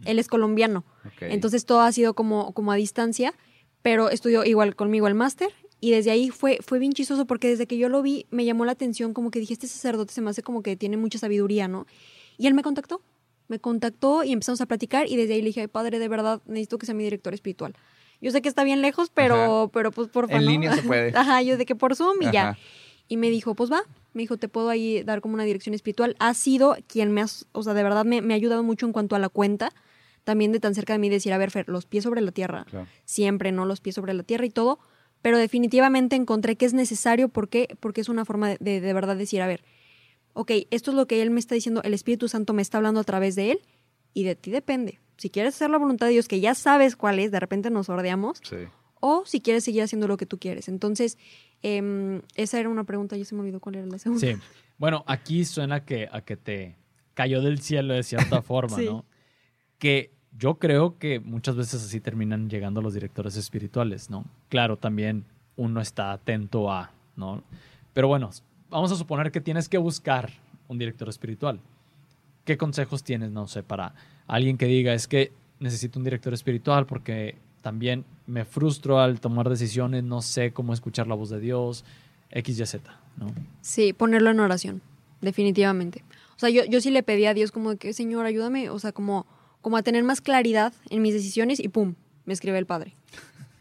Él 0.05 0.17
es 0.17 0.27
colombiano. 0.27 0.83
Ok. 1.05 1.21
Entonces 1.21 1.65
todo 1.65 1.81
ha 1.81 1.91
sido 1.91 2.15
como, 2.15 2.51
como 2.53 2.71
a 2.71 2.75
distancia, 2.77 3.31
pero 3.83 4.09
estudió 4.09 4.43
igual 4.43 4.75
conmigo 4.75 5.07
el 5.07 5.13
máster 5.13 5.49
y 5.79 5.91
desde 5.91 6.09
ahí 6.09 6.31
fue, 6.31 6.57
fue 6.65 6.79
bien 6.79 6.93
chistoso 6.93 7.27
porque 7.27 7.47
desde 7.47 7.67
que 7.67 7.77
yo 7.77 7.89
lo 7.89 8.01
vi 8.01 8.25
me 8.31 8.43
llamó 8.43 8.65
la 8.65 8.71
atención 8.71 9.13
como 9.13 9.29
que 9.29 9.39
dije, 9.39 9.53
este 9.53 9.67
sacerdote 9.67 10.13
se 10.15 10.21
me 10.21 10.31
hace 10.31 10.41
como 10.41 10.63
que 10.63 10.75
tiene 10.75 10.97
mucha 10.97 11.19
sabiduría, 11.19 11.67
¿no? 11.67 11.85
Y 12.37 12.47
él 12.47 12.53
me 12.53 12.63
contactó, 12.63 13.01
me 13.47 13.59
contactó 13.59 14.23
y 14.23 14.31
empezamos 14.31 14.61
a 14.61 14.65
platicar 14.65 15.07
y 15.07 15.15
desde 15.15 15.33
ahí 15.33 15.41
le 15.41 15.47
dije, 15.47 15.61
"Ay, 15.61 15.67
padre, 15.67 15.99
de 15.99 16.07
verdad 16.07 16.41
necesito 16.45 16.77
que 16.77 16.85
sea 16.85 16.95
mi 16.95 17.03
director 17.03 17.33
espiritual. 17.33 17.73
Yo 18.21 18.31
sé 18.31 18.41
que 18.41 18.49
está 18.49 18.63
bien 18.63 18.81
lejos, 18.81 19.11
pero, 19.13 19.69
pero 19.73 19.91
pues 19.91 20.07
por 20.07 20.27
favor. 20.27 20.41
En 20.41 20.47
línea 20.47 20.73
se 20.73 20.81
puede. 20.81 21.11
Ajá, 21.15 21.41
yo 21.41 21.57
de 21.57 21.65
que 21.65 21.75
por 21.75 21.95
Zoom 21.95 22.21
y 22.21 22.31
ya. 22.31 22.49
Ajá. 22.49 22.59
Y 23.09 23.15
me 23.17 23.29
dijo, 23.29 23.55
pues 23.55 23.71
va, 23.71 23.83
me 24.13 24.23
dijo, 24.23 24.37
te 24.37 24.49
puedo 24.49 24.69
ahí 24.69 25.01
dar 25.03 25.21
como 25.21 25.35
una 25.35 25.43
dirección 25.43 25.73
espiritual. 25.73 26.15
Ha 26.19 26.33
sido 26.33 26.75
quien 26.87 27.11
me 27.11 27.21
ha, 27.21 27.27
o 27.53 27.63
sea, 27.63 27.73
de 27.73 27.83
verdad 27.83 28.03
me, 28.03 28.21
me 28.21 28.33
ha 28.33 28.35
ayudado 28.35 28.63
mucho 28.63 28.85
en 28.85 28.91
cuanto 28.91 29.15
a 29.15 29.19
la 29.19 29.29
cuenta. 29.29 29.71
También 30.25 30.51
de 30.51 30.59
tan 30.59 30.75
cerca 30.75 30.91
de 30.91 30.99
mí 30.99 31.07
decir, 31.07 31.31
a 31.31 31.37
ver, 31.37 31.51
Fer, 31.51 31.69
los 31.69 31.85
pies 31.85 32.03
sobre 32.03 32.19
la 32.19 32.31
tierra. 32.31 32.65
Claro. 32.69 32.87
Siempre, 33.05 33.53
¿no? 33.53 33.65
Los 33.65 33.79
pies 33.79 33.95
sobre 33.95 34.13
la 34.13 34.23
tierra 34.23 34.45
y 34.45 34.49
todo. 34.49 34.79
Pero 35.21 35.37
definitivamente 35.37 36.17
encontré 36.17 36.57
que 36.57 36.65
es 36.65 36.73
necesario 36.73 37.29
porque, 37.29 37.77
porque 37.79 38.01
es 38.01 38.09
una 38.09 38.25
forma 38.25 38.49
de, 38.49 38.57
de, 38.59 38.81
de 38.81 38.93
verdad 38.93 39.15
decir, 39.15 39.41
a 39.41 39.47
ver, 39.47 39.63
ok, 40.37 40.51
esto 40.71 40.91
es 40.91 40.97
lo 40.97 41.07
que 41.07 41.21
él 41.21 41.29
me 41.31 41.39
está 41.39 41.55
diciendo, 41.55 41.81
el 41.83 41.93
Espíritu 41.93 42.27
Santo 42.27 42.53
me 42.53 42.61
está 42.61 42.77
hablando 42.77 42.99
a 42.99 43.03
través 43.03 43.35
de 43.35 43.51
él 43.51 43.59
y 44.13 44.23
de 44.23 44.35
ti 44.35 44.51
depende. 44.51 44.99
Si 45.17 45.29
quieres 45.29 45.55
hacer 45.55 45.69
la 45.69 45.77
voluntad 45.77 46.05
de 46.07 46.13
Dios, 46.13 46.27
que 46.27 46.39
ya 46.39 46.53
sabes 46.55 46.95
cuál 46.95 47.19
es, 47.19 47.31
de 47.31 47.39
repente 47.39 47.69
nos 47.69 47.87
sordeamos, 47.87 48.39
Sí. 48.43 48.55
o 48.99 49.23
si 49.25 49.41
quieres 49.41 49.63
seguir 49.63 49.81
haciendo 49.83 50.07
lo 50.07 50.17
que 50.17 50.25
tú 50.25 50.37
quieres. 50.37 50.67
Entonces, 50.69 51.17
em, 51.63 52.21
esa 52.35 52.59
era 52.59 52.69
una 52.69 52.83
pregunta, 52.83 53.17
ya 53.17 53.25
se 53.25 53.33
me 53.35 53.41
olvidó 53.41 53.59
cuál 53.59 53.75
era 53.75 53.85
la 53.87 53.97
segunda. 53.97 54.25
Sí. 54.27 54.35
Bueno, 54.77 55.03
aquí 55.07 55.43
suena 55.45 55.83
que, 55.85 56.07
a 56.11 56.21
que 56.21 56.37
te 56.37 56.75
cayó 57.15 57.41
del 57.41 57.59
cielo 57.61 57.93
de 57.95 58.03
cierta 58.03 58.41
forma, 58.43 58.77
Sí. 58.77 58.85
¿no? 58.85 59.05
Que 59.79 60.11
yo 60.37 60.55
creo 60.59 60.97
que 60.99 61.19
muchas 61.19 61.55
veces 61.55 61.83
así 61.83 61.99
terminan 61.99 62.47
llegando 62.49 62.81
los 62.81 62.93
directores 62.93 63.35
espirituales, 63.37 64.09
¿no? 64.11 64.25
Claro, 64.49 64.77
también 64.77 65.25
uno 65.55 65.81
está 65.81 66.11
atento 66.11 66.71
a, 66.71 66.91
¿no? 67.15 67.43
Pero 67.93 68.07
bueno, 68.07 68.29
vamos 68.69 68.91
a 68.91 68.95
suponer 68.95 69.31
que 69.31 69.41
tienes 69.41 69.69
que 69.69 69.77
buscar 69.77 70.31
un 70.67 70.77
director 70.77 71.09
espiritual. 71.09 71.59
¿Qué 72.45 72.57
consejos 72.57 73.03
tienes, 73.03 73.31
no 73.31 73.47
sé, 73.47 73.63
para 73.63 73.93
alguien 74.27 74.57
que 74.57 74.65
diga, 74.65 74.93
es 74.93 75.07
que 75.07 75.31
necesito 75.59 75.99
un 75.99 76.03
director 76.03 76.33
espiritual 76.33 76.85
porque 76.85 77.35
también 77.61 78.05
me 78.25 78.45
frustro 78.45 78.99
al 78.99 79.19
tomar 79.19 79.49
decisiones, 79.49 80.03
no 80.03 80.21
sé 80.21 80.51
cómo 80.53 80.73
escuchar 80.73 81.07
la 81.07 81.15
voz 81.15 81.29
de 81.29 81.39
Dios, 81.39 81.83
X, 82.31 82.59
Y, 82.59 82.65
Z, 82.65 82.99
¿no? 83.17 83.27
Sí, 83.61 83.93
ponerlo 83.93 84.29
en 84.29 84.39
oración, 84.39 84.81
definitivamente. 85.21 86.03
O 86.35 86.39
sea, 86.39 86.49
yo, 86.49 86.63
yo 86.65 86.79
sí 86.81 86.91
le 86.91 87.03
pedí 87.03 87.25
a 87.25 87.33
Dios 87.33 87.51
como 87.51 87.75
que, 87.77 87.93
Señor, 87.93 88.25
ayúdame, 88.25 88.69
o 88.69 88.79
sea, 88.79 88.91
como, 88.91 89.25
como 89.61 89.77
a 89.77 89.83
tener 89.83 90.03
más 90.03 90.21
claridad 90.21 90.73
en 90.89 91.01
mis 91.01 91.13
decisiones 91.13 91.59
y 91.59 91.67
¡pum! 91.67 91.95
Me 92.25 92.33
escribe 92.33 92.57
el 92.57 92.65
Padre. 92.65 92.93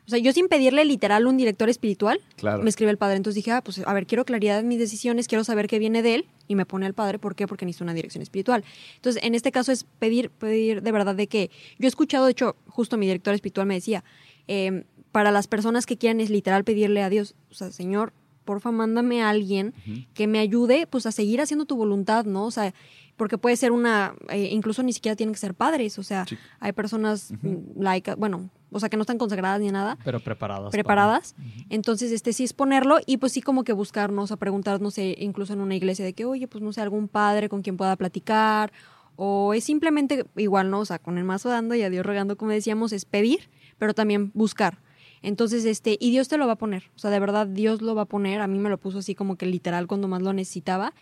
O 0.07 0.09
sea, 0.11 0.19
yo 0.21 0.33
sin 0.33 0.47
pedirle 0.49 0.85
literal 0.85 1.27
un 1.27 1.37
director 1.37 1.69
espiritual, 1.69 2.21
Claro. 2.37 2.63
me 2.63 2.69
escribe 2.69 2.91
el 2.93 2.97
Padre. 2.99 3.17
Entonces 3.17 3.37
dije, 3.37 3.51
ah, 3.51 3.61
pues 3.63 3.81
a 3.85 3.93
ver, 3.93 4.07
quiero 4.07 4.25
claridad 4.25 4.61
en 4.61 4.69
mis 4.69 4.79
decisiones, 4.79 5.27
quiero 5.27 5.43
saber 5.43 5.67
qué 5.67 5.79
viene 5.81 6.03
de 6.03 6.15
él 6.15 6.27
y 6.47 6.55
me 6.55 6.65
pone 6.65 6.87
el 6.87 6.95
Padre. 6.95 7.19
¿Por 7.19 7.35
qué? 7.35 7.47
Porque 7.49 7.67
necesito 7.67 7.85
una 7.85 7.95
dirección 7.95 8.23
espiritual. 8.23 8.63
Entonces, 8.97 9.23
en 9.25 9.35
este 9.35 9.51
caso 9.51 9.73
es 9.73 9.85
pedir, 9.99 10.31
pedir 10.31 10.83
de 10.83 10.93
verdad 10.93 11.15
de 11.17 11.27
que 11.27 11.51
yo 11.79 11.87
he 11.87 11.89
escuchado, 11.89 12.27
de 12.27 12.33
hecho, 12.33 12.55
justo 12.69 12.97
mi 12.97 13.07
director 13.07 13.35
espiritual 13.35 13.67
me 13.67 13.75
decía, 13.75 14.05
eh, 14.47 14.85
para 15.11 15.31
las 15.33 15.49
personas 15.49 15.87
que 15.87 15.97
quieran 15.97 16.21
es 16.21 16.31
literal 16.31 16.63
pedirle 16.63 17.03
a 17.03 17.09
Dios, 17.11 17.35
o 17.51 17.55
sea, 17.55 17.71
Señor, 17.73 18.13
porfa, 18.45 18.71
mándame 18.71 19.23
a 19.23 19.29
alguien 19.31 19.75
que 20.15 20.29
me 20.29 20.39
ayude 20.39 20.87
pues 20.87 21.05
a 21.07 21.11
seguir 21.11 21.41
haciendo 21.41 21.65
tu 21.65 21.75
voluntad, 21.75 22.27
¿no? 22.27 22.45
O 22.47 22.51
sea, 22.53 22.75
porque 23.17 23.39
puede 23.39 23.57
ser 23.57 23.73
una, 23.73 24.14
eh, 24.29 24.49
incluso 24.53 24.83
ni 24.83 24.93
siquiera 24.93 25.17
tienen 25.17 25.33
que 25.35 25.39
ser 25.41 25.55
padres, 25.55 25.99
o 25.99 26.03
sea, 26.03 26.27
Sí. 26.27 26.37
hay 26.61 26.73
personas 26.73 27.33
mm, 27.43 27.81
laicas, 27.81 28.17
bueno, 28.17 28.51
o 28.71 28.79
sea, 28.81 28.89
que 28.89 28.97
no 28.97 29.03
están 29.03 29.17
consagradas 29.19 29.61
ni 29.61 29.71
nada, 29.71 29.97
Pero 30.05 30.21
preparadas. 30.21 30.64
para- 30.64 30.71
preparadas. 30.71 31.35
Entonces, 31.71 32.12
este 32.12 32.33
sí 32.33 32.45
es 32.45 32.53
ponerlo 32.53 32.99
y 33.07 33.17
pues 33.17 33.33
sí 33.33 33.41
como 33.41 33.64
que 33.64 33.73
buscarnos, 33.73 34.33
a 34.33 34.37
preguntarnos 34.37 34.99
eh, 34.99 35.17
incluso 35.19 35.53
en 35.55 35.61
una 35.61 35.75
iglesia 35.75 36.05
de 36.05 36.12
que, 36.12 36.25
oye, 36.27 36.47
pues 36.49 36.62
no 36.62 36.73
sé, 36.73 36.81
algún 36.83 37.09
padre 37.09 37.49
con 37.49 37.62
quien 37.62 37.77
pueda 37.77 37.97
platicar 37.97 38.73
o 39.17 39.55
es 39.55 39.64
simplemente 39.64 40.27
igual, 40.37 40.69
¿no? 40.71 40.81
O 40.81 40.85
sea, 40.85 40.99
con 40.99 41.17
el 41.17 41.25
mazo 41.25 41.49
dando 41.49 41.75
y 41.75 41.83
a 41.83 41.89
Dios 41.91 42.05
rogando, 42.05 42.37
como 42.37 42.51
decíamos, 42.51 42.93
es 42.93 43.07
pedir, 43.07 43.49
pero 43.79 43.95
también 43.95 44.31
buscar. 44.35 44.79
Entonces, 45.23 45.64
este, 45.64 45.97
y 45.99 46.11
Dios 46.11 46.29
te 46.29 46.37
lo 46.37 46.47
va 46.47 46.53
a 46.55 46.59
poner, 46.59 46.91
o 46.95 46.99
sea, 46.99 47.11
de 47.11 47.19
verdad 47.19 47.47
Dios 47.47 47.81
lo 47.81 47.95
va 47.95 48.03
a 48.03 48.07
poner, 48.07 48.43
a 48.43 48.47
mí 48.47 48.59
me 48.59 48.69
lo 48.69 48.77
puso 48.79 48.99
así 48.99 49.14
como 49.14 49.37
que 49.37 49.47
literal 49.47 49.87
cuando 49.87 50.07
más 50.07 50.21
lo 50.23 50.33
necesitaba. 50.35 50.93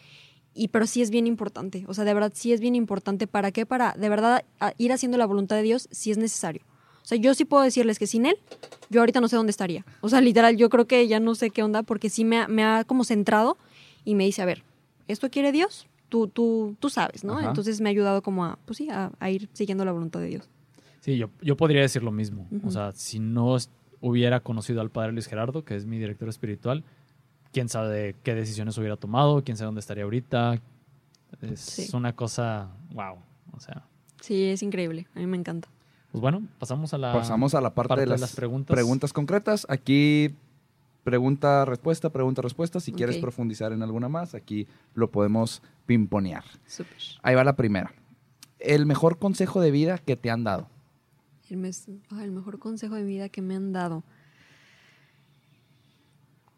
Y 0.55 0.69
pero 0.69 0.87
sí 0.87 1.03
es 1.03 1.11
bien 1.11 1.27
importante, 1.27 1.85
o 1.89 1.95
sea, 1.95 2.05
de 2.05 2.15
verdad 2.15 2.33
sí 2.35 2.53
es 2.53 2.61
bien 2.61 2.77
importante. 2.77 3.27
¿Para 3.27 3.51
qué? 3.51 3.67
Para 3.67 3.93
de 3.93 4.09
verdad 4.09 4.45
ir 4.79 4.93
haciendo 4.93 5.19
la 5.19 5.27
voluntad 5.27 5.57
de 5.57 5.63
Dios 5.63 5.89
si 5.91 6.11
es 6.11 6.19
necesario. 6.19 6.63
O 7.03 7.07
sea, 7.07 7.19
yo 7.19 7.35
sí 7.35 7.45
puedo 7.45 7.63
decirles 7.63 7.99
que 7.99 8.07
sin 8.07 8.25
él, 8.25 8.37
yo 8.89 9.01
ahorita 9.01 9.21
no 9.21 9.29
sé 9.29 9.37
dónde 9.37 9.51
estaría. 9.51 9.85
O 10.01 10.09
sea, 10.09 10.21
literal, 10.23 10.57
yo 10.57 10.71
creo 10.71 10.87
que 10.87 11.07
ya 11.07 11.21
no 11.21 11.35
sé 11.35 11.51
qué 11.51 11.63
onda, 11.63 11.83
porque 11.83 12.09
sí 12.09 12.25
me 12.25 12.39
ha, 12.39 12.49
me 12.49 12.65
ha 12.65 12.85
como 12.85 13.05
centrado 13.05 13.59
y 14.05 14.15
me 14.15 14.25
dice, 14.25 14.41
a 14.41 14.47
ver, 14.47 14.63
¿esto 15.07 15.29
quiere 15.29 15.53
Dios? 15.53 15.87
Tú, 16.09 16.29
tú, 16.29 16.77
tú 16.81 16.89
sabes, 16.89 17.25
¿no? 17.25 17.37
Ajá. 17.37 17.49
Entonces 17.49 17.81
me 17.81 17.89
ha 17.89 17.91
ayudado 17.91 18.23
como 18.23 18.45
a, 18.45 18.59
pues 18.65 18.79
sí, 18.79 18.89
a, 18.89 19.11
a 19.19 19.31
ir 19.31 19.51
siguiendo 19.53 19.85
la 19.85 19.93
voluntad 19.93 20.21
de 20.21 20.29
Dios. 20.29 20.49
Sí, 21.01 21.19
yo, 21.19 21.29
yo 21.43 21.57
podría 21.57 21.83
decir 21.83 22.03
lo 22.03 22.13
mismo. 22.13 22.47
Ujú. 22.51 22.69
O 22.69 22.71
sea, 22.71 22.93
si 22.93 23.19
no 23.19 23.59
hubiera 24.01 24.41
conocido 24.41 24.81
al 24.81 24.91
padre 24.91 25.13
Luis 25.13 25.27
Gerardo, 25.27 25.65
que 25.65 25.77
es 25.77 25.85
mi 25.85 25.99
director 25.99 26.29
espiritual, 26.31 26.85
quién 27.55 27.71
sabe 27.71 28.17
qué 28.23 28.35
decisiones 28.35 28.77
hubiera 28.77 28.97
tomado, 28.97 29.43
quién 29.43 29.57
sabe 29.57 29.67
dónde 29.67 29.81
estaría 29.81 30.05
ahorita. 30.05 30.61
Es 31.41 31.61
Sí. 31.61 31.97
una 31.97 32.15
cosa, 32.15 32.69
wow. 32.93 33.17
O 33.53 33.61
sea, 33.61 33.87
Sí, 34.21 34.45
es 34.45 34.63
increíble, 34.63 35.07
a 35.15 35.19
mí 35.21 35.27
me 35.27 35.37
encanta. 35.37 35.69
pues 36.13 36.21
bueno, 36.21 36.43
pasamos 36.59 36.93
a 36.95 36.99
la 36.99 37.13
Pasamos 37.13 37.55
a 37.55 37.61
la 37.61 37.75
parte, 37.75 38.01
de, 38.01 38.07
las 38.07 38.35
preguntas. 38.35 39.13
concretas. 39.13 39.67
Aquí 39.71 40.35
pregunta, 41.05 41.65
respuesta, 41.65 42.11
pregunta, 42.11 42.41
respuesta. 42.43 42.81
Si 42.81 42.93
quieres 42.93 43.19
profundizar 43.19 43.73
en 43.73 43.83
alguna 43.83 44.09
más, 44.09 44.35
aquí 44.35 44.67
lo 44.95 45.11
podemos 45.11 45.63
pimponear. 45.87 46.45
Súper. 46.67 46.97
Ahí 47.23 47.35
va 47.35 47.45
la 47.45 47.57
primera. 47.57 47.93
El 48.59 48.87
mejor 48.87 49.19
consejo 49.19 49.61
de 49.61 49.71
vida 49.71 49.99
que 49.99 50.17
te 50.17 50.31
han 50.31 50.45
dado. 50.45 50.69
El, 51.51 51.59
mes- 51.59 51.89
ah, 52.11 52.25
el 52.25 52.33
mejor 52.33 52.59
consejo 52.59 52.95
de 52.95 53.05
vida 53.05 53.29
que 53.29 53.43
me 53.43 53.55
han 53.55 53.73
dado. 53.73 54.03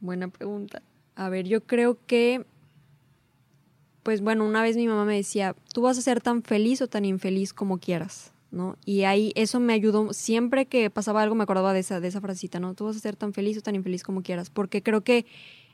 Buena 0.06 0.28
pregunta. 0.28 0.82
A 1.16 1.28
ver, 1.28 1.48
yo 1.48 1.64
creo 1.64 1.98
que, 2.06 2.46
pues 4.04 4.20
bueno, 4.20 4.44
una 4.44 4.62
vez 4.62 4.76
mi 4.76 4.86
mamá 4.86 5.04
me 5.04 5.16
decía, 5.16 5.56
tú 5.74 5.82
vas 5.82 5.98
a 5.98 6.00
ser 6.00 6.20
tan 6.20 6.44
feliz 6.44 6.80
o 6.80 6.86
tan 6.86 7.04
infeliz 7.04 7.52
como 7.52 7.78
quieras, 7.78 8.32
¿no? 8.52 8.76
Y 8.84 9.02
ahí 9.02 9.32
eso 9.34 9.58
me 9.58 9.72
ayudó, 9.72 10.12
siempre 10.12 10.66
que 10.66 10.90
pasaba 10.90 11.22
algo 11.22 11.34
me 11.34 11.42
acordaba 11.42 11.72
de 11.72 11.80
esa, 11.80 11.98
de 11.98 12.06
esa 12.06 12.20
frasecita, 12.20 12.60
¿no? 12.60 12.74
Tú 12.74 12.84
vas 12.84 12.94
a 12.94 13.00
ser 13.00 13.16
tan 13.16 13.32
feliz 13.32 13.58
o 13.58 13.62
tan 13.62 13.74
infeliz 13.74 14.04
como 14.04 14.22
quieras, 14.22 14.48
porque 14.48 14.80
creo 14.80 15.00
que 15.00 15.26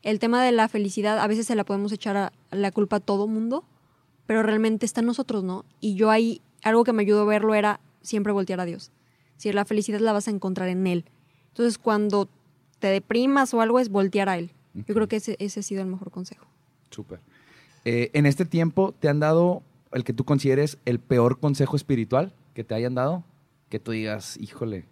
el 0.03 0.18
tema 0.18 0.43
de 0.43 0.53
la 0.53 0.66
felicidad 0.66 1.18
a 1.18 1.26
veces 1.26 1.47
se 1.47 1.55
la 1.55 1.64
podemos 1.64 1.93
echar 1.93 2.33
la 2.51 2.72
culpa 2.72 2.97
a 2.97 3.01
todo 3.01 3.26
mundo, 3.26 3.66
pero 4.24 4.43
realmente 4.43 4.87
está 4.87 5.01
en 5.01 5.09
nosotros, 5.09 5.45
¿no? 5.45 5.66
Y 5.78 5.95
yo 5.95 6.09
ahí, 6.09 6.41
algo 6.62 6.85
que 6.85 6.95
me 6.95 7.03
ayudó 7.03 7.20
a 7.20 7.26
verlo 7.26 7.55
era 7.55 7.80
siempre 8.01 8.33
voltear 8.33 8.61
a 8.61 8.64
Dios. 8.64 8.93
Si 9.37 9.53
la 9.53 9.66
felicidad 9.66 10.01
la 10.01 10.14
vas 10.14 10.26
a 10.26 10.30
encontrar 10.30 10.70
en 10.70 10.87
Él. 10.87 11.05
Entonces, 11.49 11.76
cuando 11.76 12.30
te 12.83 12.89
deprimas 12.89 13.55
o 13.55 13.61
algo, 13.61 13.78
es 13.78 13.89
voltear 13.89 14.28
a 14.28 14.37
Él. 14.37 14.51
Yo 14.74 14.95
creo 14.95 15.07
que 15.07 15.16
ese, 15.16 15.37
ese 15.39 15.61
ha 15.61 15.62
sido 15.62 15.83
el 15.83 15.87
mejor 15.87 16.11
consejo. 16.11 16.47
Súper. 16.91 17.20
Eh, 17.85 18.11
en 18.12 18.26
este 18.26 18.45
tiempo, 18.45 18.93
¿te 18.99 19.09
han 19.09 19.20
dado 19.20 19.62
el 19.93 20.03
que 20.03 20.12
tú 20.12 20.24
consideres 20.24 20.78
el 20.85 20.99
peor 20.99 21.39
consejo 21.39 21.76
espiritual 21.76 22.35
que 22.55 22.64
te 22.64 22.74
hayan 22.74 22.97
dado? 22.97 23.22
Que 23.68 23.78
tú 23.78 23.93
digas, 23.93 24.37
híjole, 24.41 24.85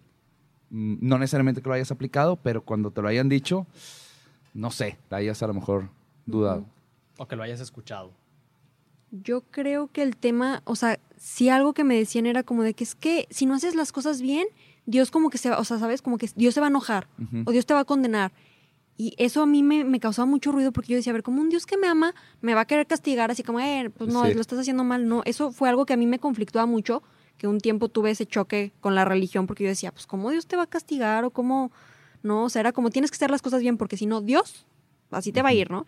mm, 0.69 0.95
no 1.01 1.17
necesariamente 1.17 1.61
que 1.61 1.67
lo 1.67 1.75
hayas 1.75 1.91
aplicado, 1.91 2.37
pero 2.37 2.63
cuando 2.63 2.91
te 2.91 3.01
lo 3.01 3.09
hayan 3.09 3.27
dicho, 3.27 3.67
no 4.53 4.71
sé, 4.71 4.97
la 5.09 5.17
hayas 5.17 5.43
a 5.43 5.47
lo 5.47 5.53
mejor 5.53 5.89
dudado. 6.25 6.65
O 7.17 7.27
que 7.27 7.35
lo 7.35 7.43
hayas 7.43 7.59
escuchado. 7.59 8.11
Yo 9.11 9.41
creo 9.41 9.89
que 9.91 10.01
el 10.03 10.15
tema, 10.15 10.61
o 10.63 10.77
sea, 10.77 10.97
si 11.17 11.49
algo 11.49 11.73
que 11.73 11.83
me 11.83 11.97
decían 11.97 12.25
era 12.25 12.43
como 12.43 12.63
de 12.63 12.73
que 12.73 12.85
es 12.85 12.95
que 12.95 13.27
si 13.29 13.45
no 13.45 13.55
haces 13.55 13.75
las 13.75 13.91
cosas 13.91 14.21
bien, 14.21 14.47
Dios 14.85 15.11
como 15.11 15.29
que 15.29 15.37
se 15.37 15.49
va, 15.49 15.59
o 15.59 15.63
sea, 15.63 15.79
¿sabes? 15.79 16.01
Como 16.01 16.17
que 16.17 16.29
Dios 16.35 16.53
se 16.53 16.59
va 16.59 16.67
a 16.67 16.69
enojar 16.69 17.07
Ujú. 17.21 17.43
o 17.45 17.51
Dios 17.51 17.65
te 17.65 17.73
va 17.73 17.81
a 17.81 17.85
condenar. 17.85 18.31
Y 18.97 19.15
eso 19.17 19.41
a 19.41 19.45
mí 19.45 19.63
me, 19.63 19.83
me 19.83 19.99
causaba 19.99 20.25
mucho 20.25 20.51
ruido 20.51 20.71
porque 20.71 20.89
yo 20.89 20.95
decía, 20.97 21.11
a 21.11 21.13
ver, 21.13 21.23
como 21.23 21.41
un 21.41 21.49
Dios 21.49 21.65
que 21.65 21.77
me 21.77 21.87
ama 21.87 22.13
me 22.41 22.53
va 22.53 22.61
a 22.61 22.65
querer 22.65 22.85
castigar, 22.87 23.31
así 23.31 23.41
como, 23.43 23.59
eh, 23.59 23.89
pues 23.95 24.11
no, 24.13 24.25
Sí. 24.25 24.33
lo 24.33 24.41
estás 24.41 24.59
haciendo 24.59 24.83
mal. 24.83 25.07
No, 25.07 25.21
eso 25.25 25.51
fue 25.51 25.69
algo 25.69 25.85
que 25.85 25.93
a 25.93 25.97
mí 25.97 26.05
me 26.05 26.19
conflictúa 26.19 26.65
mucho, 26.65 27.01
que 27.37 27.47
un 27.47 27.59
tiempo 27.59 27.89
tuve 27.89 28.11
ese 28.11 28.25
choque 28.27 28.71
con 28.79 28.93
la 28.93 29.05
religión 29.05 29.47
porque 29.47 29.63
yo 29.63 29.69
decía, 29.69 29.91
pues 29.91 30.05
¿cómo 30.05 30.29
Dios 30.29 30.45
te 30.45 30.55
va 30.55 30.63
a 30.63 30.67
castigar 30.67 31.23
o 31.25 31.31
cómo? 31.31 31.71
No, 32.21 32.43
o 32.43 32.49
sea, 32.49 32.59
era 32.59 32.71
como 32.71 32.91
tienes 32.91 33.09
que 33.09 33.15
hacer 33.15 33.31
las 33.31 33.41
cosas 33.41 33.61
bien 33.61 33.77
porque 33.77 33.97
si 33.97 34.05
no, 34.05 34.21
Dios, 34.21 34.67
así 35.09 35.31
te 35.31 35.41
va 35.41 35.49
a 35.49 35.53
ir, 35.53 35.71
¿no? 35.71 35.87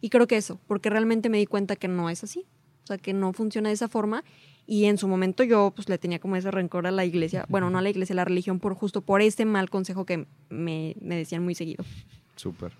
Y 0.00 0.08
creo 0.08 0.26
que 0.26 0.36
eso, 0.38 0.58
porque 0.66 0.88
realmente 0.88 1.28
me 1.28 1.36
di 1.38 1.44
cuenta 1.46 1.76
que 1.76 1.88
no 1.88 2.08
es 2.08 2.24
así, 2.24 2.46
o 2.84 2.86
sea, 2.86 2.96
que 2.96 3.12
no 3.12 3.32
funciona 3.34 3.68
de 3.68 3.74
esa 3.74 3.88
forma. 3.88 4.24
Y 4.66 4.86
en 4.86 4.96
su 4.96 5.08
momento 5.08 5.42
yo 5.42 5.72
pues 5.74 5.88
le 5.88 5.98
tenía 5.98 6.18
como 6.18 6.36
ese 6.36 6.50
rencor 6.50 6.86
a 6.86 6.90
la 6.90 7.04
iglesia, 7.04 7.44
bueno, 7.48 7.68
no 7.68 7.78
a 7.78 7.82
la 7.82 7.90
iglesia, 7.90 8.14
a 8.14 8.16
la 8.16 8.24
religión, 8.24 8.60
por 8.60 8.74
justo 8.74 9.02
por 9.02 9.20
este 9.20 9.44
mal 9.44 9.68
consejo 9.68 10.06
que 10.06 10.26
me, 10.48 10.96
me 11.00 11.16
decían 11.16 11.44
muy 11.44 11.54
seguido. 11.54 11.84
Súper. 12.36 12.72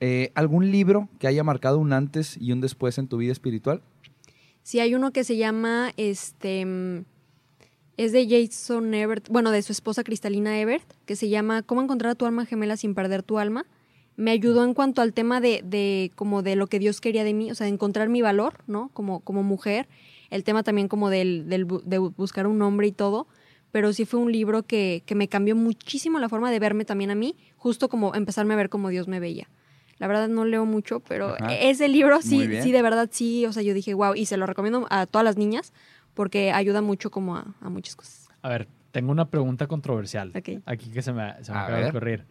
Eh, 0.00 0.30
¿Algún 0.34 0.70
libro 0.70 1.08
que 1.18 1.26
haya 1.26 1.42
marcado 1.42 1.78
un 1.78 1.92
antes 1.92 2.36
y 2.40 2.52
un 2.52 2.60
después 2.60 2.98
en 2.98 3.08
tu 3.08 3.16
vida 3.16 3.32
espiritual? 3.32 3.82
Sí, 4.62 4.80
hay 4.80 4.94
uno 4.94 5.12
que 5.12 5.24
se 5.24 5.36
llama, 5.36 5.92
este, 5.96 6.66
es 7.96 8.12
de 8.12 8.26
Jason 8.28 8.92
Ebert, 8.94 9.28
bueno, 9.28 9.50
de 9.50 9.62
su 9.62 9.72
esposa 9.72 10.04
Cristalina 10.04 10.60
Ebert, 10.60 10.84
que 11.06 11.16
se 11.16 11.28
llama 11.28 11.62
Cómo 11.62 11.82
encontrar 11.82 12.12
a 12.12 12.14
tu 12.14 12.26
alma 12.26 12.44
gemela 12.46 12.76
sin 12.76 12.94
perder 12.94 13.22
tu 13.22 13.38
alma. 13.38 13.64
Me 14.16 14.30
ayudó 14.30 14.64
en 14.64 14.74
cuanto 14.74 15.02
al 15.02 15.12
tema 15.12 15.40
de, 15.40 15.62
de 15.64 16.10
como 16.14 16.42
de 16.42 16.56
lo 16.56 16.66
que 16.66 16.78
Dios 16.78 17.00
quería 17.00 17.24
de 17.24 17.34
mí, 17.34 17.50
o 17.50 17.54
sea, 17.54 17.66
de 17.66 17.72
encontrar 17.72 18.08
mi 18.08 18.22
valor, 18.22 18.64
¿no? 18.66 18.90
Como, 18.92 19.20
como 19.20 19.42
mujer. 19.42 19.88
El 20.30 20.44
tema 20.44 20.62
también 20.62 20.88
como 20.88 21.10
del, 21.10 21.48
del 21.48 21.66
de 21.84 21.98
buscar 21.98 22.46
un 22.46 22.60
hombre 22.62 22.86
y 22.88 22.92
todo. 22.92 23.26
pero 23.72 23.92
sí 23.92 24.04
fue 24.06 24.20
un 24.20 24.32
libro 24.32 24.62
que, 24.62 25.02
que 25.06 25.14
me 25.14 25.28
cambió 25.28 25.54
muchísimo 25.54 26.18
la 26.18 26.28
forma 26.30 26.50
de 26.50 26.58
verme 26.58 26.84
también 26.86 27.10
a 27.10 27.14
mí, 27.14 27.36
justo 27.56 27.88
como 27.90 28.14
empezarme 28.14 28.54
a 28.54 28.56
ver 28.56 28.68
como 28.70 28.88
Dios 28.88 29.06
me 29.06 29.20
veía. 29.20 29.48
La 29.98 30.06
verdad 30.08 30.28
no 30.28 30.44
leo 30.44 30.64
mucho, 30.64 31.00
pero 31.00 31.34
Ajá. 31.34 31.54
ese 31.54 31.88
libro 31.88 32.22
sí, 32.22 32.48
sí, 32.62 32.72
de 32.72 32.82
verdad 32.82 33.08
sí, 33.12 33.44
o 33.46 33.52
sea, 33.52 33.62
yo 33.62 33.74
dije, 33.74 33.92
wow, 33.94 34.14
y 34.14 34.26
se 34.26 34.36
lo 34.36 34.46
recomiendo 34.46 34.86
a 34.90 35.06
todas 35.06 35.24
las 35.24 35.36
niñas 35.36 35.72
porque 36.14 36.52
ayuda 36.52 36.80
mucho 36.80 37.10
como 37.10 37.36
a, 37.36 37.54
a 37.60 37.68
muchas 37.68 37.96
cosas. 37.96 38.28
A 38.40 38.48
ver, 38.48 38.68
tengo 38.92 39.10
una 39.12 39.28
pregunta 39.28 39.66
controversial. 39.66 40.32
Aquí 40.64 40.90
que 40.90 41.02
se 41.02 41.12
me, 41.12 41.34
se 41.44 41.52
me 41.52 41.58
A 41.58 41.62
acaba 41.64 41.76
de 41.78 41.84
ver. 41.84 41.90
ocurrir. 41.90 42.26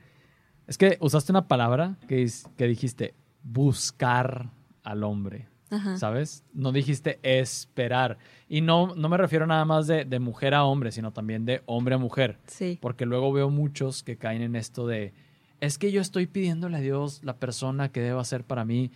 Es 0.68 0.78
que 0.80 0.98
usaste 1.00 1.32
una 1.32 1.48
palabra 1.48 1.98
que, 2.08 2.28
que 2.58 2.66
dijiste 2.68 3.14
buscar 3.43 4.50
al 4.84 5.04
hombre. 5.04 5.48
Ajá. 5.76 5.98
¿Sabes? 5.98 6.44
No 6.54 6.72
dijiste 6.72 7.20
esperar. 7.24 8.18
Y 8.50 8.62
no, 8.62 8.96
no 8.96 9.10
me 9.10 9.18
refiero 9.18 9.46
nada 9.48 9.66
más 9.66 9.88
de, 9.88 10.06
de 10.06 10.20
mujer 10.20 10.54
a 10.54 10.64
hombre, 10.66 10.92
sino 10.92 11.12
también 11.12 11.46
de 11.46 11.62
hombre 11.66 11.96
a 11.96 11.98
mujer. 11.98 12.38
Sí. 12.48 12.78
Porque 12.82 13.06
luego 13.06 13.32
veo 13.34 13.50
muchos 13.50 14.04
que 14.04 14.18
caen 14.18 14.42
en 14.42 14.56
esto 14.56 14.86
de, 14.88 15.14
es 15.62 15.78
que 15.78 15.92
yo 15.92 16.02
estoy 16.02 16.28
pidiéndole 16.28 16.78
a 16.78 16.82
Dios 16.82 17.22
la 17.24 17.38
persona 17.38 17.90
que 17.90 18.02
deba 18.02 18.24
ser 18.24 18.44
para 18.44 18.66
mí. 18.66 18.92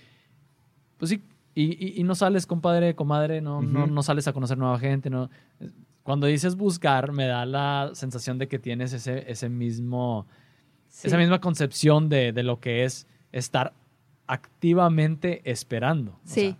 Pues 0.98 1.10
sí, 1.10 1.24
y, 1.56 1.64
y- 1.84 2.00
y 2.00 2.04
no 2.04 2.16
sales, 2.16 2.46
compadre, 2.46 2.96
comadre, 2.96 3.42
no, 3.42 3.62
no, 3.62 3.88
no 3.88 4.04
sales 4.04 4.28
a 4.28 4.34
conocer 4.34 4.58
nueva 4.58 4.78
gente. 4.80 5.10
No. 5.10 5.30
Cuando 6.04 6.28
dices 6.28 6.56
buscar, 6.56 7.12
me 7.12 7.26
da 7.26 7.46
la 7.46 7.92
sensación 7.94 8.38
de 8.38 8.48
que 8.48 8.60
tienes 8.60 8.94
ese, 8.94 9.30
ese 9.32 9.50
mismo, 9.50 10.26
sí. 10.88 11.08
esa 11.08 11.18
misma 11.18 11.40
concepción 11.42 12.10
de, 12.10 12.32
de 12.34 12.44
lo 12.44 12.60
que 12.60 12.84
es 12.86 13.08
estar 13.32 13.74
activamente 14.28 15.42
esperando. 15.50 16.12
O 16.12 16.20
Sí. 16.24 16.42
sea, 16.42 16.58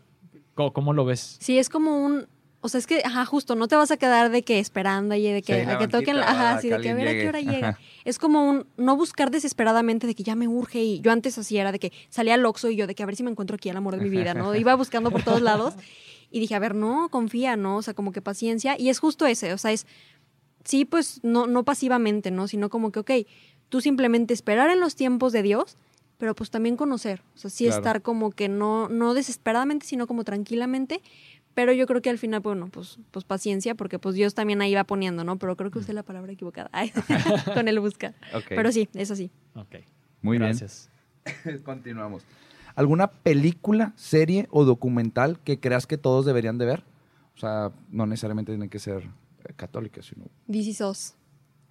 ¿cómo, 0.60 0.74
cómo 0.74 0.94
lo 0.94 1.06
ves? 1.06 1.38
Sí, 1.40 1.58
es 1.58 1.70
como 1.70 2.04
un. 2.04 2.28
O 2.62 2.68
sea, 2.68 2.78
es 2.80 2.88
que, 2.88 3.02
ajá, 3.06 3.26
justo, 3.26 3.56
no 3.56 3.70
te 3.70 3.78
vas 3.78 3.90
a 3.90 3.96
quedar 3.96 4.30
de 4.32 4.42
que 4.44 4.60
esperando 4.60 5.16
y 5.16 5.24
de 5.24 5.42
que, 5.42 5.64
Sí, 5.64 5.70
a 5.72 5.78
que 5.78 5.88
toquen. 5.88 6.18
la- 6.18 6.30
Ajá, 6.30 6.56
a 6.56 6.62
sí, 6.62 6.68
de 6.70 6.82
que 6.82 6.90
a 6.90 6.94
ver 6.94 7.08
a 7.08 7.12
qué 7.14 7.28
hora 7.30 7.40
llega. 7.40 7.70
Ajá. 7.70 7.80
Es 8.04 8.20
como 8.20 8.44
un. 8.50 8.66
No 8.76 8.98
buscar 8.98 9.32
desesperadamente 9.32 10.08
de 10.08 10.14
que 10.16 10.24
ya 10.24 10.36
me 10.36 10.48
urge. 10.50 10.84
Y 10.84 11.00
yo 11.00 11.12
antes 11.14 11.38
así 11.38 11.58
era 11.58 11.72
de 11.72 11.80
que 11.80 11.94
salía 12.10 12.34
al 12.34 12.46
Oxxo 12.46 12.70
y 12.70 12.76
yo 12.76 12.86
de 12.86 12.96
que 12.96 13.04
a 13.04 13.06
ver 13.06 13.16
si 13.16 13.24
me 13.24 13.32
encuentro 13.32 13.56
aquí 13.56 13.70
el 13.70 13.78
amor 13.78 13.96
de 13.96 14.02
mi 14.04 14.10
vida, 14.10 14.34
¿no? 14.34 14.54
Iba 14.56 14.76
buscando 14.76 15.10
por 15.10 15.24
todos 15.24 15.42
lados 15.42 15.74
y 16.32 16.42
dije, 16.42 16.54
a 16.54 16.60
ver, 16.60 16.76
no, 16.76 17.08
confía, 17.10 17.56
¿no? 17.56 17.78
O 17.78 17.82
sea, 17.82 17.94
como 17.94 18.12
que 18.12 18.22
paciencia. 18.22 18.76
Y 18.78 18.90
es 18.90 19.00
justo 19.00 19.26
ese, 19.26 19.54
o 19.54 19.58
sea, 19.58 19.72
es. 19.72 19.88
Sí, 20.66 20.84
pues 20.84 21.22
no, 21.24 21.48
no 21.48 21.64
pasivamente, 21.64 22.30
¿no? 22.30 22.50
Sino 22.50 22.70
como 22.70 22.92
que, 22.92 23.00
ok, 23.00 23.12
tú 23.70 23.80
simplemente 23.80 24.34
esperar 24.34 24.70
en 24.70 24.82
los 24.82 24.96
tiempos 24.96 25.32
de 25.32 25.42
Dios, 25.44 25.78
pero 26.20 26.36
pues 26.36 26.52
también 26.52 26.76
conocer. 26.78 27.24
O 27.34 27.38
sea, 27.40 27.50
sí 27.50 27.66
Claro. 27.66 27.78
estar 27.80 28.02
como 28.04 28.30
que 28.30 28.48
no, 28.50 28.88
no 28.90 29.16
desesperadamente, 29.16 29.88
sino 29.88 30.06
como 30.06 30.24
tranquilamente. 30.24 31.02
Pero 31.56 31.74
yo 31.74 31.88
creo 31.88 32.02
que 32.02 32.12
al 32.12 32.20
final, 32.20 32.42
bueno, 32.42 32.68
pues, 32.70 33.00
pues 33.10 33.26
paciencia, 33.26 33.74
porque 33.74 33.98
pues 33.98 34.14
Dios 34.14 34.36
también 34.36 34.62
ahí 34.62 34.76
va 34.76 34.84
poniendo, 34.84 35.24
¿no? 35.24 35.40
Pero 35.40 35.58
creo 35.58 35.72
que 35.72 35.80
usé 35.80 35.94
la 35.94 36.04
palabra 36.04 36.32
equivocada 36.32 36.70
Ay, 36.72 36.92
con 37.56 37.68
el 37.68 37.80
buscar. 37.80 38.14
Ok. 38.36 38.46
Pero 38.50 38.72
sí, 38.72 38.88
es 38.94 39.10
así. 39.10 39.32
Ok. 39.56 39.78
Muy 40.22 40.38
Gracias. 40.38 40.92
bien. 41.26 41.62
Continuamos. 41.64 42.24
¿Alguna 42.76 43.12
película, 43.12 43.94
serie 43.96 44.48
o 44.52 44.64
documental 44.64 45.40
que 45.40 45.60
creas 45.60 45.88
que 45.88 45.98
todos 45.98 46.26
deberían 46.26 46.58
de 46.58 46.66
ver? 46.66 46.84
O 47.36 47.40
sea, 47.40 47.72
no 47.90 48.06
necesariamente 48.06 48.52
tienen 48.52 48.70
que 48.70 48.80
ser 48.80 49.10
católicas, 49.56 50.06
sino... 50.06 50.26
Is 50.48 50.82
Us. 50.82 51.16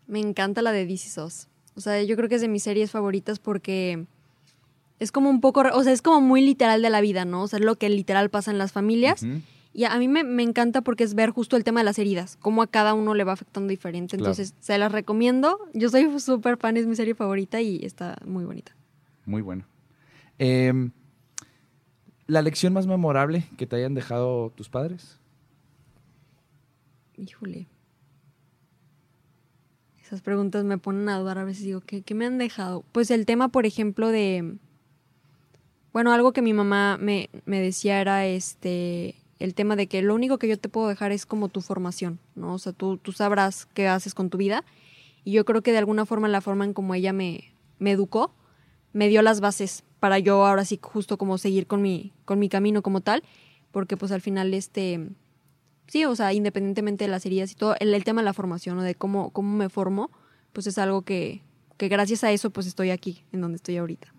Me 0.07 0.19
encanta 0.21 0.61
la 0.63 0.73
de 0.73 0.83
Is 0.85 1.17
Us. 1.19 1.49
O 1.77 1.81
sea, 1.81 2.03
yo 2.03 2.17
creo 2.17 2.29
que 2.29 2.35
es 2.35 2.41
de 2.41 2.49
mis 2.49 2.63
series 2.63 2.91
favoritas 2.91 3.39
porque 3.39 4.07
es 4.99 5.13
como 5.13 5.31
un 5.31 5.41
poco, 5.41 5.63
o 5.73 5.85
sea, 5.85 5.93
es 5.93 6.03
como 6.03 6.21
muy 6.21 6.41
literal 6.41 6.83
de 6.83 6.91
la 6.91 7.01
vida, 7.01 7.25
¿no? 7.25 7.43
O 7.43 7.49
sea, 7.49 7.59
es 7.59 7.65
lo 7.65 7.77
que 7.77 7.89
literal 7.89 8.31
pasa 8.31 8.51
en 8.51 8.59
las 8.59 8.73
familias. 8.73 9.25
Y 9.73 9.85
a 9.85 9.97
mí 9.99 10.09
me, 10.09 10.25
me 10.25 10.43
encanta 10.43 10.81
porque 10.83 11.05
es 11.05 11.15
ver 11.15 11.31
justo 11.31 11.57
el 11.57 11.63
tema 11.63 11.81
de 11.81 11.85
las 11.85 11.99
heridas, 11.99 12.37
cómo 12.41 12.63
a 12.63 12.67
cada 12.67 12.95
uno 12.95 13.15
le 13.15 13.23
va 13.25 13.33
afectando 13.33 13.69
diferente. 13.69 14.17
Claro. 14.17 14.33
Entonces, 14.33 14.55
se 14.59 14.77
las 14.79 14.91
recomiendo. 14.91 15.59
Yo 15.75 15.89
soy 15.89 16.19
súper 16.19 16.57
fan, 16.57 16.77
es 16.77 16.87
mi 16.87 16.97
serie 16.97 17.15
favorita 17.15 17.61
y 17.61 17.85
está 17.85 18.17
muy 18.25 18.45
bonita. 18.45 18.75
Muy 19.25 19.43
bueno. 19.43 19.67
Em, 20.39 20.91
¿La 22.27 22.43
lección 22.43 22.73
más 22.73 22.87
memorable 22.87 23.45
que 23.57 23.67
te 23.67 23.77
hayan 23.77 23.95
dejado 23.95 24.51
tus 24.57 24.69
padres? 24.69 25.19
Híjole. 27.17 27.69
Esas 30.03 30.23
preguntas 30.23 30.65
me 30.65 30.79
ponen 30.79 31.09
a 31.09 31.19
dudar 31.19 31.39
a 31.39 31.45
veces. 31.45 31.65
Digo, 31.65 31.81
¿qué, 31.81 32.03
qué 32.03 32.15
me 32.15 32.27
han 32.27 32.39
dejado? 32.39 32.85
Pues 32.93 33.11
el 33.11 33.27
tema, 33.27 33.49
por 33.49 33.67
ejemplo, 33.67 34.09
de... 34.09 34.57
Bueno, 35.99 36.13
algo 36.13 36.33
que 36.33 36.43
mi 36.43 36.53
mamá 36.53 36.97
me, 36.97 37.29
me 37.45 37.61
decía 37.61 38.01
era 38.01 38.25
este 38.25 39.17
el 39.41 39.55
tema 39.55 39.75
de 39.75 39.89
que 39.89 40.01
lo 40.01 40.15
único 40.15 40.39
que 40.39 40.47
yo 40.47 40.57
te 40.57 40.69
puedo 40.69 40.87
dejar 40.87 41.11
es 41.11 41.27
como 41.27 41.49
tu 41.49 41.61
formación, 41.61 42.21
¿no? 42.37 42.55
O 42.55 42.59
sea, 42.61 42.73
tú, 42.73 42.99
tú 42.99 43.11
sabrás 43.11 43.67
qué 43.75 43.89
haces 43.89 44.15
con 44.15 44.31
tu 44.31 44.39
vida. 44.39 44.65
Y 45.25 45.33
yo 45.33 45.45
creo 45.45 45.61
que 45.61 45.73
de 45.73 45.79
alguna 45.79 46.07
forma, 46.07 46.29
la 46.29 46.41
forma 46.41 46.65
en 46.65 46.73
como 46.73 46.95
ella 46.95 47.13
me, 47.13 47.53
me 47.81 47.91
educó, 47.91 48.33
me 48.93 49.09
dio 49.09 49.23
las 49.23 49.41
bases 49.41 49.83
para 49.99 50.21
yo 50.21 50.47
ahora 50.47 50.65
sí 50.65 50.79
justo 50.81 51.19
como 51.19 51.37
seguir 51.37 51.67
con 51.67 51.83
mi, 51.83 52.13
con 52.25 52.39
mi 52.39 52.49
camino 52.49 52.81
como 52.81 53.01
tal. 53.01 53.25
Porque 53.73 53.97
pues 53.97 54.13
al 54.13 54.21
final, 54.21 54.55
este, 54.55 55.05
sí, 55.89 56.05
o 56.05 56.15
sea, 56.15 56.33
independientemente 56.33 57.07
de 57.07 57.11
las 57.11 57.27
heridas 57.27 57.51
y 57.51 57.57
todo, 57.57 57.75
el, 57.81 58.05
tema 58.05 58.21
de 58.21 58.27
la 58.27 58.35
formación 58.35 58.79
o 58.79 58.83
de 58.85 58.95
cómo, 58.95 59.31
cómo 59.31 59.57
me 59.57 59.69
formo, 59.69 60.13
pues 60.53 60.69
es 60.69 60.79
algo 60.79 61.03
que, 61.03 61.43
que 61.77 61.89
gracias 61.89 62.23
a 62.23 62.31
eso 62.31 62.51
pues 62.51 62.69
estoy 62.69 62.91
aquí, 62.91 63.25
en 63.33 63.41
donde 63.41 63.57
estoy 63.57 63.79
ahorita. 63.79 64.15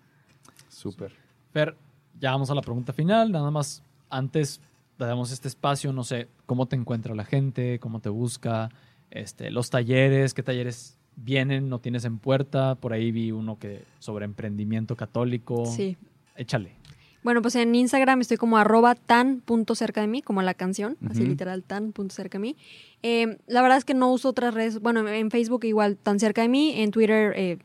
Súper. 0.68 1.19
Fer, 1.52 1.76
ya 2.18 2.32
vamos 2.32 2.50
a 2.50 2.54
la 2.54 2.62
pregunta 2.62 2.92
final. 2.92 3.32
Nada 3.32 3.50
más, 3.50 3.82
antes 4.08 4.60
damos 4.98 5.32
este 5.32 5.48
espacio, 5.48 5.92
no 5.92 6.04
sé, 6.04 6.28
cómo 6.46 6.66
te 6.66 6.76
encuentra 6.76 7.14
la 7.14 7.24
gente, 7.24 7.78
cómo 7.78 8.00
te 8.00 8.08
busca, 8.08 8.70
este, 9.10 9.50
los 9.50 9.70
talleres, 9.70 10.34
qué 10.34 10.42
talleres 10.42 10.98
vienen, 11.16 11.68
no 11.68 11.78
tienes 11.80 12.04
en 12.04 12.18
puerta. 12.18 12.74
Por 12.74 12.92
ahí 12.92 13.10
vi 13.10 13.32
uno 13.32 13.58
que 13.58 13.84
sobre 13.98 14.24
emprendimiento 14.24 14.96
católico. 14.96 15.66
Sí. 15.66 15.96
Échale. 16.36 16.80
Bueno, 17.22 17.42
pues 17.42 17.54
en 17.56 17.74
Instagram 17.74 18.22
estoy 18.22 18.38
como 18.38 18.56
arroba 18.56 18.94
tan 18.94 19.40
punto 19.40 19.74
cerca 19.74 20.00
de 20.00 20.06
mí, 20.06 20.22
como 20.22 20.40
la 20.40 20.54
canción, 20.54 20.96
así 21.06 21.22
literal 21.22 21.62
tan 21.62 21.92
punto 21.92 22.14
cerca 22.14 22.38
de 22.38 22.42
mí. 22.42 22.56
Eh, 23.02 23.36
la 23.46 23.60
verdad 23.60 23.76
es 23.76 23.84
que 23.84 23.92
no 23.92 24.10
uso 24.10 24.30
otras 24.30 24.54
redes, 24.54 24.80
bueno, 24.80 25.06
en 25.06 25.30
Facebook 25.30 25.64
igual 25.64 25.98
tan 25.98 26.18
cerca 26.18 26.40
de 26.40 26.48
mí, 26.48 26.80
en 26.80 26.90
Twitter 26.90 27.34
eh, 27.36 27.58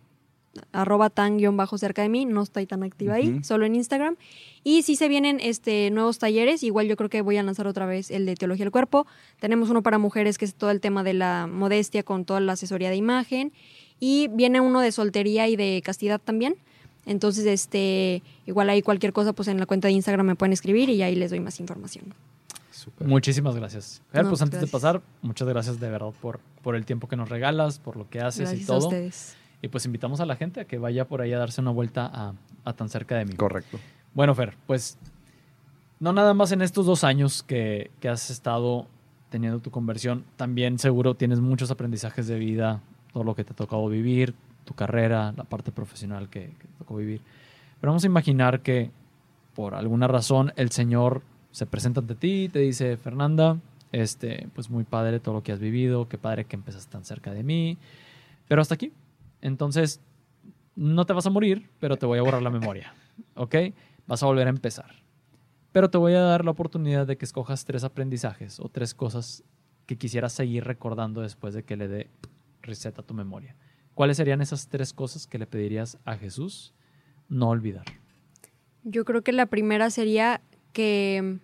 arroba 0.71 1.09
tan 1.09 1.37
guion 1.37 1.57
bajo 1.57 1.77
cerca 1.77 2.01
de 2.01 2.09
mí, 2.09 2.25
no 2.25 2.41
estoy 2.43 2.65
tan 2.65 2.83
activa 2.83 3.15
ahí, 3.15 3.43
solo 3.43 3.65
en 3.65 3.75
Instagram. 3.75 4.15
Y 4.63 4.81
si 4.81 4.95
se 4.95 5.07
vienen 5.07 5.39
este, 5.41 5.91
nuevos 5.91 6.17
talleres, 6.17 6.63
igual 6.63 6.87
yo 6.87 6.95
creo 6.95 7.09
que 7.09 7.21
voy 7.21 7.37
a 7.37 7.43
lanzar 7.43 7.67
otra 7.67 7.85
vez 7.85 8.09
el 8.11 8.25
de 8.25 8.35
Teología 8.35 8.65
del 8.65 8.71
Cuerpo. 8.71 9.05
Tenemos 9.39 9.69
uno 9.69 9.83
para 9.83 9.97
mujeres 9.97 10.37
que 10.37 10.45
es 10.45 10.55
todo 10.55 10.71
el 10.71 10.81
tema 10.81 11.03
de 11.03 11.13
la 11.13 11.47
modestia 11.47 12.03
con 12.03 12.25
toda 12.25 12.39
la 12.39 12.53
asesoría 12.53 12.89
de 12.89 12.95
imagen. 12.95 13.51
Y 13.99 14.27
viene 14.29 14.59
uno 14.59 14.81
de 14.81 14.91
soltería 14.91 15.47
y 15.47 15.55
de 15.55 15.81
castidad 15.83 16.19
también. 16.19 16.55
Entonces, 17.05 17.45
este, 17.45 18.23
igual 18.45 18.69
ahí 18.69 18.81
cualquier 18.81 19.13
cosa, 19.13 19.33
pues 19.33 19.47
en 19.47 19.59
la 19.59 19.65
cuenta 19.65 19.87
de 19.87 19.93
Instagram 19.93 20.25
me 20.25 20.35
pueden 20.35 20.53
escribir 20.53 20.89
y 20.89 21.01
ahí 21.03 21.15
les 21.15 21.29
doy 21.29 21.39
más 21.39 21.59
información. 21.59 22.13
Muchísimas 22.99 23.55
gracias. 23.55 24.01
Fer, 24.11 24.23
No, 24.23 24.29
pues 24.29 24.41
antes 24.41 24.61
de 24.61 24.67
pasar, 24.67 25.01
muchas 25.21 25.47
gracias 25.47 25.79
de 25.79 25.89
verdad 25.89 26.11
por, 26.21 26.39
por 26.61 26.75
el 26.75 26.85
tiempo 26.85 27.07
que 27.07 27.15
nos 27.15 27.29
regalas, 27.29 27.79
por 27.79 27.95
lo 27.97 28.09
que 28.09 28.19
haces 28.19 28.49
Gracias 28.49 28.61
y 28.61 28.63
a 28.63 28.67
todo. 28.67 28.87
ustedes. 28.87 29.35
Y 29.65 29.67
pues 29.67 29.83
invitamos 29.87 30.19
a 30.19 30.27
la 30.27 30.35
gente 30.35 30.59
a 30.61 30.65
que 30.65 30.77
vaya 30.77 31.07
por 31.07 31.21
ahí 31.21 31.33
a 31.33 31.39
darse 31.39 31.59
una 31.59 31.71
vuelta 31.71 32.05
a, 32.05 32.33
a 32.65 32.73
tan 32.73 32.87
cerca 32.87 33.17
de 33.17 33.25
mí. 33.25 33.33
Correcto. 33.33 33.79
Bueno, 34.13 34.35
Fer, 34.35 34.55
pues 34.67 34.95
no 35.99 36.13
nada 36.13 36.35
más 36.35 36.51
en 36.51 36.61
estos 36.61 36.85
dos 36.85 37.03
años 37.03 37.41
que, 37.41 37.89
que 37.99 38.07
has 38.07 38.29
estado 38.29 38.85
teniendo 39.31 39.57
tu 39.61 39.71
conversión, 39.71 40.23
también 40.37 40.77
seguro 40.77 41.15
tienes 41.15 41.39
muchos 41.39 41.71
aprendizajes 41.71 42.27
de 42.27 42.37
vida, 42.37 42.79
todo 43.11 43.23
lo 43.23 43.33
que 43.33 43.43
te 43.43 43.53
ha 43.53 43.55
tocado 43.55 43.87
vivir, 43.87 44.35
tu 44.65 44.75
carrera, 44.75 45.33
la 45.35 45.45
parte 45.45 45.71
profesional 45.71 46.29
que, 46.29 46.41
que 46.41 46.67
te 46.67 46.73
tocó 46.77 46.97
vivir. 46.97 47.21
Pero 47.81 47.89
vamos 47.89 48.03
a 48.03 48.07
imaginar 48.07 48.61
que 48.61 48.91
por 49.55 49.73
alguna 49.73 50.07
razón 50.07 50.53
el 50.57 50.69
Señor 50.69 51.23
se 51.49 51.65
presenta 51.65 52.01
ante 52.01 52.13
ti 52.13 52.43
y 52.43 52.49
te 52.49 52.59
dice, 52.59 52.97
Fernanda, 52.97 53.57
este, 53.91 54.47
pues 54.53 54.69
muy 54.69 54.83
padre 54.83 55.19
todo 55.19 55.33
lo 55.33 55.41
que 55.41 55.53
has 55.53 55.59
vivido, 55.59 56.07
qué 56.07 56.19
padre 56.19 56.45
que 56.45 56.55
empezaste 56.55 56.91
tan 56.91 57.03
cerca 57.03 57.31
de 57.31 57.41
mí, 57.41 57.79
pero 58.47 58.61
hasta 58.61 58.75
aquí. 58.75 58.91
Entonces, 59.45 60.01
no 60.75 61.05
te 61.05 61.13
vas 61.13 61.27
a 61.27 61.29
morir, 61.29 61.69
pero 61.79 61.97
te 61.97 62.07
voy 62.07 62.17
a 62.17 62.23
borrar 62.23 62.41
la 62.41 62.49
memoria, 62.49 62.95
¿ok? 63.35 63.55
Vas 64.07 64.23
a 64.23 64.25
volver 64.25 64.47
a 64.47 64.49
empezar. 64.49 65.03
Pero 65.71 65.91
te 65.91 65.99
voy 65.99 66.13
a 66.13 66.21
dar 66.21 66.43
la 66.43 66.49
oportunidad 66.49 67.05
de 67.05 67.15
que 67.15 67.25
escojas 67.25 67.63
tres 67.63 67.83
aprendizajes 67.83 68.59
o 68.59 68.69
tres 68.69 68.95
cosas 68.95 69.43
que 69.85 69.99
quisieras 69.99 70.33
seguir 70.33 70.63
recordando 70.63 71.21
después 71.21 71.53
de 71.53 71.61
que 71.61 71.77
le 71.77 71.87
dé 71.87 72.09
reset 72.63 72.97
a 72.97 73.03
tu 73.03 73.13
memoria. 73.13 73.55
¿Cuáles 73.93 74.17
serían 74.17 74.41
esas 74.41 74.67
tres 74.67 74.93
cosas 74.93 75.27
que 75.27 75.37
le 75.37 75.45
pedirías 75.45 75.99
a 76.05 76.17
Jesús 76.17 76.73
no 77.29 77.49
olvidar? 77.49 77.85
Yo 78.83 79.05
creo 79.05 79.21
que 79.21 79.31
la 79.31 79.45
primera 79.45 79.91
sería 79.91 80.41
que, 80.73 81.37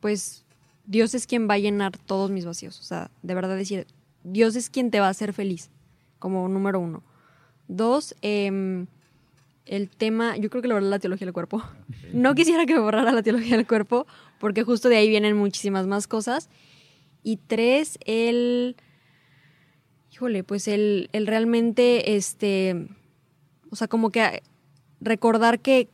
pues, 0.00 0.46
Dios 0.86 1.14
es 1.14 1.26
quien 1.26 1.50
va 1.50 1.54
a 1.54 1.58
llenar 1.58 1.98
todos 1.98 2.30
mis 2.30 2.46
vacíos. 2.46 2.80
O 2.80 2.82
sea, 2.82 3.10
de 3.22 3.34
verdad 3.34 3.56
decir, 3.56 3.86
Dios 4.24 4.56
es 4.56 4.70
quien 4.70 4.90
te 4.90 5.00
va 5.00 5.08
a 5.08 5.10
hacer 5.10 5.34
feliz, 5.34 5.70
como 6.18 6.48
número 6.48 6.80
uno. 6.80 7.02
Dos, 7.68 8.14
em, 8.22 8.86
el 9.64 9.88
tema, 9.88 10.36
yo 10.36 10.48
creo 10.50 10.62
que 10.62 10.68
lo 10.68 10.74
verdad 10.74 10.90
la 10.90 10.98
teología 10.98 11.26
del 11.26 11.32
cuerpo. 11.34 11.62
No 12.12 12.34
quisiera 12.34 12.66
que 12.66 12.74
me 12.74 12.80
borrara 12.80 13.12
la 13.12 13.22
teología 13.22 13.56
del 13.56 13.66
cuerpo, 13.66 14.06
porque 14.38 14.62
justo 14.62 14.88
de 14.88 14.96
ahí 14.96 15.08
vienen 15.08 15.36
muchísimas 15.36 15.86
más 15.86 16.06
cosas. 16.06 16.48
Y 17.22 17.38
tres, 17.38 17.98
el... 18.06 18.76
Híjole, 20.12 20.44
pues 20.44 20.66
el, 20.68 21.10
el 21.12 21.26
realmente, 21.26 22.16
este, 22.16 22.88
o 23.70 23.76
sea, 23.76 23.86
como 23.88 24.10
que 24.10 24.42
recordar 25.00 25.60
que, 25.60 25.88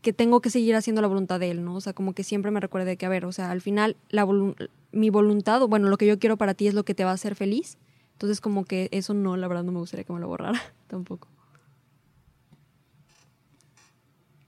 que 0.00 0.12
tengo 0.14 0.40
que 0.40 0.48
seguir 0.48 0.74
haciendo 0.76 1.02
la 1.02 1.08
voluntad 1.08 1.38
de 1.40 1.50
él, 1.50 1.62
¿no? 1.64 1.74
O 1.74 1.80
sea, 1.82 1.92
como 1.92 2.14
que 2.14 2.22
siempre 2.24 2.50
me 2.50 2.60
recuerde 2.60 2.96
que, 2.96 3.04
a 3.04 3.10
ver, 3.10 3.26
o 3.26 3.32
sea, 3.32 3.50
al 3.50 3.60
final 3.60 3.96
la 4.08 4.24
volu- 4.24 4.54
mi 4.92 5.10
voluntad, 5.10 5.60
o 5.62 5.68
bueno, 5.68 5.88
lo 5.88 5.98
que 5.98 6.06
yo 6.06 6.18
quiero 6.18 6.38
para 6.38 6.54
ti 6.54 6.68
es 6.68 6.74
lo 6.74 6.84
que 6.84 6.94
te 6.94 7.04
va 7.04 7.10
a 7.10 7.14
hacer 7.14 7.34
feliz. 7.34 7.76
Entonces, 8.16 8.40
como 8.40 8.64
que 8.64 8.88
eso 8.92 9.12
no, 9.12 9.36
la 9.36 9.46
verdad 9.46 9.62
no 9.62 9.72
me 9.72 9.78
gustaría 9.78 10.04
que 10.04 10.12
me 10.14 10.20
lo 10.20 10.26
borrara 10.28 10.58
tampoco. 10.86 11.28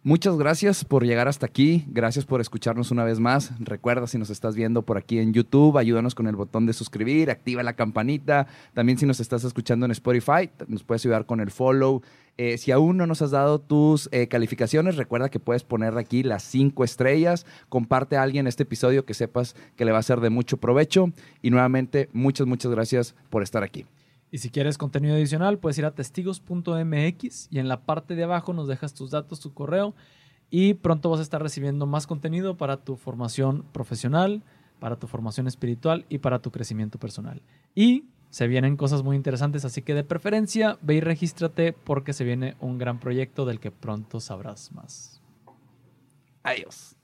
Muchas 0.09 0.39
gracias 0.39 0.87
por 0.87 1.05
llegar 1.05 1.29
hasta 1.29 1.45
aquí. 1.45 1.85
Gracias 1.89 2.25
por 2.25 2.41
escucharnos 2.41 2.91
una 2.91 3.05
vez 3.05 3.21
más. 3.21 3.53
Recuerda 3.61 4.07
si 4.07 4.17
nos 4.17 4.31
estás 4.31 4.57
viendo 4.57 4.81
por 4.81 4.97
aquí 4.97 5.19
en 5.19 5.35
YouTube, 5.35 5.77
ayúdanos 5.77 6.15
con 6.15 6.27
el 6.27 6.35
botón 6.35 6.65
de 6.65 6.73
suscribir, 6.73 7.31
activa 7.31 7.63
la 7.63 7.75
campanita. 7.75 8.47
También 8.73 8.97
si 8.97 9.05
nos 9.05 9.21
estás 9.21 9.45
escuchando 9.45 9.85
en 9.85 9.93
Spotify, 9.93 10.49
nos 10.67 10.83
puedes 10.83 11.05
ayudar 11.05 11.27
con 11.27 11.41
el 11.41 11.51
follow. 11.51 12.01
Eh, 12.39 12.57
si 12.57 12.73
aún 12.73 12.97
no 12.97 13.07
nos 13.07 13.21
has 13.21 13.33
dado 13.33 13.59
tus 13.59 14.09
eh, 14.11 14.29
calificaciones, 14.29 14.97
recuerda 14.97 15.29
que 15.29 15.41
puedes 15.41 15.63
poner 15.63 15.99
aquí 15.99 16.23
las 16.23 16.43
cinco 16.43 16.85
estrellas. 16.85 17.45
Comparte 17.69 18.17
a 18.17 18.23
alguien 18.23 18.47
este 18.47 18.63
episodio 18.63 19.05
que 19.05 19.13
sepas 19.13 19.57
que 19.77 19.85
le 19.85 19.93
va 19.93 19.99
a 19.99 20.03
ser 20.03 20.21
de 20.21 20.31
mucho 20.31 20.57
provecho. 20.57 21.13
Y 21.43 21.51
nuevamente, 21.51 22.09
muchas, 22.15 22.47
muchas 22.47 22.73
gracias 22.73 23.15
por 23.29 23.43
estar 23.43 23.63
aquí. 23.63 23.85
Y 24.31 24.39
si 24.39 24.51
quieres 24.51 24.79
contenido 24.79 25.15
adicional, 25.15 25.59
puedes 25.59 25.79
ir 25.79 25.87
a 25.87 25.95
testigos.mx 25.95 27.49
y 27.51 27.59
en 27.59 27.69
la 27.69 27.81
parte 27.81 28.15
de 28.15 28.25
abajo 28.25 28.53
nos 28.53 28.69
dejas 28.69 28.95
tus 28.95 29.11
datos, 29.11 29.41
tu 29.41 29.55
correo 29.55 29.95
y 30.51 30.75
pronto 30.75 31.11
vas 31.11 31.21
a 31.21 31.23
estar 31.23 31.43
recibiendo 31.43 31.87
más 31.87 32.07
contenido 32.07 32.57
para 32.57 32.79
tu 32.79 32.97
formación 32.97 33.65
profesional, 33.73 34.43
para 34.81 34.97
tu 34.97 35.07
formación 35.07 35.47
espiritual 35.47 36.07
y 36.09 36.19
para 36.19 36.41
tu 36.41 36.51
crecimiento 36.51 36.99
personal. 36.99 37.43
Y 37.75 38.05
se 38.31 38.47
vienen 38.47 38.77
cosas 38.77 39.03
muy 39.03 39.17
interesantes, 39.17 39.65
así 39.65 39.83
que 39.83 39.95
de 39.95 40.05
preferencia 40.05 40.79
ve 40.83 40.97
y 40.97 41.01
regístrate 41.01 41.73
porque 41.73 42.13
se 42.13 42.25
viene 42.25 42.57
un 42.61 42.79
gran 42.79 43.01
proyecto 43.01 43.47
del 43.47 43.61
que 43.61 43.71
pronto 43.71 44.21
sabrás 44.21 44.73
más. 44.73 45.23
Adiós. 46.43 46.98